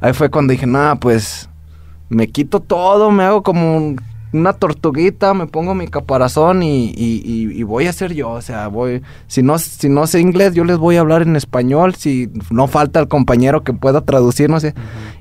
Ahí 0.00 0.12
fue 0.12 0.30
cuando 0.30 0.52
dije, 0.52 0.66
nada, 0.66 0.96
pues 0.96 1.48
me 2.08 2.28
quito 2.28 2.60
todo, 2.60 3.10
me 3.10 3.24
hago 3.24 3.42
como 3.42 3.76
un- 3.76 4.00
una 4.30 4.52
tortuguita, 4.52 5.32
me 5.32 5.46
pongo 5.46 5.74
mi 5.74 5.88
caparazón 5.88 6.62
y, 6.62 6.90
y- 6.90 7.22
y- 7.24 7.62
voy 7.62 7.86
a 7.86 7.92
ser 7.94 8.12
yo. 8.12 8.28
O 8.30 8.42
sea, 8.42 8.68
voy, 8.68 9.00
si 9.26 9.42
no, 9.42 9.58
si 9.58 9.88
no 9.88 10.06
sé 10.06 10.20
inglés, 10.20 10.52
yo 10.54 10.64
les 10.64 10.76
voy 10.76 10.96
a 10.96 11.00
hablar 11.00 11.22
en 11.22 11.34
español, 11.34 11.94
si 11.94 12.28
no 12.50 12.66
falta 12.66 13.00
el 13.00 13.08
compañero 13.08 13.64
que 13.64 13.72
pueda 13.72 14.02
traducir, 14.02 14.50
no 14.50 14.60
sé. 14.60 14.74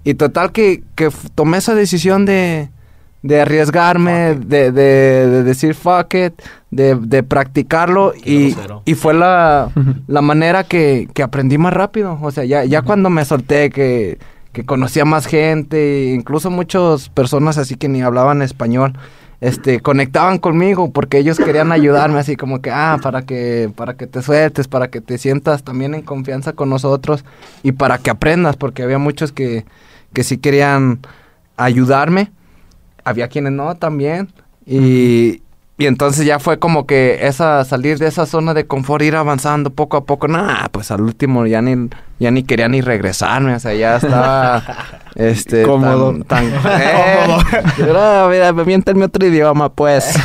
Y 0.04 0.16
total 0.16 0.52
que, 0.52 0.84
que 0.96 1.10
tomé 1.36 1.58
esa 1.60 1.74
decisión 1.74 2.26
de, 2.26 2.70
de 3.28 3.42
arriesgarme, 3.42 4.36
de, 4.36 4.72
de, 4.72 5.28
de 5.28 5.44
decir 5.44 5.76
fuck 5.76 6.14
it, 6.14 6.34
de, 6.72 6.96
de 6.96 7.24
practicarlo 7.24 8.14
y, 8.16 8.56
y 8.86 8.96
fue 8.96 9.14
la, 9.14 9.70
la 10.08 10.22
manera 10.22 10.64
que, 10.64 11.10
que 11.14 11.24
aprendí 11.24 11.58
más 11.58 11.74
rápido. 11.74 12.18
O 12.22 12.32
sea, 12.32 12.46
ya, 12.46 12.64
ya 12.64 12.84
cuando 12.84 13.10
me 13.10 13.26
solté, 13.26 13.70
que, 13.70 14.18
que 14.54 14.66
conocía 14.66 15.04
más 15.04 15.26
gente, 15.26 16.14
incluso 16.16 16.50
muchas 16.50 17.10
personas 17.10 17.58
así 17.58 17.76
que 17.76 17.90
ni 17.90 18.02
hablaban 18.02 18.42
español, 18.42 18.94
este, 19.42 19.82
conectaban 19.82 20.38
conmigo 20.40 20.92
porque 20.92 21.18
ellos 21.18 21.38
querían 21.38 21.72
ayudarme 21.74 22.20
así 22.20 22.38
como 22.38 22.62
que, 22.62 22.72
ah, 22.72 22.98
para 23.04 23.24
que, 23.24 23.70
para 23.76 23.96
que 23.96 24.08
te 24.08 24.22
sueltes, 24.22 24.70
para 24.70 24.88
que 24.88 25.02
te 25.02 25.18
sientas 25.18 25.64
también 25.64 25.94
en 25.94 26.02
confianza 26.02 26.54
con 26.54 26.70
nosotros 26.70 27.26
y 27.62 27.74
para 27.74 27.98
que 27.98 28.10
aprendas, 28.10 28.56
porque 28.56 28.84
había 28.84 29.00
muchos 29.00 29.34
que, 29.34 29.66
que 30.14 30.24
sí 30.24 30.38
querían 30.38 31.00
ayudarme, 31.58 32.32
había 33.08 33.28
quienes 33.28 33.54
no 33.54 33.76
también, 33.76 34.30
y, 34.66 35.42
y 35.80 35.86
entonces 35.86 36.26
ya 36.26 36.40
fue 36.40 36.58
como 36.58 36.88
que 36.88 37.28
esa, 37.28 37.64
salir 37.64 38.00
de 38.00 38.08
esa 38.08 38.26
zona 38.26 38.56
de 38.56 38.66
confort, 38.66 39.04
ir 39.04 39.16
avanzando 39.16 39.70
poco 39.70 39.96
a 39.98 40.06
poco, 40.06 40.28
nah, 40.28 40.68
pues 40.72 40.90
al 40.90 41.02
último 41.02 41.46
ya 41.46 41.62
ni, 41.62 41.90
ya 42.20 42.32
ni 42.32 42.42
quería 42.42 42.68
ni 42.68 42.82
regresarme, 42.82 43.54
o 43.54 43.60
sea, 43.60 43.76
ya 43.76 43.98
estaba, 43.98 44.64
este, 45.16 45.62
Cómodo. 45.62 46.14
tan, 46.26 46.50
tan 46.52 46.62
eh, 46.82 47.38
pero, 47.78 48.28
mira, 48.30 48.54
miéntenme 48.54 49.06
otro 49.06 49.28
idioma, 49.28 49.70
pues. 49.70 50.16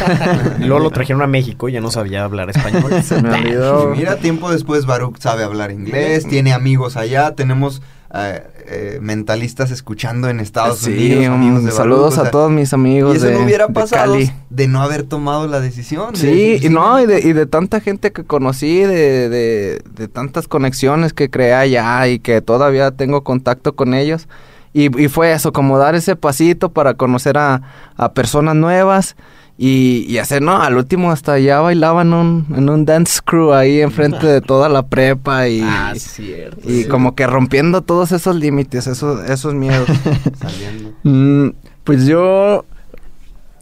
Y 0.59 0.64
luego 0.64 0.85
lo 0.85 0.91
trajeron 0.91 1.20
a 1.20 1.26
México 1.26 1.68
y 1.68 1.72
ya 1.72 1.83
no 1.83 1.91
sabía 1.91 2.24
hablar 2.24 2.49
español. 2.49 3.03
Se 3.03 3.20
me 3.20 3.35
olvidó. 3.35 3.93
Y 3.95 3.99
mira, 3.99 4.16
tiempo 4.16 4.51
después 4.51 4.87
Baruch 4.87 5.18
sabe 5.18 5.45
hablar 5.45 5.70
inglés, 5.70 6.26
tiene 6.26 6.55
amigos 6.55 6.97
allá, 6.97 7.35
tenemos 7.35 7.83
eh, 8.14 8.42
eh, 8.66 8.98
mentalistas 9.00 9.70
escuchando 9.70 10.28
en 10.28 10.38
Estados 10.40 10.80
Sí, 10.80 10.90
Unidos. 11.14 11.26
amigos 11.34 11.60
de 11.64 11.70
Baruch, 11.70 11.76
saludos 11.76 12.12
o 12.12 12.20
sea, 12.20 12.24
a 12.28 12.30
todos 12.30 12.50
mis 12.50 12.72
amigos 12.74 13.14
Y 13.14 13.16
eso 13.16 13.26
de, 13.26 13.34
no 13.34 13.44
hubiera 13.44 13.66
de 13.68 13.72
pasado 13.72 14.12
Cali. 14.12 14.30
de 14.50 14.68
no 14.68 14.82
haber 14.82 15.04
tomado 15.04 15.46
la 15.48 15.60
decisión. 15.60 16.12
de 16.12 16.18
Sí, 16.18 16.58
y 16.62 16.68
no, 16.68 17.00
y 17.00 17.06
de, 17.06 17.20
y 17.20 17.32
de 17.32 17.46
tanta 17.46 17.80
gente 17.80 18.12
que 18.12 18.24
conocí, 18.24 18.80
de, 18.80 19.28
de, 19.30 19.82
de 19.94 20.08
tantas 20.08 20.46
conexiones 20.46 21.12
que 21.14 21.30
creé 21.30 21.54
allá 21.54 22.06
y 22.08 22.18
que 22.18 22.42
todavía 22.42 22.90
tengo 22.90 23.24
contacto 23.24 23.74
con 23.74 23.94
ellos. 23.94 24.28
Y, 24.74 24.84
y 25.02 25.08
fue 25.08 25.32
eso, 25.32 25.52
como 25.52 25.78
dar 25.78 25.94
ese 25.94 26.16
pasito 26.16 26.70
para 26.70 26.94
conocer 26.94 27.36
a, 27.38 27.62
a 27.96 28.12
personas 28.12 28.54
nuevas 28.56 29.16
y, 29.59 30.05
y 30.09 30.18
hacer, 30.18 30.42
no, 30.42 30.61
al 30.61 30.76
último 30.76 31.11
hasta 31.12 31.34
allá 31.34 31.61
bailaba 31.61 32.03
en 32.03 32.12
un, 32.14 32.46
en 32.57 32.68
un 32.68 32.84
dance 32.84 33.20
crew 33.24 33.53
ahí 33.53 33.80
enfrente 33.80 34.26
de 34.26 34.40
toda 34.40 34.68
la 34.68 34.82
prepa 34.86 35.46
y, 35.48 35.61
Ah, 35.64 35.92
cierto. 35.96 36.61
y 36.68 36.84
como 36.84 37.14
que 37.14 37.26
rompiendo 37.26 37.82
todos 37.82 38.12
esos 38.12 38.34
límites, 38.36 38.86
esos, 38.86 39.28
esos 39.28 39.55
miedos. 39.55 39.88
Saliendo. 40.40 40.92
Mm, 41.05 41.50
pues 41.84 42.07
yo 42.07 42.64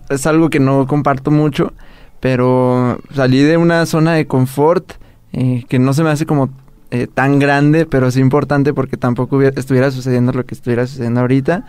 es 0.08 0.26
algo 0.26 0.48
que 0.50 0.60
no 0.60 0.86
comparto 0.86 1.30
mucho, 1.30 1.72
pero 2.20 2.98
salí 3.14 3.42
de 3.42 3.56
una 3.56 3.84
zona 3.86 4.12
de 4.14 4.26
confort 4.26 4.92
eh, 5.32 5.64
que 5.68 5.78
no 5.78 5.92
se 5.92 6.02
me 6.02 6.10
hace 6.10 6.26
como 6.26 6.50
eh, 6.90 7.06
tan 7.12 7.38
grande, 7.38 7.86
pero 7.86 8.10
sí 8.10 8.20
importante 8.20 8.74
porque 8.74 8.96
tampoco 8.96 9.36
hubiera- 9.36 9.58
estuviera 9.60 9.90
sucediendo 9.90 10.32
lo 10.32 10.44
que 10.44 10.54
estuviera 10.54 10.86
sucediendo 10.86 11.20
ahorita, 11.20 11.64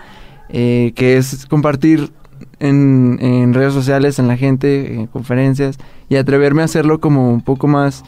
eh, 0.50 0.94
que 0.96 1.18
es 1.18 1.46
compartir 1.46 2.12
en, 2.60 3.18
en 3.22 3.54
redes 3.54 3.74
sociales, 3.74 4.20
en 4.20 4.28
la 4.28 4.38
gente, 4.38 4.94
en 4.94 5.08
conferencias 5.08 5.78
y 6.10 6.16
atreverme 6.16 6.62
a 6.62 6.66
hacerlo 6.66 7.00
como 7.00 7.32
un 7.32 7.42
poco 7.42 7.68
más 7.68 8.04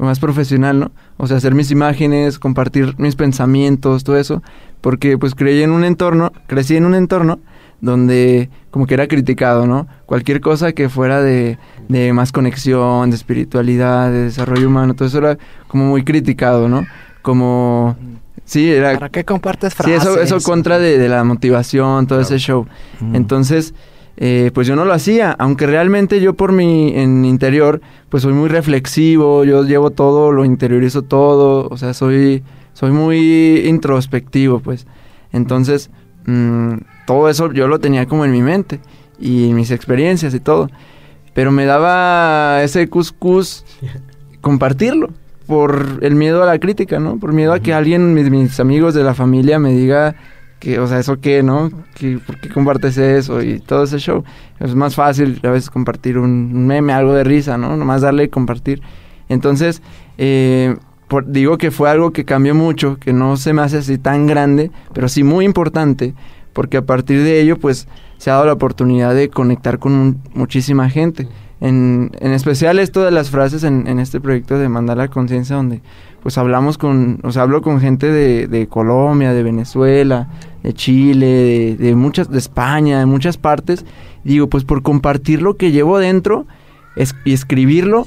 más 0.00 0.18
profesional, 0.18 0.80
¿no? 0.80 0.92
O 1.18 1.26
sea, 1.26 1.36
hacer 1.36 1.54
mis 1.54 1.70
imágenes, 1.70 2.38
compartir 2.38 2.94
mis 2.98 3.16
pensamientos, 3.16 4.02
todo 4.02 4.16
eso, 4.16 4.42
porque 4.80 5.18
pues 5.18 5.34
creí 5.34 5.62
en 5.62 5.70
un 5.70 5.84
entorno, 5.84 6.32
crecí 6.46 6.76
en 6.76 6.86
un 6.86 6.94
entorno 6.94 7.38
donde 7.80 8.50
como 8.70 8.86
que 8.86 8.94
era 8.94 9.08
criticado, 9.08 9.66
¿no? 9.66 9.86
Cualquier 10.06 10.40
cosa 10.40 10.72
que 10.72 10.88
fuera 10.88 11.22
de, 11.22 11.58
de 11.88 12.12
más 12.12 12.32
conexión, 12.32 13.10
de 13.10 13.16
espiritualidad, 13.16 14.10
de 14.10 14.24
desarrollo 14.24 14.68
humano, 14.68 14.94
todo 14.94 15.08
eso 15.08 15.18
era 15.18 15.38
como 15.68 15.84
muy 15.86 16.04
criticado, 16.04 16.68
¿no? 16.68 16.86
Como... 17.22 17.96
Sí, 18.50 18.68
era... 18.68 18.94
¿Para 18.94 19.10
qué 19.10 19.24
compartes 19.24 19.74
Sí, 19.74 19.82
frases? 19.84 20.02
eso, 20.02 20.20
eso 20.20 20.40
contra 20.40 20.80
de, 20.80 20.98
de 20.98 21.08
la 21.08 21.22
motivación, 21.22 22.08
todo 22.08 22.20
ese 22.20 22.38
show. 22.38 22.66
Mm. 22.98 23.14
Entonces, 23.14 23.74
eh, 24.16 24.50
pues 24.52 24.66
yo 24.66 24.74
no 24.74 24.84
lo 24.84 24.92
hacía, 24.92 25.36
aunque 25.38 25.68
realmente 25.68 26.20
yo 26.20 26.34
por 26.34 26.50
mi 26.50 26.92
en 26.96 27.24
interior, 27.24 27.80
pues 28.08 28.24
soy 28.24 28.32
muy 28.32 28.48
reflexivo, 28.48 29.44
yo 29.44 29.62
llevo 29.62 29.90
todo, 29.90 30.32
lo 30.32 30.44
interiorizo 30.44 31.02
todo, 31.02 31.68
o 31.70 31.76
sea, 31.76 31.94
soy, 31.94 32.42
soy 32.72 32.90
muy 32.90 33.62
introspectivo, 33.68 34.58
pues. 34.58 34.84
Entonces, 35.30 35.88
mm, 36.26 36.72
todo 37.06 37.28
eso 37.28 37.52
yo 37.52 37.68
lo 37.68 37.78
tenía 37.78 38.06
como 38.06 38.24
en 38.24 38.32
mi 38.32 38.42
mente 38.42 38.80
y 39.20 39.52
mis 39.54 39.70
experiencias 39.70 40.34
y 40.34 40.40
todo. 40.40 40.68
Pero 41.34 41.52
me 41.52 41.66
daba 41.66 42.64
ese 42.64 42.88
cuscús 42.88 43.64
compartirlo 44.40 45.10
por 45.50 45.98
el 46.02 46.14
miedo 46.14 46.44
a 46.44 46.46
la 46.46 46.60
crítica, 46.60 47.00
¿no? 47.00 47.18
Por 47.18 47.32
miedo 47.32 47.52
a 47.52 47.58
que 47.58 47.74
alguien, 47.74 48.14
mis, 48.14 48.30
mis 48.30 48.60
amigos 48.60 48.94
de 48.94 49.02
la 49.02 49.14
familia 49.14 49.58
me 49.58 49.72
diga 49.72 50.14
que, 50.60 50.78
o 50.78 50.86
sea, 50.86 51.00
¿eso 51.00 51.20
qué, 51.20 51.42
no? 51.42 51.72
Que, 51.96 52.20
¿Por 52.24 52.38
qué 52.40 52.48
compartes 52.50 52.96
eso? 52.98 53.42
Y 53.42 53.58
todo 53.58 53.82
ese 53.82 53.98
show. 53.98 54.22
Es 54.60 54.76
más 54.76 54.94
fácil 54.94 55.40
a 55.42 55.50
veces 55.50 55.68
compartir 55.68 56.18
un, 56.18 56.68
meme, 56.68 56.92
algo 56.92 57.14
de 57.14 57.24
risa, 57.24 57.58
¿no? 57.58 57.76
Nomás 57.76 58.00
darle 58.00 58.22
y 58.22 58.28
compartir. 58.28 58.80
Entonces, 59.28 59.82
eh, 60.18 60.76
por- 61.08 61.26
digo 61.26 61.58
que 61.58 61.72
fue 61.72 61.90
algo 61.90 62.12
que 62.12 62.24
cambió 62.24 62.54
mucho, 62.54 62.98
que 63.00 63.12
no 63.12 63.36
se 63.36 63.52
me 63.52 63.62
hace 63.62 63.78
así 63.78 63.98
tan 63.98 64.28
grande, 64.28 64.70
pero 64.94 65.08
sí 65.08 65.24
muy 65.24 65.44
importante, 65.44 66.14
porque 66.52 66.76
a 66.76 66.82
partir 66.82 67.24
de 67.24 67.40
ello, 67.40 67.58
pues, 67.58 67.88
se 68.18 68.30
ha 68.30 68.34
dado 68.34 68.46
la 68.46 68.52
oportunidad 68.52 69.16
de 69.16 69.30
conectar 69.30 69.80
con 69.80 70.20
muchísima 70.32 70.88
gente. 70.90 71.26
En, 71.60 72.10
en 72.20 72.32
especial 72.32 72.78
esto 72.78 73.02
de 73.04 73.10
las 73.10 73.30
frases 73.30 73.64
en, 73.64 73.86
en 73.86 73.98
este 73.98 74.20
proyecto 74.20 74.58
de 74.58 74.68
Mandar 74.68 74.96
la 74.96 75.08
Conciencia, 75.08 75.56
donde 75.56 75.82
pues 76.22 76.38
hablamos 76.38 76.78
con, 76.78 77.18
o 77.22 77.32
sea, 77.32 77.42
hablo 77.42 77.60
con 77.62 77.80
gente 77.80 78.10
de, 78.10 78.46
de 78.46 78.66
Colombia, 78.66 79.32
de 79.32 79.42
Venezuela, 79.42 80.28
de 80.62 80.72
Chile, 80.74 81.26
de, 81.26 81.76
de 81.76 81.94
muchas, 81.94 82.30
de 82.30 82.38
España, 82.38 82.98
de 82.98 83.06
muchas 83.06 83.36
partes. 83.36 83.84
Digo, 84.24 84.48
pues 84.48 84.64
por 84.64 84.82
compartir 84.82 85.42
lo 85.42 85.56
que 85.56 85.70
llevo 85.70 85.98
dentro 85.98 86.46
es- 86.96 87.14
y 87.24 87.32
escribirlo, 87.32 88.06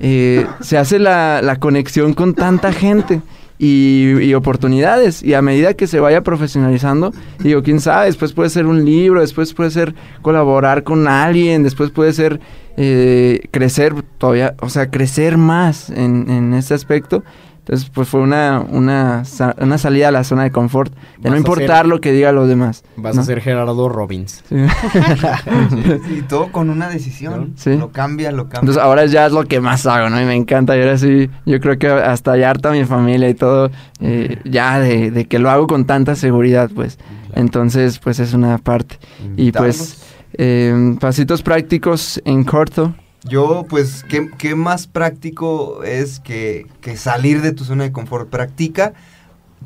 eh, 0.00 0.46
se 0.60 0.78
hace 0.78 0.98
la, 0.98 1.40
la 1.42 1.56
conexión 1.56 2.14
con 2.14 2.34
tanta 2.34 2.72
gente 2.72 3.20
y, 3.60 4.18
y 4.22 4.34
oportunidades. 4.34 5.22
Y 5.22 5.34
a 5.34 5.42
medida 5.42 5.74
que 5.74 5.86
se 5.86 6.00
vaya 6.00 6.22
profesionalizando, 6.22 7.12
digo, 7.40 7.62
quién 7.62 7.78
sabe, 7.78 8.06
después 8.06 8.32
puede 8.32 8.48
ser 8.48 8.66
un 8.66 8.86
libro, 8.86 9.20
después 9.20 9.52
puede 9.52 9.70
ser 9.70 9.94
colaborar 10.22 10.82
con 10.82 11.06
alguien, 11.06 11.62
después 11.62 11.90
puede 11.90 12.14
ser 12.14 12.40
eh, 12.78 13.42
crecer 13.50 13.94
todavía, 14.16 14.54
o 14.60 14.70
sea, 14.70 14.90
crecer 14.90 15.36
más 15.36 15.90
en, 15.90 16.30
en 16.30 16.54
ese 16.54 16.72
aspecto. 16.72 17.22
Entonces, 17.70 17.88
pues 17.94 18.08
fue 18.08 18.20
una, 18.20 18.64
una, 18.68 19.22
una 19.58 19.78
salida 19.78 20.08
a 20.08 20.10
la 20.10 20.24
zona 20.24 20.42
de 20.42 20.50
confort, 20.50 20.92
de 20.92 20.98
Vas 21.22 21.30
no 21.30 21.36
importar 21.36 21.82
ser- 21.82 21.86
lo 21.86 22.00
que 22.00 22.10
digan 22.10 22.34
los 22.34 22.48
demás. 22.48 22.82
Vas 22.96 23.14
¿no? 23.14 23.22
a 23.22 23.24
ser 23.24 23.40
Gerardo 23.40 23.88
Robbins. 23.88 24.42
Sí. 24.48 24.56
Y 26.10 26.22
todo 26.22 26.50
con 26.50 26.68
una 26.70 26.88
decisión. 26.88 27.52
Sí. 27.56 27.76
Lo 27.76 27.90
cambia, 27.92 28.32
lo 28.32 28.44
cambia. 28.44 28.60
Entonces 28.60 28.82
ahora 28.82 29.06
ya 29.06 29.26
es 29.26 29.32
lo 29.32 29.44
que 29.44 29.60
más 29.60 29.86
hago, 29.86 30.10
¿no? 30.10 30.20
Y 30.20 30.24
me 30.24 30.34
encanta. 30.34 30.76
Y 30.76 30.80
ahora 30.80 30.98
sí, 30.98 31.30
yo 31.46 31.60
creo 31.60 31.78
que 31.78 31.86
hasta 31.88 32.36
ya 32.36 32.50
harta 32.50 32.70
mi 32.72 32.84
familia 32.84 33.28
y 33.28 33.34
todo, 33.34 33.70
eh, 34.00 34.38
ya 34.44 34.80
de, 34.80 35.10
de 35.12 35.26
que 35.26 35.38
lo 35.38 35.48
hago 35.50 35.66
con 35.66 35.84
tanta 35.84 36.16
seguridad, 36.16 36.70
pues. 36.74 36.98
Entonces, 37.34 37.98
pues 38.00 38.18
es 38.18 38.34
una 38.34 38.58
parte. 38.58 38.98
Y 39.36 39.52
pues, 39.52 40.02
eh, 40.34 40.96
pasitos 41.00 41.42
prácticos 41.42 42.20
en 42.24 42.42
corto. 42.44 42.94
Yo, 43.24 43.66
pues, 43.68 44.04
¿qué, 44.08 44.30
qué 44.38 44.54
más 44.54 44.86
práctico 44.86 45.84
es 45.84 46.20
que, 46.20 46.66
que 46.80 46.96
salir 46.96 47.42
de 47.42 47.52
tu 47.52 47.64
zona 47.64 47.84
de 47.84 47.92
confort? 47.92 48.30
Practica 48.30 48.94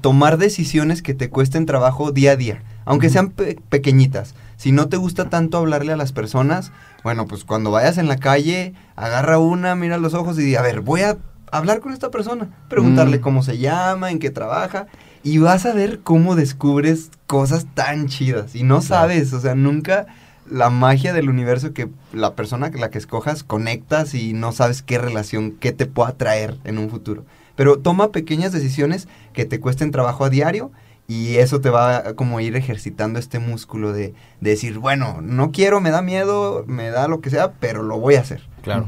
tomar 0.01 0.39
decisiones 0.39 1.03
que 1.03 1.15
te 1.15 1.31
cuesten 1.31 1.65
trabajo 1.67 2.11
día 2.11 2.33
a 2.33 2.37
día, 2.37 2.63
aunque 2.85 3.11
sean 3.11 3.31
pe- 3.31 3.57
pequeñitas. 3.69 4.35
Si 4.57 4.73
no 4.73 4.89
te 4.89 4.97
gusta 4.97 5.31
tanto 5.31 5.59
hablarle 5.59 5.93
a 5.93 5.97
las 5.97 6.13
personas, 6.13 6.73
bueno, 7.05 7.27
pues 7.27 7.45
cuando 7.45 7.71
vayas 7.71 7.97
en 7.99 8.09
la 8.09 8.17
calle, 8.19 8.75
agarra 8.97 9.39
una, 9.39 9.75
mira 9.77 9.99
los 9.99 10.15
ojos 10.15 10.39
y 10.39 10.43
di, 10.43 10.57
a 10.57 10.63
ver, 10.63 10.81
voy 10.81 11.03
a 11.03 11.19
hablar 11.53 11.79
con 11.81 11.93
esta 11.93 12.11
persona, 12.11 12.49
preguntarle 12.69 13.19
Mm. 13.19 13.23
cómo 13.23 13.43
se 13.45 13.59
llama, 13.59 14.11
en 14.11 14.19
qué 14.19 14.31
trabaja, 14.31 14.87
y 15.23 15.39
vas 15.39 15.65
a 15.65 15.73
ver 15.73 16.01
cómo 16.01 16.35
descubres 16.35 17.11
cosas 17.29 17.67
tan 17.75 18.09
chidas. 18.09 18.57
Y 18.57 18.65
no 18.65 18.81
sabes, 18.83 19.33
o 19.33 19.41
sea, 19.41 19.55
nunca 19.55 20.07
la 20.51 20.71
magia 20.71 21.13
del 21.13 21.29
universo 21.29 21.73
que 21.73 21.89
la 22.13 22.35
persona 22.35 22.71
que 22.71 22.79
la 22.79 22.91
que 22.91 22.99
escojas 22.99 23.45
conectas 23.45 24.15
y 24.15 24.33
no 24.33 24.53
sabes 24.53 24.83
qué 24.83 24.99
relación, 24.99 25.53
qué 25.53 25.73
te 25.73 25.87
pueda 25.87 26.13
traer 26.13 26.59
en 26.65 26.79
un 26.79 26.91
futuro. 26.91 27.25
Pero 27.57 27.79
toma 27.79 28.11
pequeñas 28.11 28.53
decisiones 28.53 29.09
que 29.33 29.45
te 29.45 29.61
cuesten 29.61 29.91
trabajo 29.91 30.25
a 30.25 30.31
diario 30.31 30.73
y 31.07 31.37
eso 31.37 31.61
te 31.61 31.71
va 31.71 31.97
a 31.97 32.15
como 32.15 32.41
ir 32.41 32.57
ejercitando 32.57 33.19
este 33.19 33.39
músculo 33.39 33.93
de, 33.93 34.15
de 34.41 34.51
decir, 34.51 34.79
bueno, 34.79 35.21
no 35.23 35.53
quiero, 35.53 35.81
me 35.81 35.91
da 35.91 36.03
miedo, 36.03 36.65
me 36.67 36.91
da 36.91 37.09
lo 37.09 37.21
que 37.21 37.31
sea, 37.31 37.53
pero 37.53 37.83
lo 37.83 37.99
voy 37.99 38.15
a 38.17 38.21
hacer. 38.21 38.43
Claro. 38.63 38.87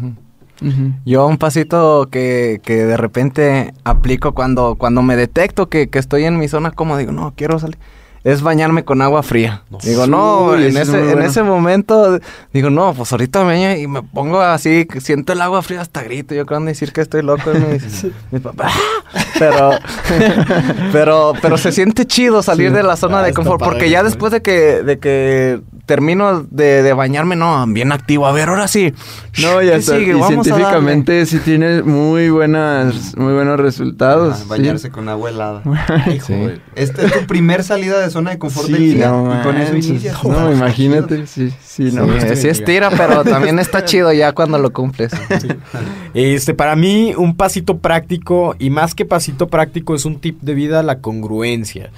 Yo 1.05 1.27
un 1.27 1.37
pasito 1.37 2.09
que, 2.11 2.61
que 2.65 2.87
de 2.87 2.97
repente 2.97 3.75
aplico 3.85 4.33
cuando, 4.33 4.77
cuando 4.77 5.03
me 5.03 5.15
detecto 5.15 5.69
que, 5.69 5.91
que 5.91 5.99
estoy 5.99 6.25
en 6.25 6.39
mi 6.39 6.49
zona 6.49 6.71
como 6.71 6.97
digo, 6.97 7.13
no, 7.13 7.35
quiero 7.37 7.59
salir. 7.59 7.79
Es 8.27 8.43
bañarme 8.43 8.85
con 8.85 9.03
agua 9.03 9.23
fría. 9.23 9.63
No. 9.71 9.79
Digo, 9.81 10.09
no, 10.09 10.57
en 10.57 10.77
es 10.77 10.89
ese, 10.89 11.13
en 11.13 11.23
ese 11.23 11.45
momento, 11.45 12.19
digo, 12.53 12.71
no, 12.71 12.93
pues 12.93 13.13
ahorita 13.13 13.45
me 13.45 13.53
baño 13.53 13.77
y 13.77 13.87
me 13.87 14.03
pongo 14.03 14.41
así, 14.41 14.89
siento 14.99 15.33
el 15.33 15.41
agua 15.41 15.63
fría 15.63 15.81
hasta 15.81 16.03
grito. 16.03 16.35
Yo 16.35 16.45
creo 16.45 16.59
que 16.59 16.67
decir 16.67 16.93
que 16.93 17.03
estoy 17.03 17.23
loco. 17.23 17.53
dicen, 17.53 18.13
mis 18.33 18.43
papás. 18.43 18.73
Pero, 19.39 19.71
pero, 20.93 21.35
pero 21.41 21.57
se 21.57 21.71
siente 21.71 22.05
chido 22.05 22.43
salir 22.43 22.73
de 22.73 22.83
la 22.83 22.97
zona 22.97 23.23
de 23.23 23.33
confort. 23.33 23.61
Porque 23.61 23.79
padre, 23.79 23.91
ya 23.91 24.03
después 24.03 24.33
de 24.33 24.43
que, 24.43 24.83
de 24.83 24.99
que 24.99 25.61
termino 25.87 26.43
de, 26.51 26.83
de 26.83 26.93
bañarme, 26.93 27.37
no, 27.37 27.65
bien 27.69 27.93
activo. 27.93 28.27
A 28.27 28.33
ver, 28.33 28.49
ahora 28.49 28.67
sí. 28.69 28.93
No, 29.41 29.63
y, 29.63 29.67
¿Qué 29.67 29.75
hasta- 29.75 29.97
sigue? 29.99 30.11
y 30.11 30.15
Vamos 30.15 30.25
a 30.25 30.31
darle. 30.31 30.43
científicamente 30.45 31.27
sí 31.27 31.39
tiene 31.39 31.83
muy 31.83 32.29
buenas, 32.29 33.17
muy 33.17 33.33
buenos 33.33 33.59
resultados. 33.61 34.35
Ah, 34.35 34.43
sí. 34.43 34.49
bañarse 34.49 34.91
con 34.91 35.09
agua 35.09 35.31
helada. 35.31 35.63
Hijo, 36.15 36.35
güey. 36.37 36.61
Esta 36.75 37.03
es 37.03 37.13
tu 37.13 37.27
primer 37.27 37.63
salida 37.63 38.01
de 38.01 38.11
zona 38.11 38.33
de 38.33 38.39
confort 38.39 38.67
Sí, 38.67 38.73
del 38.73 38.95
día. 38.95 39.09
no 39.09 39.39
y 39.41 39.43
con 39.45 39.57
eso 39.57 39.73
manches. 39.73 39.89
inicias. 39.91 40.25
No, 40.25 40.53
imagínate, 40.57 41.27
sí, 41.27 41.53
sí, 41.65 41.91
no. 41.93 42.07
Sí, 42.21 42.37
sí 42.37 42.49
estira, 42.49 42.91
pero 42.91 43.23
también 43.25 43.59
está 43.59 43.85
chido 43.85 44.13
ya 44.13 44.33
cuando 44.33 44.59
lo 44.59 44.73
cumples. 44.73 45.13
Este, 46.15 46.55
para 46.55 46.75
mí, 46.77 47.15
un 47.17 47.37
pasito 47.37 47.79
práctico, 47.79 48.57
y 48.59 48.71
más 48.71 48.95
que 48.95 49.05
pasito 49.05 49.47
práctico, 49.49 49.95
es 49.95 50.05
un 50.05 50.19
tip 50.19 50.41
de 50.41 50.55
vida, 50.55 50.83
la 50.83 50.99
congruencia. 51.01 51.91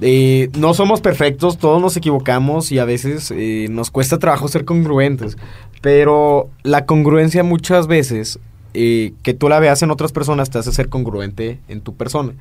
Eh, 0.00 0.48
no 0.56 0.74
somos 0.74 1.00
perfectos, 1.00 1.58
todos 1.58 1.80
nos 1.80 1.96
equivocamos 1.96 2.72
y 2.72 2.78
a 2.78 2.84
veces 2.84 3.32
eh, 3.36 3.66
nos 3.70 3.90
cuesta 3.90 4.18
trabajo 4.18 4.48
ser 4.48 4.64
congruentes. 4.64 5.36
Pero 5.80 6.50
la 6.62 6.86
congruencia 6.86 7.42
muchas 7.42 7.86
veces, 7.86 8.38
eh, 8.74 9.12
que 9.22 9.34
tú 9.34 9.48
la 9.48 9.60
veas 9.60 9.82
en 9.82 9.90
otras 9.90 10.12
personas, 10.12 10.50
te 10.50 10.58
hace 10.58 10.72
ser 10.72 10.88
congruente 10.88 11.60
en 11.68 11.80
tu 11.80 11.96
persona. 11.96 12.34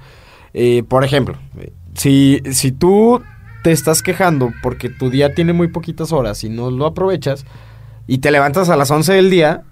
Eh, 0.54 0.84
por 0.88 1.04
ejemplo, 1.04 1.38
si, 1.94 2.42
si 2.52 2.72
tú 2.72 3.22
te 3.64 3.72
estás 3.72 4.02
quejando 4.02 4.52
porque 4.64 4.90
tu 4.90 5.10
día 5.10 5.34
tiene 5.34 5.54
muy 5.54 5.68
poquitas 5.68 6.12
horas 6.12 6.44
y 6.44 6.50
no 6.50 6.72
lo 6.72 6.86
aprovechas, 6.86 7.46
y 8.08 8.20
te 8.20 8.32
levantas 8.32 8.70
a 8.70 8.76
las 8.76 8.90
11 8.90 9.14
del 9.14 9.30
día, 9.30 9.64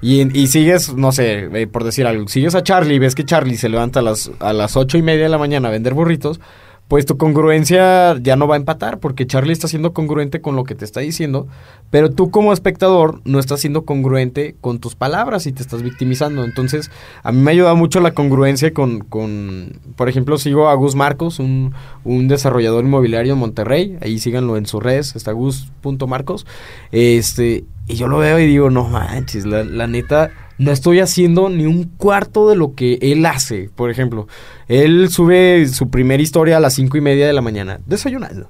y, 0.00 0.38
y 0.38 0.46
sigues, 0.46 0.94
no 0.94 1.10
sé, 1.10 1.48
eh, 1.52 1.66
por 1.66 1.82
decir 1.84 2.06
algo, 2.06 2.28
sigues 2.28 2.54
a 2.54 2.62
Charlie 2.62 2.94
y 2.94 2.98
ves 2.98 3.14
que 3.14 3.24
Charlie 3.24 3.56
se 3.56 3.68
levanta 3.68 4.00
a 4.00 4.02
las, 4.02 4.30
a 4.38 4.52
las 4.52 4.76
ocho 4.76 4.96
y 4.96 5.02
media 5.02 5.24
de 5.24 5.28
la 5.28 5.38
mañana 5.38 5.68
a 5.68 5.70
vender 5.72 5.94
burritos, 5.94 6.40
pues 6.88 7.04
tu 7.04 7.18
congruencia 7.18 8.18
ya 8.18 8.36
no 8.36 8.48
va 8.48 8.54
a 8.54 8.58
empatar, 8.58 8.98
porque 8.98 9.26
Charlie 9.26 9.52
está 9.52 9.68
siendo 9.68 9.92
congruente 9.92 10.40
con 10.40 10.56
lo 10.56 10.64
que 10.64 10.74
te 10.74 10.86
está 10.86 11.00
diciendo, 11.00 11.46
pero 11.90 12.10
tú 12.10 12.30
como 12.30 12.54
espectador 12.54 13.20
no 13.24 13.38
estás 13.38 13.60
siendo 13.60 13.84
congruente 13.84 14.56
con 14.62 14.78
tus 14.78 14.94
palabras 14.94 15.46
y 15.46 15.52
te 15.52 15.60
estás 15.60 15.82
victimizando. 15.82 16.44
Entonces, 16.44 16.90
a 17.22 17.30
mí 17.30 17.40
me 17.42 17.50
ayuda 17.50 17.74
mucho 17.74 18.00
la 18.00 18.12
congruencia 18.12 18.72
con, 18.72 19.00
con 19.00 19.78
por 19.96 20.08
ejemplo, 20.08 20.38
sigo 20.38 20.70
a 20.70 20.74
Gus 20.74 20.94
Marcos, 20.94 21.38
un, 21.38 21.74
un 22.04 22.26
desarrollador 22.26 22.84
inmobiliario 22.84 23.34
en 23.34 23.38
Monterrey, 23.38 23.98
ahí 24.00 24.18
síganlo 24.18 24.56
en 24.56 24.64
sus 24.64 24.82
redes, 24.82 25.14
está 25.14 25.32
gus.marcos, 25.32 26.46
este, 26.90 27.64
y 27.86 27.94
yo 27.96 28.08
lo 28.08 28.18
veo 28.18 28.38
y 28.38 28.46
digo, 28.46 28.70
no 28.70 28.84
manches, 28.88 29.44
la 29.44 29.86
neta, 29.86 30.30
no 30.58 30.72
estoy 30.72 31.00
haciendo 31.00 31.48
ni 31.48 31.66
un 31.66 31.84
cuarto 31.84 32.48
de 32.48 32.56
lo 32.56 32.74
que 32.74 32.98
él 33.00 33.24
hace. 33.26 33.70
Por 33.74 33.90
ejemplo, 33.90 34.26
él 34.68 35.08
sube 35.10 35.66
su 35.68 35.88
primera 35.88 36.22
historia 36.22 36.56
a 36.56 36.60
las 36.60 36.74
cinco 36.74 36.96
y 36.96 37.00
media 37.00 37.26
de 37.26 37.32
la 37.32 37.40
mañana, 37.42 37.80
desayunando. 37.86 38.48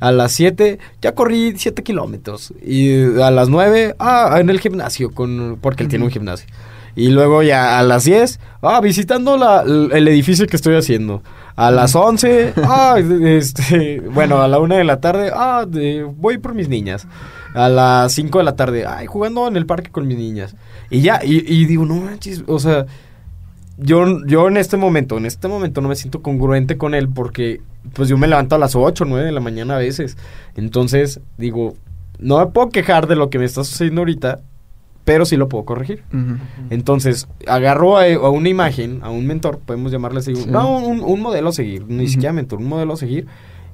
A 0.00 0.12
las 0.12 0.30
7 0.32 0.78
ya 1.02 1.14
corrí 1.16 1.54
7 1.56 1.82
kilómetros. 1.82 2.54
Y 2.64 3.20
a 3.20 3.32
las 3.32 3.48
9, 3.48 3.96
ah, 3.98 4.36
en 4.40 4.48
el 4.48 4.60
gimnasio, 4.60 5.10
con, 5.10 5.58
porque 5.60 5.82
él 5.82 5.88
tiene 5.88 6.04
un 6.04 6.10
gimnasio. 6.12 6.46
Y 6.94 7.08
luego 7.08 7.42
ya 7.42 7.80
a 7.80 7.82
las 7.82 8.04
10, 8.04 8.38
ah, 8.62 8.80
visitando 8.80 9.36
la- 9.36 9.62
el 9.62 10.06
edificio 10.06 10.46
que 10.46 10.54
estoy 10.54 10.76
haciendo. 10.76 11.22
A 11.56 11.72
las 11.72 11.96
11, 11.96 12.52
ah, 12.62 12.94
este, 12.98 14.00
bueno, 14.00 14.40
a 14.40 14.46
la 14.46 14.60
1 14.60 14.76
de 14.76 14.84
la 14.84 15.00
tarde, 15.00 15.30
ah, 15.34 15.64
de- 15.68 16.04
voy 16.04 16.38
por 16.38 16.54
mis 16.54 16.68
niñas. 16.68 17.06
A 17.54 17.68
las 17.68 18.12
5 18.12 18.38
de 18.38 18.44
la 18.44 18.56
tarde, 18.56 18.84
ay, 18.86 19.06
jugando 19.06 19.48
en 19.48 19.56
el 19.56 19.66
parque 19.66 19.90
con 19.90 20.06
mis 20.06 20.18
niñas. 20.18 20.54
Y 20.90 21.00
ya, 21.00 21.20
y, 21.24 21.44
y 21.46 21.64
digo, 21.66 21.84
no 21.86 21.96
manches, 21.96 22.44
o 22.46 22.58
sea, 22.58 22.86
yo, 23.78 24.24
yo 24.26 24.48
en 24.48 24.56
este 24.56 24.76
momento, 24.76 25.16
en 25.18 25.26
este 25.26 25.48
momento 25.48 25.80
no 25.80 25.88
me 25.88 25.96
siento 25.96 26.20
congruente 26.22 26.76
con 26.76 26.94
él 26.94 27.08
porque 27.08 27.60
pues 27.94 28.08
yo 28.08 28.18
me 28.18 28.26
levanto 28.26 28.54
a 28.54 28.58
las 28.58 28.74
8 28.74 29.04
o 29.04 29.06
9 29.06 29.24
de 29.26 29.32
la 29.32 29.40
mañana 29.40 29.76
a 29.76 29.78
veces. 29.78 30.16
Entonces, 30.56 31.20
digo, 31.38 31.74
no 32.18 32.38
me 32.38 32.46
puedo 32.46 32.68
quejar 32.70 33.06
de 33.06 33.16
lo 33.16 33.30
que 33.30 33.38
me 33.38 33.44
está 33.44 33.62
sucediendo 33.64 34.00
ahorita, 34.00 34.40
pero 35.04 35.24
sí 35.24 35.36
lo 35.36 35.48
puedo 35.48 35.64
corregir. 35.64 36.02
Entonces, 36.70 37.28
agarro 37.46 37.96
a, 37.96 38.04
a 38.06 38.28
una 38.30 38.48
imagen, 38.48 39.00
a 39.02 39.10
un 39.10 39.26
mentor, 39.26 39.58
podemos 39.64 39.90
llamarle 39.92 40.18
así, 40.18 40.34
Sí. 40.34 40.46
no, 40.50 40.78
un, 40.78 41.00
un 41.00 41.20
modelo 41.20 41.48
a 41.50 41.52
seguir, 41.52 41.84
ni 41.88 42.08
siquiera 42.08 42.32
mentor, 42.32 42.58
un 42.58 42.68
modelo 42.68 42.92
a 42.94 42.96
seguir. 42.96 43.26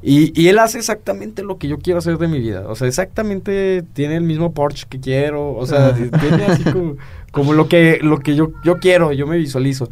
Y, 0.07 0.39
y 0.39 0.49
él 0.49 0.59
hace 0.59 0.77
exactamente 0.77 1.43
lo 1.43 1.57
que 1.57 1.67
yo 1.67 1.79
quiero 1.79 1.99
hacer 1.99 2.19
de 2.19 2.29
mi 2.29 2.39
vida. 2.39 2.65
O 2.69 2.77
sea, 2.77 2.87
exactamente 2.87 3.83
tiene 3.95 4.17
el 4.17 4.23
mismo 4.23 4.53
Porsche 4.53 4.87
que 4.87 5.01
quiero. 5.01 5.55
O 5.55 5.67
sea, 5.67 5.95
tiene 5.95 6.45
así 6.45 6.63
como, 6.65 6.97
como 7.33 7.55
lo 7.55 7.69
que, 7.69 8.01
lo 8.03 8.19
que 8.19 8.37
yo, 8.37 8.53
yo 8.63 8.79
quiero, 8.81 9.13
yo 9.13 9.27
me 9.27 9.39
visualizo. 9.39 9.89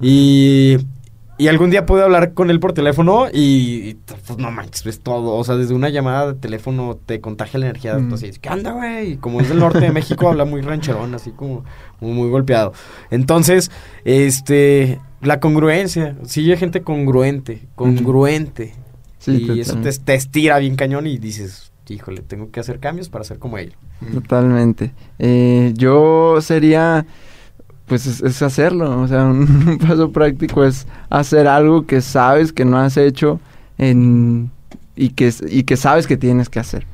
Y, 0.00 0.78
y 1.38 1.46
algún 1.46 1.70
día 1.70 1.86
pude 1.86 2.02
hablar 2.02 2.34
con 2.34 2.50
él 2.50 2.58
por 2.58 2.72
teléfono 2.72 3.28
y, 3.32 3.90
y, 3.90 3.98
pues 4.26 4.36
no 4.36 4.50
manches, 4.50 4.82
ves 4.82 4.98
todo. 4.98 5.36
O 5.36 5.44
sea, 5.44 5.54
desde 5.54 5.74
una 5.74 5.90
llamada 5.90 6.32
de 6.32 6.40
teléfono 6.40 6.98
te 7.06 7.20
contagia 7.20 7.60
la 7.60 7.66
energía. 7.66 7.96
Mm. 7.96 8.14
Así, 8.14 8.32
¿qué 8.40 8.48
onda, 8.48 8.72
güey? 8.72 9.12
Y 9.12 9.16
Como 9.18 9.40
es 9.40 9.48
del 9.48 9.60
norte 9.60 9.78
de 9.78 9.92
México, 9.92 10.28
habla 10.28 10.44
muy 10.44 10.60
rancherón, 10.60 11.14
así 11.14 11.30
como 11.30 11.64
muy, 12.00 12.10
muy 12.10 12.30
golpeado. 12.30 12.72
Entonces, 13.12 13.70
este, 14.04 15.00
la 15.20 15.38
congruencia. 15.38 16.16
Sigue 16.24 16.56
gente 16.56 16.82
congruente, 16.82 17.62
congruente. 17.76 18.74
Sí, 19.22 19.46
y 19.54 19.60
eso 19.60 19.76
te, 19.76 20.14
estira 20.14 20.58
bien 20.58 20.74
cañón 20.74 21.06
y 21.06 21.16
dices, 21.16 21.70
híjole, 21.88 22.22
tengo 22.22 22.50
que 22.50 22.58
hacer 22.58 22.80
cambios 22.80 23.08
para 23.08 23.22
ser 23.22 23.38
como 23.38 23.56
él. 23.56 23.72
Totalmente. 24.12 24.92
Eh, 25.20 25.72
yo 25.76 26.40
sería, 26.40 27.06
pues 27.86 28.06
es, 28.06 28.20
es 28.20 28.42
hacerlo, 28.42 29.00
o 29.00 29.06
sea, 29.06 29.24
un, 29.26 29.78
paso 29.78 30.10
práctico 30.10 30.64
es 30.64 30.88
hacer 31.08 31.46
algo 31.46 31.86
que 31.86 32.00
sabes 32.00 32.52
que 32.52 32.64
no 32.64 32.78
has 32.78 32.96
hecho 32.96 33.38
en, 33.78 34.50
y, 34.96 35.10
que, 35.10 35.32
y 35.48 35.62
que 35.62 35.76
sabes 35.76 36.08
que 36.08 36.16
tienes 36.16 36.48
que 36.48 36.58
hacer. 36.58 36.84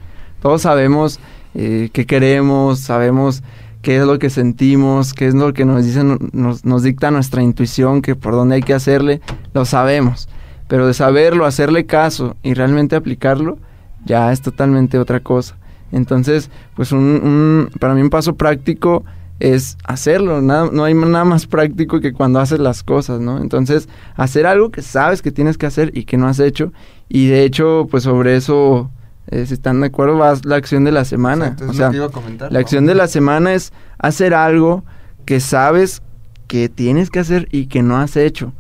Todos 0.43 0.61
sabemos 0.61 1.21
eh, 1.55 1.89
qué 1.95 2.05
queremos, 2.05 2.81
sabemos 2.81 3.43
qué 3.81 3.97
es 3.97 4.05
lo 4.05 4.19
que 4.19 4.29
sentimos, 4.29 5.15
qué 5.15 5.29
es 5.29 5.35
lo 5.35 5.55
que 5.55 5.65
nos 5.65 5.83
dicen, 5.83 6.31
nos, 6.35 6.67
nos 6.67 6.83
dicta 6.83 7.11
nuestra 7.11 7.43
intuición, 7.43 8.03
que 8.03 8.15
por 8.17 8.35
dónde 8.35 8.57
hay 8.57 8.63
que 8.63 8.75
hacerle, 8.75 9.23
lo 9.55 9.65
sabemos. 9.65 10.29
Pero 10.69 10.87
de 10.87 10.95
saberlo, 10.95 11.45
hacerle 11.47 11.87
caso 11.87 12.37
y 12.43 12.55
realmente 12.55 12.95
aplicarlo, 12.97 13.59
ya 14.05 14.33
es 14.33 14.41
totalmente 14.43 14.99
otra 14.99 15.21
cosa. 15.21 15.57
Entonces, 15.93 16.51
pues 16.77 16.93
un, 16.93 16.99
un- 17.01 17.71
para 17.81 17.95
mí 17.95 18.03
un 18.03 18.11
paso 18.11 18.37
práctico 18.37 19.05
es 19.41 19.79
hacerlo. 19.85 20.43
Nada, 20.43 20.69
no 20.73 20.85
hay 20.85 20.95
nada 20.95 21.25
más 21.25 21.47
práctico 21.47 22.01
que 22.01 22.13
cuando 22.13 22.41
haces 22.41 22.59
las 22.59 22.83
cosas, 22.83 23.21
¿no? 23.21 23.39
Entonces, 23.41 23.89
hacer 24.17 24.47
algo 24.47 24.71
que 24.71 24.83
sabes 24.83 25.23
que 25.23 25.33
tienes 25.33 25.57
que 25.57 25.67
hacer 25.67 25.91
y 25.97 26.05
que 26.05 26.17
no 26.19 26.29
has 26.29 26.39
hecho. 26.41 26.73
Y 27.09 27.29
de 27.29 27.45
hecho, 27.45 27.87
pues 27.91 28.03
sobre 28.03 28.37
eso, 28.37 28.91
eh, 29.29 29.47
si 29.47 29.55
están 29.55 29.81
de 29.81 29.87
acuerdo, 29.87 30.19
va 30.19 30.35
la 30.45 30.57
acción 30.57 30.85
de 30.85 30.93
la 30.93 31.05
semana. 31.07 31.47
Exacto, 31.49 31.71
o 31.71 31.75
sea, 31.75 31.91
iba 31.95 32.07
a 32.07 32.11
comentar, 32.11 32.53
la 32.53 32.59
¿no? 32.59 32.63
acción 32.63 32.85
de 32.87 32.95
la 32.95 33.07
semana 33.09 33.55
es 33.55 33.73
hacer 33.99 34.35
algo 34.35 34.85
que 35.25 35.41
sabes 35.41 36.03
que 36.49 36.69
tienes 36.69 37.09
que 37.11 37.21
hacer 37.21 37.49
y 37.51 37.67
que 37.67 37.83
no 37.83 37.97
has 37.99 38.17
hecho. 38.17 38.53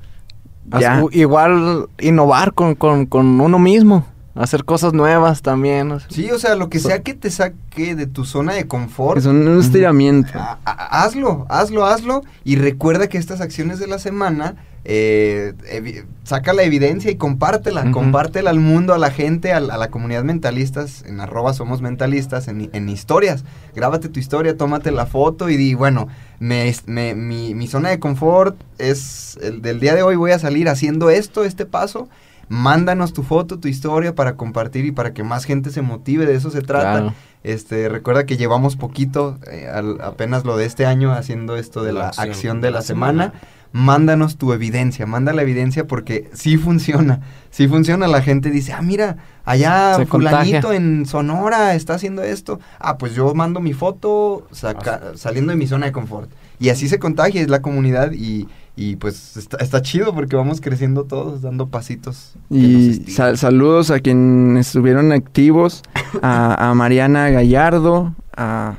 Ya. 0.79 1.03
Igual 1.13 1.89
innovar 1.99 2.53
con, 2.53 2.75
con, 2.75 3.07
con 3.07 3.41
uno 3.41 3.59
mismo. 3.59 4.05
Hacer 4.39 4.65
cosas 4.65 4.93
nuevas 4.93 5.43
también. 5.43 5.91
o 5.91 5.99
sea. 6.01 6.09
Sí, 6.11 6.31
o 6.31 6.39
sea, 6.39 6.55
lo 6.55 6.69
que 6.71 6.79
sea 6.79 7.03
que 7.03 7.13
te 7.15 7.31
saque 7.31 7.95
de 7.97 8.07
tu 8.07 8.25
zona 8.25 8.55
de 8.55 8.67
confort, 8.69 9.19
Es 9.19 9.27
un, 9.27 9.59
estiramiento. 9.61 10.31
ha- 10.39 10.59
ha- 10.65 11.03
hazlo, 11.03 11.45
hazlo, 11.49 11.85
hazlo. 11.85 12.23
Y 12.45 12.57
recuerda 12.57 13.09
que 13.09 13.19
estas 13.19 13.41
acciones 13.41 13.79
de 13.81 13.89
la 13.89 13.99
semana, 13.99 14.55
eh, 14.85 15.55
evi- 15.73 16.05
saca 16.23 16.53
la 16.53 16.63
evidencia 16.63 17.11
y 17.11 17.17
compártela. 17.17 17.91
Compártela 17.91 18.51
al 18.51 18.61
mundo, 18.61 18.95
a 18.95 18.99
la 18.99 19.11
gente, 19.11 19.53
a, 19.53 19.59
la- 19.61 19.75
a 19.75 19.77
la 19.77 19.89
comunidad 19.91 20.23
mentalistas, 20.25 21.03
en 21.05 21.21
arroba 21.21 21.53
somos 21.53 21.83
mentalistas, 21.83 22.47
en, 22.49 22.71
en 22.73 22.89
historias. 22.89 23.45
Grábate 23.75 24.09
tu 24.09 24.21
historia, 24.21 24.57
tómate 24.57 24.93
la 24.93 25.07
foto 25.07 25.49
y 25.51 25.57
di, 25.57 25.75
bueno, 25.75 26.07
me, 26.39 26.73
me- 26.87 27.15
mi, 27.17 27.55
mi 27.55 27.67
zona 27.67 27.89
de 27.91 27.99
confort 27.99 28.57
es 28.79 29.37
el 29.43 29.63
del 29.63 29.81
día 29.81 29.95
de 29.97 30.03
hoy 30.05 30.15
voy 30.17 30.31
a 30.31 30.39
salir 30.39 30.69
haciendo 30.69 31.11
esto, 31.11 31.43
este 31.45 31.67
paso. 31.67 32.09
Mándanos 32.49 33.13
tu 33.13 33.23
foto, 33.23 33.59
tu 33.59 33.69
historia 33.69 34.15
para 34.15 34.37
compartir 34.37 34.85
y 34.87 34.93
para 34.93 35.13
que 35.13 35.23
más 35.23 35.45
gente 35.45 35.71
se 35.71 35.83
motive, 35.83 36.27
de 36.27 36.35
eso 36.35 36.51
se 36.51 36.63
trata. 36.63 36.93
Claro. 37.01 37.15
Este, 37.45 37.89
recuerda 37.89 38.27
que 38.27 38.37
llevamos 38.37 38.77
poquito, 38.77 39.39
eh, 39.51 39.69
al- 39.73 40.01
apenas 40.01 40.45
lo 40.45 40.57
de 40.57 40.65
este 40.67 40.87
año 40.87 41.13
haciendo 41.13 41.57
esto 41.57 41.83
de 41.83 41.93
la, 41.93 42.09
acción, 42.09 42.61
de 42.61 42.71
la, 42.71 42.83
semana. 42.83 43.33
Mándanos 43.71 44.39
tu 44.39 44.55
evidencia, 44.55 45.05
manda 45.05 45.35
la 45.35 45.43
evidencia 45.43 45.87
porque 45.87 46.31
sí 46.33 46.57
funciona, 46.57 47.21
sí 47.51 47.69
funciona. 47.69 48.09
La 48.09 48.23
gente 48.23 48.51
dice, 48.51 48.73
ah, 48.73 48.81
mira, 48.81 49.19
allá 49.45 49.95
Se 49.97 50.07
fulanito 50.07 50.69
contagia. 50.69 50.75
en 50.77 51.05
Sonora 51.05 51.75
está 51.75 51.95
haciendo 51.95 52.23
esto. 52.23 52.61
Ah, 52.79 52.97
pues 52.97 53.15
yo 53.15 53.35
mando 53.35 53.61
mi 53.61 53.75
foto 53.75 54.49
saca- 54.53 55.13
saliendo 55.17 55.51
de 55.53 55.59
mi 55.59 55.67
zona 55.67 55.85
de 55.85 55.93
confort. 55.93 56.31
Y 56.59 56.71
así 56.71 56.89
se 56.89 56.99
contagia, 56.99 57.43
es 57.43 57.49
la 57.51 57.61
comunidad 57.61 58.13
y, 58.13 58.49
Y 58.81 58.95
pues 58.95 59.37
está, 59.37 59.57
está 59.57 59.83
chido 59.83 60.15
porque 60.15 60.37
vamos 60.37 60.61
creciendo 60.61 61.03
todos, 61.03 61.43
dando 61.43 61.67
pasitos. 61.67 62.35
Y 62.49 62.93
sal- 63.11 63.37
saludos 63.37 63.91
a 63.91 63.99
quienes 63.99 64.69
estuvieron 64.69 65.11
activos, 65.11 65.83
a, 66.23 66.71
a 66.71 66.75
Mariana 66.75 67.29
Gallardo, 67.31 68.15
a, 68.37 68.77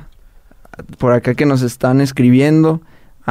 por 0.96 1.12
acá 1.12 1.34
que 1.34 1.44
nos 1.44 1.60
están 1.60 2.00
escribiendo, 2.00 2.80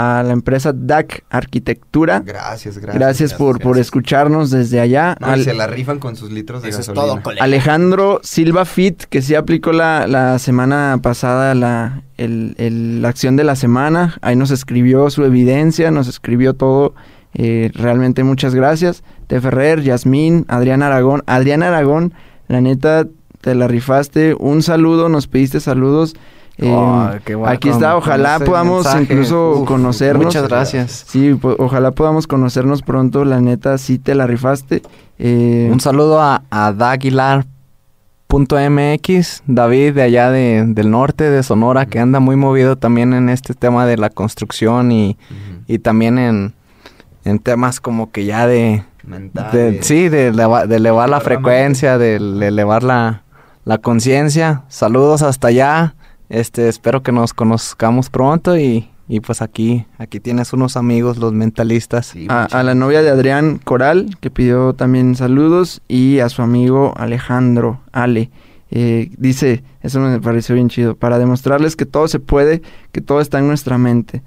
a 0.02 0.24
la 0.24 0.32
empresa 0.34 0.72
DAC 0.74 1.24
Arquitectura. 1.30 2.22
Gracias, 2.26 2.78
gracias. 2.78 2.96
Gracias, 3.00 3.34
por, 3.34 3.58
por 3.58 3.72
gracias. 3.74 3.88
escucharnos 3.88 4.50
desde 4.52 4.80
allá. 4.80 5.18
No, 5.20 5.28
y 5.28 5.32
Al- 5.32 5.44
se 5.44 5.54
la 5.54 5.68
rifan 5.68 6.00
con 6.00 6.16
sus 6.16 6.32
litros 6.32 6.62
de 6.64 6.70
Eso 6.70 6.80
es 6.82 6.88
gasolina. 6.88 7.14
todo, 7.16 7.24
colega. 7.24 7.44
Alejandro 7.44 8.20
Silva 8.24 8.66
Fit, 8.66 9.04
que 9.04 9.22
sí 9.22 9.36
aplicó 9.36 9.72
la, 9.74 10.08
la 10.08 10.40
semana 10.40 11.00
pasada 11.04 11.54
la, 11.56 12.04
el- 12.18 12.56
el- 12.58 13.02
la 13.02 13.10
acción 13.10 13.36
de 13.36 13.44
la 13.44 13.56
semana. 13.56 14.18
Ahí 14.22 14.36
nos 14.36 14.52
escribió 14.52 15.10
su 15.10 15.24
evidencia, 15.26 15.92
nos 15.92 16.08
escribió 16.08 16.54
todo. 16.54 16.94
Eh, 17.34 17.70
realmente 17.74 18.24
muchas 18.24 18.56
gracias. 18.56 19.04
Te 19.28 19.40
Ferrer, 19.42 19.82
Yasmín, 19.84 20.46
Adrián 20.48 20.82
Aragón. 20.82 21.24
Adrián 21.28 21.62
Aragón, 21.62 22.14
la 22.48 22.62
neta, 22.62 23.06
te 23.42 23.54
la 23.54 23.68
rifaste. 23.68 24.34
Un 24.40 24.64
saludo, 24.64 25.10
nos 25.10 25.28
pediste 25.28 25.60
saludos. 25.60 26.16
Eh, 26.62 26.70
Oh, 26.76 27.10
qué 27.24 27.38
aquí 27.46 27.70
está, 27.70 27.96
ojalá 27.96 28.38
podamos 28.40 28.84
mensaje. 28.84 29.04
incluso 29.04 29.60
Uf, 29.62 29.68
conocernos. 29.68 30.26
Muchas 30.26 30.48
gracias. 30.48 31.06
Sí, 31.08 31.40
ojalá 31.58 31.92
podamos 31.92 32.28
conocernos 32.28 32.82
pronto. 32.82 33.24
La 33.24 33.40
neta, 33.40 33.78
sí 33.78 33.98
te 33.98 34.14
la 34.14 34.28
rifaste. 34.28 34.82
Eh, 35.18 35.70
Un 35.72 35.80
saludo 35.80 36.20
a, 36.22 36.44
a 36.50 36.74
Daguilar.mx, 38.28 39.44
David 39.48 39.94
de 39.94 40.02
allá 40.02 40.30
de- 40.32 40.64
del 40.68 40.92
norte 40.92 41.30
de 41.30 41.44
Sonora, 41.44 41.86
que 41.86 42.00
anda 42.00 42.20
muy 42.20 42.36
movido 42.36 42.76
también 42.78 43.14
en 43.14 43.30
este 43.30 43.54
tema 43.54 43.86
de 43.86 43.98
la 43.98 44.10
construcción 44.10 44.92
y, 44.92 45.18
y 45.68 45.80
también 45.80 46.18
en, 46.18 46.54
en 47.26 47.40
temas 47.40 47.80
como 47.80 48.12
que 48.12 48.26
ya 48.26 48.48
de, 48.48 48.84
Mental. 49.04 49.52
de- 49.52 49.82
sí, 49.84 50.10
de, 50.10 50.28
eleva- 50.34 50.68
de 50.68 50.76
elevar 50.76 51.10
la 51.10 51.22
frecuencia, 51.22 51.98
de, 51.98 52.20
de 52.20 52.48
elevar 52.48 52.84
la, 52.84 53.24
la 53.66 53.78
conciencia. 53.78 54.64
Saludos 54.68 55.22
hasta 55.22 55.48
allá. 55.48 55.96
Este, 56.30 56.70
espero 56.70 57.02
que 57.02 57.12
nos 57.12 57.34
conozcamos 57.34 58.10
pronto 58.10 58.58
y, 58.58 58.88
y 59.08 59.20
pues 59.20 59.42
aquí, 59.42 59.88
aquí 59.98 60.20
tienes 60.20 60.54
unos 60.54 60.78
amigos, 60.78 61.18
los 61.18 61.34
mentalistas. 61.34 62.06
Sí, 62.06 62.28
a, 62.30 62.64
la 62.64 62.76
novia 62.76 63.02
de 63.02 63.10
Adrián 63.10 63.60
Coral, 63.64 64.16
que 64.22 64.30
pidió 64.30 64.74
también 64.74 65.16
saludos, 65.16 65.82
y 65.88 66.20
a 66.20 66.30
su 66.30 66.44
amigo 66.44 66.94
Alejandro, 66.98 67.82
Ale. 67.92 68.30
Eh, 68.72 69.10
dice, 69.18 69.64
eso 69.82 70.00
me 70.00 70.20
pareció 70.22 70.54
bien 70.54 70.70
chido, 70.70 70.96
para 70.96 71.18
demostrarles 71.18 71.76
que 71.76 71.88
todo 71.88 72.08
se 72.08 72.20
puede, 72.20 72.62
que 72.92 73.02
todo 73.02 73.20
está 73.20 73.40
en 73.40 73.48
nuestra 73.48 73.80
mente. 73.80 74.22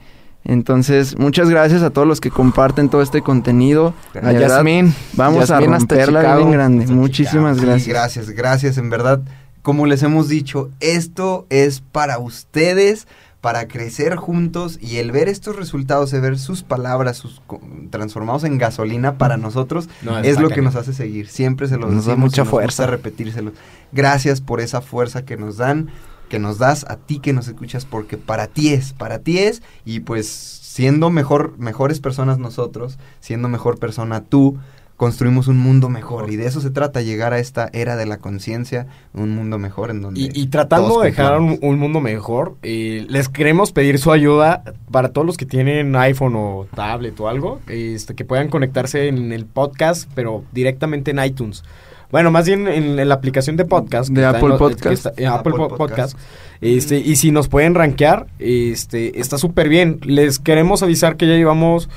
Entonces, 0.45 1.17
muchas 1.17 1.49
gracias 1.49 1.83
a 1.83 1.91
todos 1.91 2.09
los 2.09 2.21
que 2.21 2.31
comparten 2.31 2.89
todo 2.89 3.03
este 3.03 3.23
contenido. 3.23 3.95
A 4.21 4.33
Yasmín. 4.33 4.93
Vamos 5.13 5.49
Yasmín 5.49 5.73
a 5.73 5.77
hasta 5.77 5.95
romperla 5.95 6.21
Chicago. 6.21 6.39
bien 6.39 6.51
grande. 6.51 6.85
Hasta 6.85 6.97
Muchísimas 6.97 7.57
Chicago. 7.59 7.79
Sí, 7.79 7.91
gracias. 7.91 8.27
gracias, 8.27 8.31
gracias. 8.31 8.79
En 8.79 8.91
verdad, 8.91 9.21
como 9.63 9.87
les 9.87 10.03
hemos 10.03 10.29
dicho, 10.29 10.71
esto 10.81 11.47
es 11.49 11.81
para 11.81 12.19
ustedes, 12.19 13.07
para 13.41 13.67
crecer 13.67 14.17
juntos 14.17 14.79
y 14.81 14.99
el 14.99 15.11
ver 15.11 15.29
estos 15.29 15.57
resultados, 15.57 16.13
el 16.13 16.21
ver 16.21 16.39
sus 16.39 16.63
palabras 16.63 17.17
sus, 17.17 17.43
transformados 17.91 18.45
en 18.45 18.57
gasolina 18.59 19.19
para 19.19 19.37
nosotros 19.37 19.89
No, 20.03 20.19
es 20.19 20.39
lo 20.39 20.49
que 20.49 20.63
nos 20.63 20.77
hace 20.77 20.93
seguir. 20.93 21.29
Siempre 21.29 21.67
se 21.67 21.77
los 21.77 21.93
Nos 21.93 22.07
da 22.07 22.13
decimos 22.13 22.19
y 22.19 22.21
mucha 22.21 22.43
nos 22.43 22.51
gusta 22.51 22.51
fuerza. 22.51 22.87
repetírselo. 22.87 23.53
Gracias 23.91 24.41
por 24.41 24.61
esa 24.61 24.81
fuerza 24.81 25.25
que 25.25 25.37
nos 25.37 25.57
dan, 25.57 25.91
que 26.29 26.39
nos 26.39 26.59
das 26.59 26.85
a 26.89 26.97
ti 26.97 27.19
que 27.19 27.33
nos 27.33 27.49
escuchas, 27.49 27.85
porque 27.85 28.17
para 28.17 28.47
ti 28.47 28.73
es, 28.73 28.93
para 28.93 29.19
ti 29.19 29.39
es, 29.39 29.63
y 29.85 30.01
pues 30.01 30.29
siendo 30.29 31.11
mejor, 31.11 31.59
mejores 31.59 32.01
personas 32.01 32.39
nosotros, 32.39 32.99
siendo 33.21 33.49
mejor 33.49 33.79
persona 33.79 34.23
tú, 34.23 34.59
construimos 35.03 35.49
un 35.49 35.59
mundo 35.59 35.89
mejor. 35.89 36.31
Y 36.31 36.37
de 36.37 36.47
eso 36.47 36.61
se 36.61 36.71
trata, 36.71 37.03
llegar 37.03 37.33
a 37.33 37.41
esta 37.41 37.69
era 37.73 37.97
de 37.97 38.07
la 38.07 38.19
conciencia, 38.19 38.87
un 39.15 39.35
mundo 39.35 39.59
mejor 39.59 39.91
en 39.91 40.01
donde... 40.01 40.21
Y, 40.21 40.31
y 40.33 40.47
tratando 40.47 41.01
de 41.01 41.09
dejar 41.09 41.41
un, 41.41 41.59
mundo 41.81 42.01
mejor, 42.01 42.55
eh, 42.63 43.05
les 43.09 43.29
queremos 43.29 43.73
pedir 43.73 43.99
su 43.99 44.13
ayuda 44.13 44.63
para 44.93 45.09
todos 45.09 45.27
los 45.27 45.37
que 45.37 45.45
tienen 45.45 45.97
iPhone 45.97 46.37
o 46.37 46.69
tablet 46.73 47.19
o 47.19 47.29
algo, 47.29 47.59
este, 47.67 48.15
que 48.15 48.25
puedan 48.25 48.47
conectarse 48.47 49.09
en 49.09 49.33
el 49.33 49.45
podcast, 49.45 50.09
pero 50.15 50.45
directamente 50.53 51.11
en 51.11 51.19
iTunes. 51.25 51.65
Bueno, 52.13 52.31
más 52.31 52.47
bien 52.47 52.69
en, 52.69 52.97
en 53.01 53.09
la 53.09 53.15
aplicación 53.17 53.57
de 53.57 53.65
podcast. 53.65 54.09
De 54.11 54.21
en 54.21 54.29
Apple 54.29 54.55
Podcast. 54.57 54.87
está- 54.87 55.13
en 55.17 55.27
Apple, 55.27 55.53
Apple 55.55 55.67
Po- 55.67 55.77
Podcast. 55.79 56.13
Podcast. 56.13 56.19
Este, 56.61 56.99
y 57.01 57.17
si 57.17 57.33
nos 57.33 57.49
pueden 57.49 57.75
rankear, 57.75 58.29
este, 58.39 59.19
está 59.19 59.37
súper 59.37 59.69
bien. 59.69 59.99
Les 60.05 60.39
queremos 60.39 60.85
avisar 60.85 61.17
que 61.17 61.27
ya 61.27 61.35
llevamos 61.35 61.89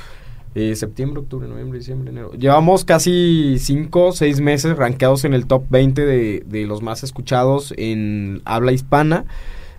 eh, 0.56 0.76
septiembre, 0.76 1.20
octubre, 1.22 1.48
noviembre, 1.48 1.78
diciembre, 1.80 2.10
enero. 2.12 2.32
Llevamos 2.34 2.86
casi 2.86 3.58
5 3.60 4.06
o 4.06 4.12
6 4.14 4.40
meses 4.42 4.76
rankeados 4.78 5.26
en 5.26 5.34
el 5.34 5.46
top 5.46 5.66
20 5.70 6.06
de, 6.06 6.44
de 6.46 6.66
los 6.66 6.82
más 6.82 7.04
escuchados 7.04 7.74
en 7.78 8.42
habla 8.46 8.72
hispana. 8.72 9.26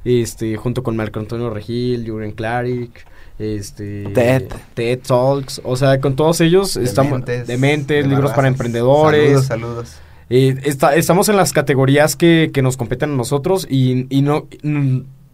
Este, 0.05 0.57
junto 0.57 0.85
con 0.85 0.95
Marco 0.95 1.19
Antonio 1.19 1.51
Regil, 1.51 2.05
Jürgen 2.05 2.31
Klarik, 2.31 3.05
este 3.41 4.05
Ted. 4.15 4.45
Ted 4.75 5.01
Talks, 5.05 5.61
o 5.65 5.75
sea, 5.77 6.01
con 6.01 6.15
todos 6.15 6.41
ellos 6.41 6.77
estamos 6.77 7.13
Dementes, 7.25 7.47
dementes, 7.49 8.05
de 8.05 8.09
libros 8.09 8.31
para 8.33 8.47
emprendedores. 8.47 9.47
Saludos, 9.47 9.47
saludos. 9.47 9.97
Eh, 10.31 10.59
está- 10.65 10.95
estamos 10.95 11.29
en 11.29 11.37
las 11.37 11.53
categorías 11.53 12.15
que, 12.17 12.51
que 12.55 12.63
nos 12.63 12.77
competen 12.77 13.11
a 13.11 13.17
nosotros 13.17 13.67
y, 13.69 14.07
y 14.17 14.23
no, 14.23 14.47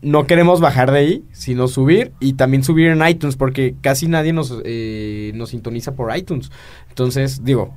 no 0.03 0.27
queremos 0.27 0.61
bajar 0.61 0.91
de 0.91 0.99
ahí, 0.99 1.25
sino 1.33 1.69
subir 1.69 2.13
y 2.21 2.35
también 2.35 2.65
subir 2.65 2.89
en 2.89 3.07
iTunes 3.07 3.37
porque 3.37 3.77
casi 3.81 4.09
nadie 4.09 4.33
nos, 4.33 4.61
eh, 4.65 5.33
nos 5.35 5.51
sintoniza 5.51 5.93
por 5.93 6.15
iTunes. 6.17 6.51
Entonces, 6.89 7.45
digo, 7.45 7.73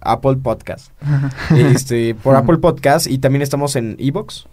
Apple 0.00 0.36
Podcast. 0.36 0.92
este, 1.56 2.14
por 2.14 2.36
Apple 2.36 2.58
Podcast 2.58 3.06
y 3.06 3.18
también 3.18 3.42
estamos 3.42 3.76
en 3.76 3.96
Evox. 3.98 4.46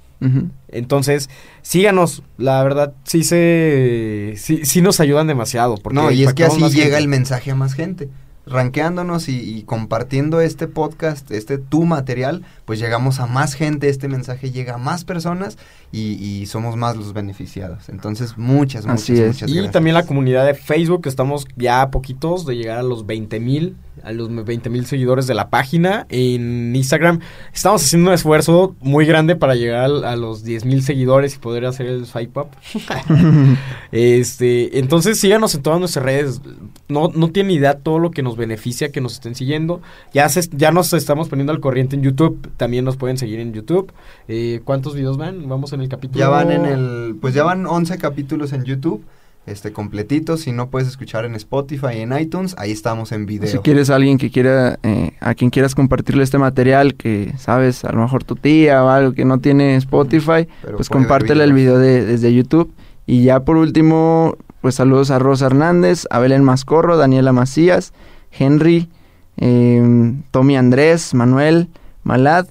Entonces, 0.70 1.30
síganos, 1.62 2.24
la 2.40 2.64
verdad, 2.64 2.94
sí 3.04 3.24
se, 3.24 4.34
sí, 4.36 4.62
sí 4.66 4.82
nos 4.82 5.00
ayudan 5.00 5.28
demasiado. 5.28 5.78
Porque 5.78 5.96
No, 5.96 6.10
y 6.10 6.24
es 6.24 6.34
que 6.34 6.44
así 6.44 6.60
llega 6.60 6.72
gente. 6.72 6.98
el 6.98 7.08
mensaje 7.08 7.52
a 7.52 7.56
más 7.56 7.74
gente. 7.74 8.10
Ranqueándonos 8.48 9.30
y, 9.30 9.38
y 9.40 9.64
compartiendo 9.64 10.42
este 10.42 10.68
podcast, 10.68 11.30
este 11.32 11.58
tu 11.60 11.86
material, 11.86 12.46
pues 12.68 12.80
llegamos 12.80 13.22
a 13.22 13.28
más 13.28 13.54
gente, 13.54 13.88
este 13.88 14.10
mensaje 14.10 14.52
llega 14.52 14.74
a 14.74 14.78
más 14.78 15.06
personas 15.06 15.58
y, 15.94 16.16
y 16.22 16.48
somos 16.48 16.76
más 16.76 16.98
los 16.98 17.14
beneficiados. 17.14 17.88
Entonces, 17.88 18.38
muchas, 18.38 18.86
muchas, 18.86 19.04
Así 19.04 19.14
es. 19.14 19.28
muchas 19.28 19.50
Y 19.50 19.54
gracias. 19.54 19.72
también 19.72 19.94
la 19.94 20.06
comunidad 20.06 20.46
de 20.46 20.54
Facebook, 20.54 21.04
que 21.04 21.10
estamos 21.10 21.48
ya 21.56 21.82
a 21.82 21.92
poquitos 21.92 22.46
de 22.46 22.58
llegar 22.58 22.78
a 22.78 22.84
los 22.84 23.06
20 23.06 23.40
mil, 23.40 23.78
a 24.04 24.12
los 24.12 24.30
20 24.46 24.70
mil 24.70 24.86
seguidores 24.86 25.28
de 25.28 25.34
la 25.34 25.50
página. 25.50 26.06
En 26.10 26.76
Instagram 26.76 27.22
estamos 27.54 27.84
haciendo 27.84 28.10
un 28.10 28.14
esfuerzo 28.14 28.76
muy 28.82 29.06
grande 29.06 29.38
para 29.38 29.56
llegar 29.56 29.86
a, 29.86 30.16
los 30.18 30.44
10 30.44 30.66
mil 30.66 30.84
seguidores 30.84 31.36
y 31.36 31.40
poder 31.40 31.66
hacer 31.66 31.88
el 31.88 32.06
swipe 32.06 32.40
up. 32.40 32.50
este, 33.94 34.80
entonces 34.80 35.20
síganos 35.20 35.56
en 35.56 35.62
todas 35.62 35.80
nuestras 35.80 36.04
redes. 36.04 36.42
No, 36.90 37.12
no 37.14 37.30
tienen 37.30 37.52
idea 37.52 37.80
todo 37.80 38.00
lo 38.00 38.12
que 38.12 38.24
nos 38.24 38.38
beneficia 38.38 38.92
que 38.92 39.02
nos 39.02 39.14
estén 39.14 39.36
siguiendo. 39.36 39.82
Ya, 40.14 40.28
se, 40.30 40.42
ya 40.52 40.72
nos 40.72 40.92
estamos 40.94 41.30
poniendo 41.30 41.54
al 41.54 41.60
corriente 41.60 41.96
en 41.96 42.04
YouTube. 42.04 42.50
También 42.58 42.84
nos 42.86 42.98
pueden 42.98 43.18
seguir 43.18 43.40
en 43.40 43.54
YouTube. 43.54 43.92
Eh, 44.28 44.62
¿Cuántos 44.66 44.96
videos 44.96 45.18
van? 45.18 45.48
Vamos 45.48 45.74
en 45.74 45.82
el 45.82 45.90
capítulo. 45.90 46.20
Ya 46.20 46.30
van 46.30 46.52
en 46.52 46.66
el, 46.66 47.16
pues 47.22 47.34
ya 47.34 47.44
van 47.44 47.66
11 47.66 47.98
capítulos 48.00 48.52
en 48.52 48.64
YouTube, 48.66 49.04
este 49.46 49.72
completitos. 49.72 50.42
Si 50.42 50.52
no 50.52 50.70
puedes 50.70 50.88
escuchar 50.88 51.24
en 51.26 51.36
Spotify 51.36 51.98
y 51.98 52.00
en 52.02 52.18
iTunes, 52.18 52.56
ahí 52.58 52.72
estamos 52.72 53.12
en 53.12 53.26
video. 53.28 53.48
Si 53.50 53.60
quieres 53.60 53.90
a 53.92 53.96
alguien 53.96 54.18
que 54.18 54.32
quiera, 54.32 54.80
eh, 54.84 55.12
a 55.20 55.36
quien 55.36 55.52
quieras 55.52 55.76
compartirle 55.76 56.24
este 56.24 56.38
material, 56.40 56.96
que 56.96 57.32
sabes, 57.38 57.86
a 57.86 57.92
lo 57.92 58.02
mejor 58.02 58.24
tu 58.24 58.36
tía 58.36 58.84
o 58.84 58.90
algo 58.90 59.14
que 59.14 59.24
no 59.24 59.40
tiene 59.40 59.76
Spotify, 59.76 60.48
Pero 60.64 60.78
pues 60.78 60.90
compártele 60.90 61.44
el 61.44 61.54
video 61.54 61.78
de- 61.78 62.04
desde 62.06 62.34
YouTube. 62.34 62.72
Y 63.06 63.24
ya 63.24 63.42
por 63.42 63.56
último, 63.58 64.36
pues 64.62 64.76
saludos 64.76 65.12
a 65.12 65.20
Rosa 65.20 65.46
Hernández, 65.46 66.08
a 66.10 66.20
Belén 66.20 66.44
Mascorro, 66.44 66.98
Daniela 66.98 67.32
Macías, 67.32 67.94
Henry, 68.32 68.90
eh, 69.38 70.14
Tommy 70.32 70.58
Andrés, 70.58 71.14
Manuel, 71.14 71.70
Malad, 72.08 72.48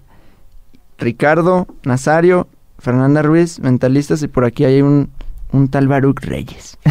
Ricardo, 0.98 1.66
Nazario, 1.84 2.46
Fernanda 2.78 3.22
Ruiz, 3.22 3.58
mentalistas, 3.60 4.22
y 4.22 4.28
por 4.28 4.44
aquí 4.44 4.64
hay 4.66 4.82
un, 4.82 5.08
un 5.50 5.68
tal 5.68 5.88
Baruch 5.88 6.20
Reyes. 6.20 6.76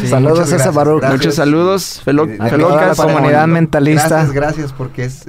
Sí, 0.00 0.06
Saludos 0.08 0.52
a 0.52 0.70
Baruch. 0.70 1.00
gracias. 1.00 1.18
Muchos 1.18 1.34
saludos, 1.34 2.02
felo- 2.04 2.26
De- 2.26 2.36
felocas. 2.50 2.96
comunidad 2.98 3.46
mentalista. 3.46 4.08
Gracias, 4.08 4.32
gracias, 4.32 4.72
porque 4.74 5.04
es, 5.04 5.24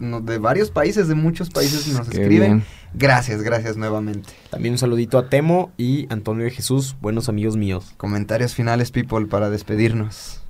de 0.00 0.38
varios 0.38 0.70
países, 0.70 1.08
de 1.08 1.14
muchos 1.14 1.48
países 1.50 1.88
nos 1.88 2.08
Qué 2.08 2.20
escriben. 2.22 2.52
bien. 2.58 2.64
Gracias, 2.94 3.40
gracias 3.42 3.78
nuevamente. 3.78 4.28
También 4.50 4.74
un 4.74 4.78
saludito 4.78 5.16
a 5.18 5.30
Temo 5.30 5.70
y 5.78 6.06
Antonio 6.12 6.44
de 6.44 6.50
Jesús, 6.50 6.94
buenos 7.00 7.30
amigos 7.30 7.56
míos. 7.56 7.94
Comentarios 7.96 8.54
finales, 8.54 8.90
people, 8.90 9.24
para 9.26 9.48
despedirnos. 9.48 10.42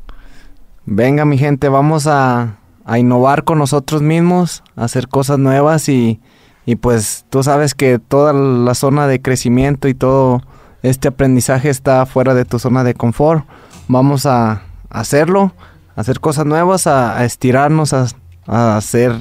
Venga, 0.87 1.25
mi 1.25 1.39
gente, 1.39 1.69
vamos 1.69 2.09
a, 2.09 2.57
a 2.85 2.99
innovar 2.99 3.45
con 3.45 3.59
nosotros 3.59 4.03
mismos, 4.03 4.63
a 4.77 4.85
hacer 4.85 5.09
cosas 5.09 5.39
nuevas 5.39 5.89
y, 5.89 6.21
y 6.67 6.77
pues 6.77 7.25
tú 7.31 7.43
sabes 7.43 7.75
que 7.75 7.99
toda 7.99 8.33
la 8.33 8.75
zona 8.75 9.07
de 9.07 9.21
crecimiento 9.21 9.89
y 9.89 9.95
todo 9.95 10.43
este 10.83 11.09
aprendizaje 11.09 11.71
está 11.71 12.05
fuera 12.07 12.35
de 12.35 12.45
tu 12.45 12.59
zona 12.59 12.85
de 12.85 12.95
confort. 12.95 13.45
Vamos 13.89 14.27
a 14.27 14.63
hacerlo, 14.91 15.53
hacer 15.97 16.21
cosas 16.21 16.47
nuevas, 16.47 16.87
a, 16.87 17.25
estirarnos, 17.25 17.93
a, 17.93 18.77
hacer 18.77 19.15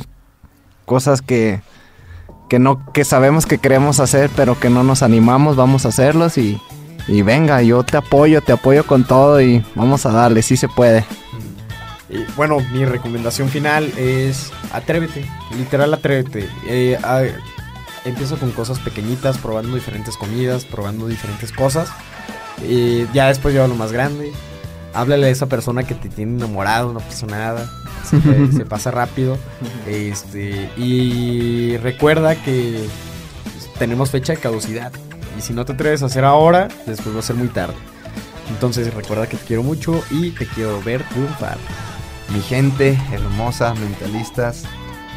cosas 0.86 1.22
que, 1.22 1.62
que 2.49 2.59
no 2.59 2.91
que 2.91 3.05
sabemos 3.05 3.45
que 3.45 3.57
queremos 3.57 3.99
hacer, 3.99 4.30
pero 4.36 4.59
que 4.59 4.70
no 4.70 4.84
nos 4.84 5.03
animamos, 5.03 5.55
vamos 5.55 5.86
a 5.86 5.89
hacerlos 5.89 6.38
y, 6.38 6.59
y 7.07 7.22
venga, 7.22 7.62
yo 7.62 7.84
te 7.84 7.97
apoyo, 7.97 8.41
te 8.41 8.53
apoyo 8.53 8.86
con 8.86 9.03
todo 9.03 9.41
y 9.41 9.64
vamos 9.76 10.05
a 10.05 10.12
darle, 10.12 10.41
sí 10.41 10.57
se 10.57 10.68
puede. 10.68 11.05
Y, 12.12 12.24
bueno, 12.36 12.57
mi 12.72 12.84
recomendación 12.86 13.49
final 13.49 13.91
es 13.97 14.51
atrévete, 14.74 15.26
literal 15.57 15.93
atrévete. 15.93 16.49
Eh, 16.68 16.97
a- 17.03 17.24
empiezo 18.03 18.38
con 18.38 18.51
cosas 18.51 18.80
pequeñitas, 18.80 19.38
probando 19.38 19.76
diferentes 19.76 20.18
comidas, 20.18 20.66
probando 20.66 21.07
diferentes 21.07 21.51
cosas. 21.51 21.89
Y 22.68 23.05
ya 23.14 23.28
después 23.28 23.53
lleva 23.53 23.68
lo 23.68 23.76
más 23.76 23.91
grande. 23.91 24.32
Háblale 24.93 25.28
a 25.28 25.30
esa 25.30 25.45
persona 25.47 25.84
que 25.84 25.95
te 25.95 26.09
tiene 26.09 26.36
enamorado, 26.38 26.91
no 26.91 26.99
pasa 26.99 27.26
nada. 27.28 27.70
Se, 28.09 28.18
te- 28.20 28.51
se 28.57 28.66
pasa 28.66 28.91
rápido. 28.91 29.38
Este, 29.88 30.70
y 30.78 31.78
recuerda 31.78 32.36
que 32.36 32.86
tenemos 33.80 34.12
fecha 34.12 34.34
de 34.34 34.39
caducidad. 34.39 34.91
Y 35.38 35.41
si 35.41 35.53
no 35.53 35.64
te 35.66 35.72
atreves 35.74 36.03
a 36.03 36.07
hacer 36.07 36.26
ahora, 36.26 36.68
después 36.86 37.16
va 37.16 37.20
a 37.20 37.24
ser 37.24 37.38
muy 37.38 37.47
tarde. 37.47 37.76
Entonces 38.49 38.93
recuerda 38.93 39.28
que 39.28 39.38
te 39.38 39.45
quiero 39.45 39.64
mucho 39.64 40.03
y 40.12 40.32
te 40.32 40.45
quiero 40.45 40.82
ver 40.84 41.03
triunfar. 41.09 41.57
Mi 42.34 42.41
gente 42.41 42.97
hermosa, 43.11 43.73
mentalistas, 43.73 44.63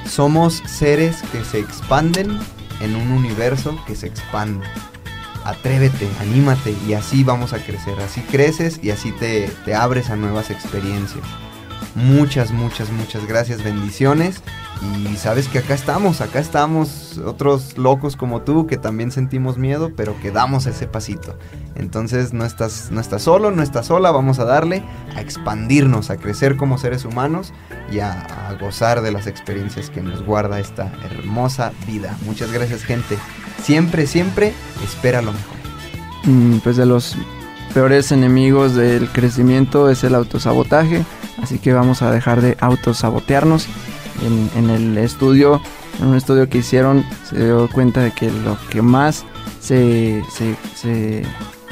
somos 0.09 0.63
seres 0.67 1.23
que 1.31 1.45
se 1.45 1.61
expanden 1.61 2.39
en 2.81 2.97
un 2.97 3.13
universo 3.13 3.79
que 3.87 3.95
se 3.95 4.09
expande. 4.09 4.67
Atrévete, 5.45 6.09
anímate 6.21 6.75
y 6.89 6.95
así 6.95 7.23
vamos 7.23 7.53
a 7.53 7.59
crecer. 7.59 8.01
Así 8.01 8.21
creces 8.23 8.81
y 8.83 8.91
así 8.91 9.13
te, 9.13 9.49
te 9.65 9.75
abres 9.75 10.11
a 10.11 10.17
nuevas 10.17 10.51
experiencias. 10.51 11.25
Muchas, 11.95 12.51
muchas, 12.51 12.91
muchas 12.91 13.27
gracias, 13.27 13.63
bendiciones. 13.63 14.43
Y 14.83 15.17
sabes 15.17 15.49
que 15.49 15.59
acá 15.59 15.75
estamos, 15.75 16.21
acá 16.21 16.41
estamos 16.41 17.19
otros 17.25 17.79
locos 17.79 18.17
como 18.17 18.43
tú 18.43 18.67
que 18.67 18.77
también 18.77 19.11
sentimos 19.11 19.57
miedo, 19.57 19.93
pero 19.97 20.19
que 20.21 20.31
damos 20.31 20.67
ese 20.67 20.87
pasito. 20.87 21.39
Entonces 21.75 22.33
no 22.33 22.45
estás, 22.45 22.91
no 22.91 23.01
estás 23.01 23.23
solo, 23.23 23.51
no 23.51 23.63
estás 23.63 23.87
sola, 23.87 24.11
vamos 24.11 24.39
a 24.39 24.45
darle 24.45 24.83
a 25.15 25.21
expandirnos, 25.21 26.11
a 26.11 26.17
crecer 26.17 26.57
como 26.57 26.79
seres 26.79 27.05
humanos 27.05 27.53
y 27.91 28.01
a, 28.01 28.57
gozar 28.61 29.01
de 29.03 29.11
las 29.11 29.27
experiencias 29.27 29.91
que 29.91 30.01
nos 30.01 30.25
guarda 30.25 30.61
esta 30.61 30.93
hermosa 31.05 31.73
vida. 31.87 32.17
Muchas 32.25 32.53
gracias 32.53 32.85
gente. 32.85 33.19
Siempre, 33.63 34.07
siempre 34.07 34.53
espera 34.85 35.23
lo 35.23 35.33
mejor. 35.33 35.57
Mm, 36.25 36.59
pues 36.59 36.77
de 36.77 36.87
los 36.87 37.17
peores 37.73 38.13
enemigos 38.13 38.77
del 38.77 39.09
crecimiento 39.11 39.91
es 39.91 40.05
el 40.05 40.15
autosabotaje, 40.15 41.05
así 41.43 41.59
que 41.59 41.73
vamos 41.73 42.03
a 42.03 42.13
dejar 42.13 42.41
de 42.41 42.57
autosabotearnos. 42.61 43.67
En, 44.25 44.51
en 44.57 44.71
el 44.71 44.99
estudio, 44.99 45.61
en 46.01 46.09
un 46.09 46.17
estudio 46.17 46.49
que 46.49 46.59
hicieron, 46.59 47.05
se 47.29 47.45
dio 47.45 47.69
cuenta 47.71 48.01
de 48.01 48.11
que 48.13 48.31
lo 48.31 48.57
que 48.71 48.83
más 48.83 49.25
se, 49.61 50.23
se- 50.33 50.57
se 50.75 51.23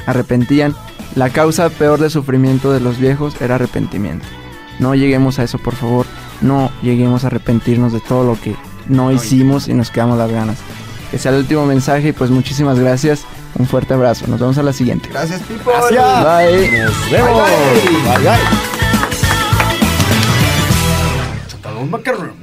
arrepentían, 0.05 0.75
la 1.15 1.29
causa 1.29 1.69
peor 1.69 1.99
de 1.99 2.09
sufrimiento 2.09 2.71
de 2.71 2.79
los 2.79 2.97
viejos 2.99 3.39
era 3.41 3.55
arrepentimiento. 3.55 4.25
No 4.79 4.95
lleguemos 4.95 5.39
a 5.39 5.43
eso, 5.43 5.57
por 5.59 5.75
favor. 5.75 6.05
No 6.41 6.71
lleguemos 6.81 7.23
a 7.23 7.27
arrepentirnos 7.27 7.93
de 7.93 7.99
todo 8.01 8.23
lo 8.25 8.39
que 8.41 8.55
no 8.87 9.11
hicimos 9.11 9.67
y 9.67 9.73
nos 9.73 9.91
quedamos 9.91 10.17
las 10.17 10.31
ganas. 10.31 10.57
Que 11.11 11.17
sea 11.19 11.31
el 11.31 11.37
último 11.39 11.65
mensaje 11.65 12.09
y 12.09 12.11
pues 12.11 12.31
muchísimas 12.31 12.79
gracias. 12.79 13.21
Un 13.55 13.67
fuerte 13.67 13.93
abrazo. 13.93 14.25
Nos 14.27 14.39
vemos 14.39 14.57
a 14.57 14.63
la 14.63 14.73
siguiente. 14.73 15.09
Gracias, 15.11 15.41
people. 15.43 15.71
Bye. 15.89 16.71
Nos 16.81 17.11
vemos. 17.11 17.43
Bye, 17.43 18.17
Bye, 18.17 18.23
bye. 18.23 18.39
Chatalón 21.47 22.42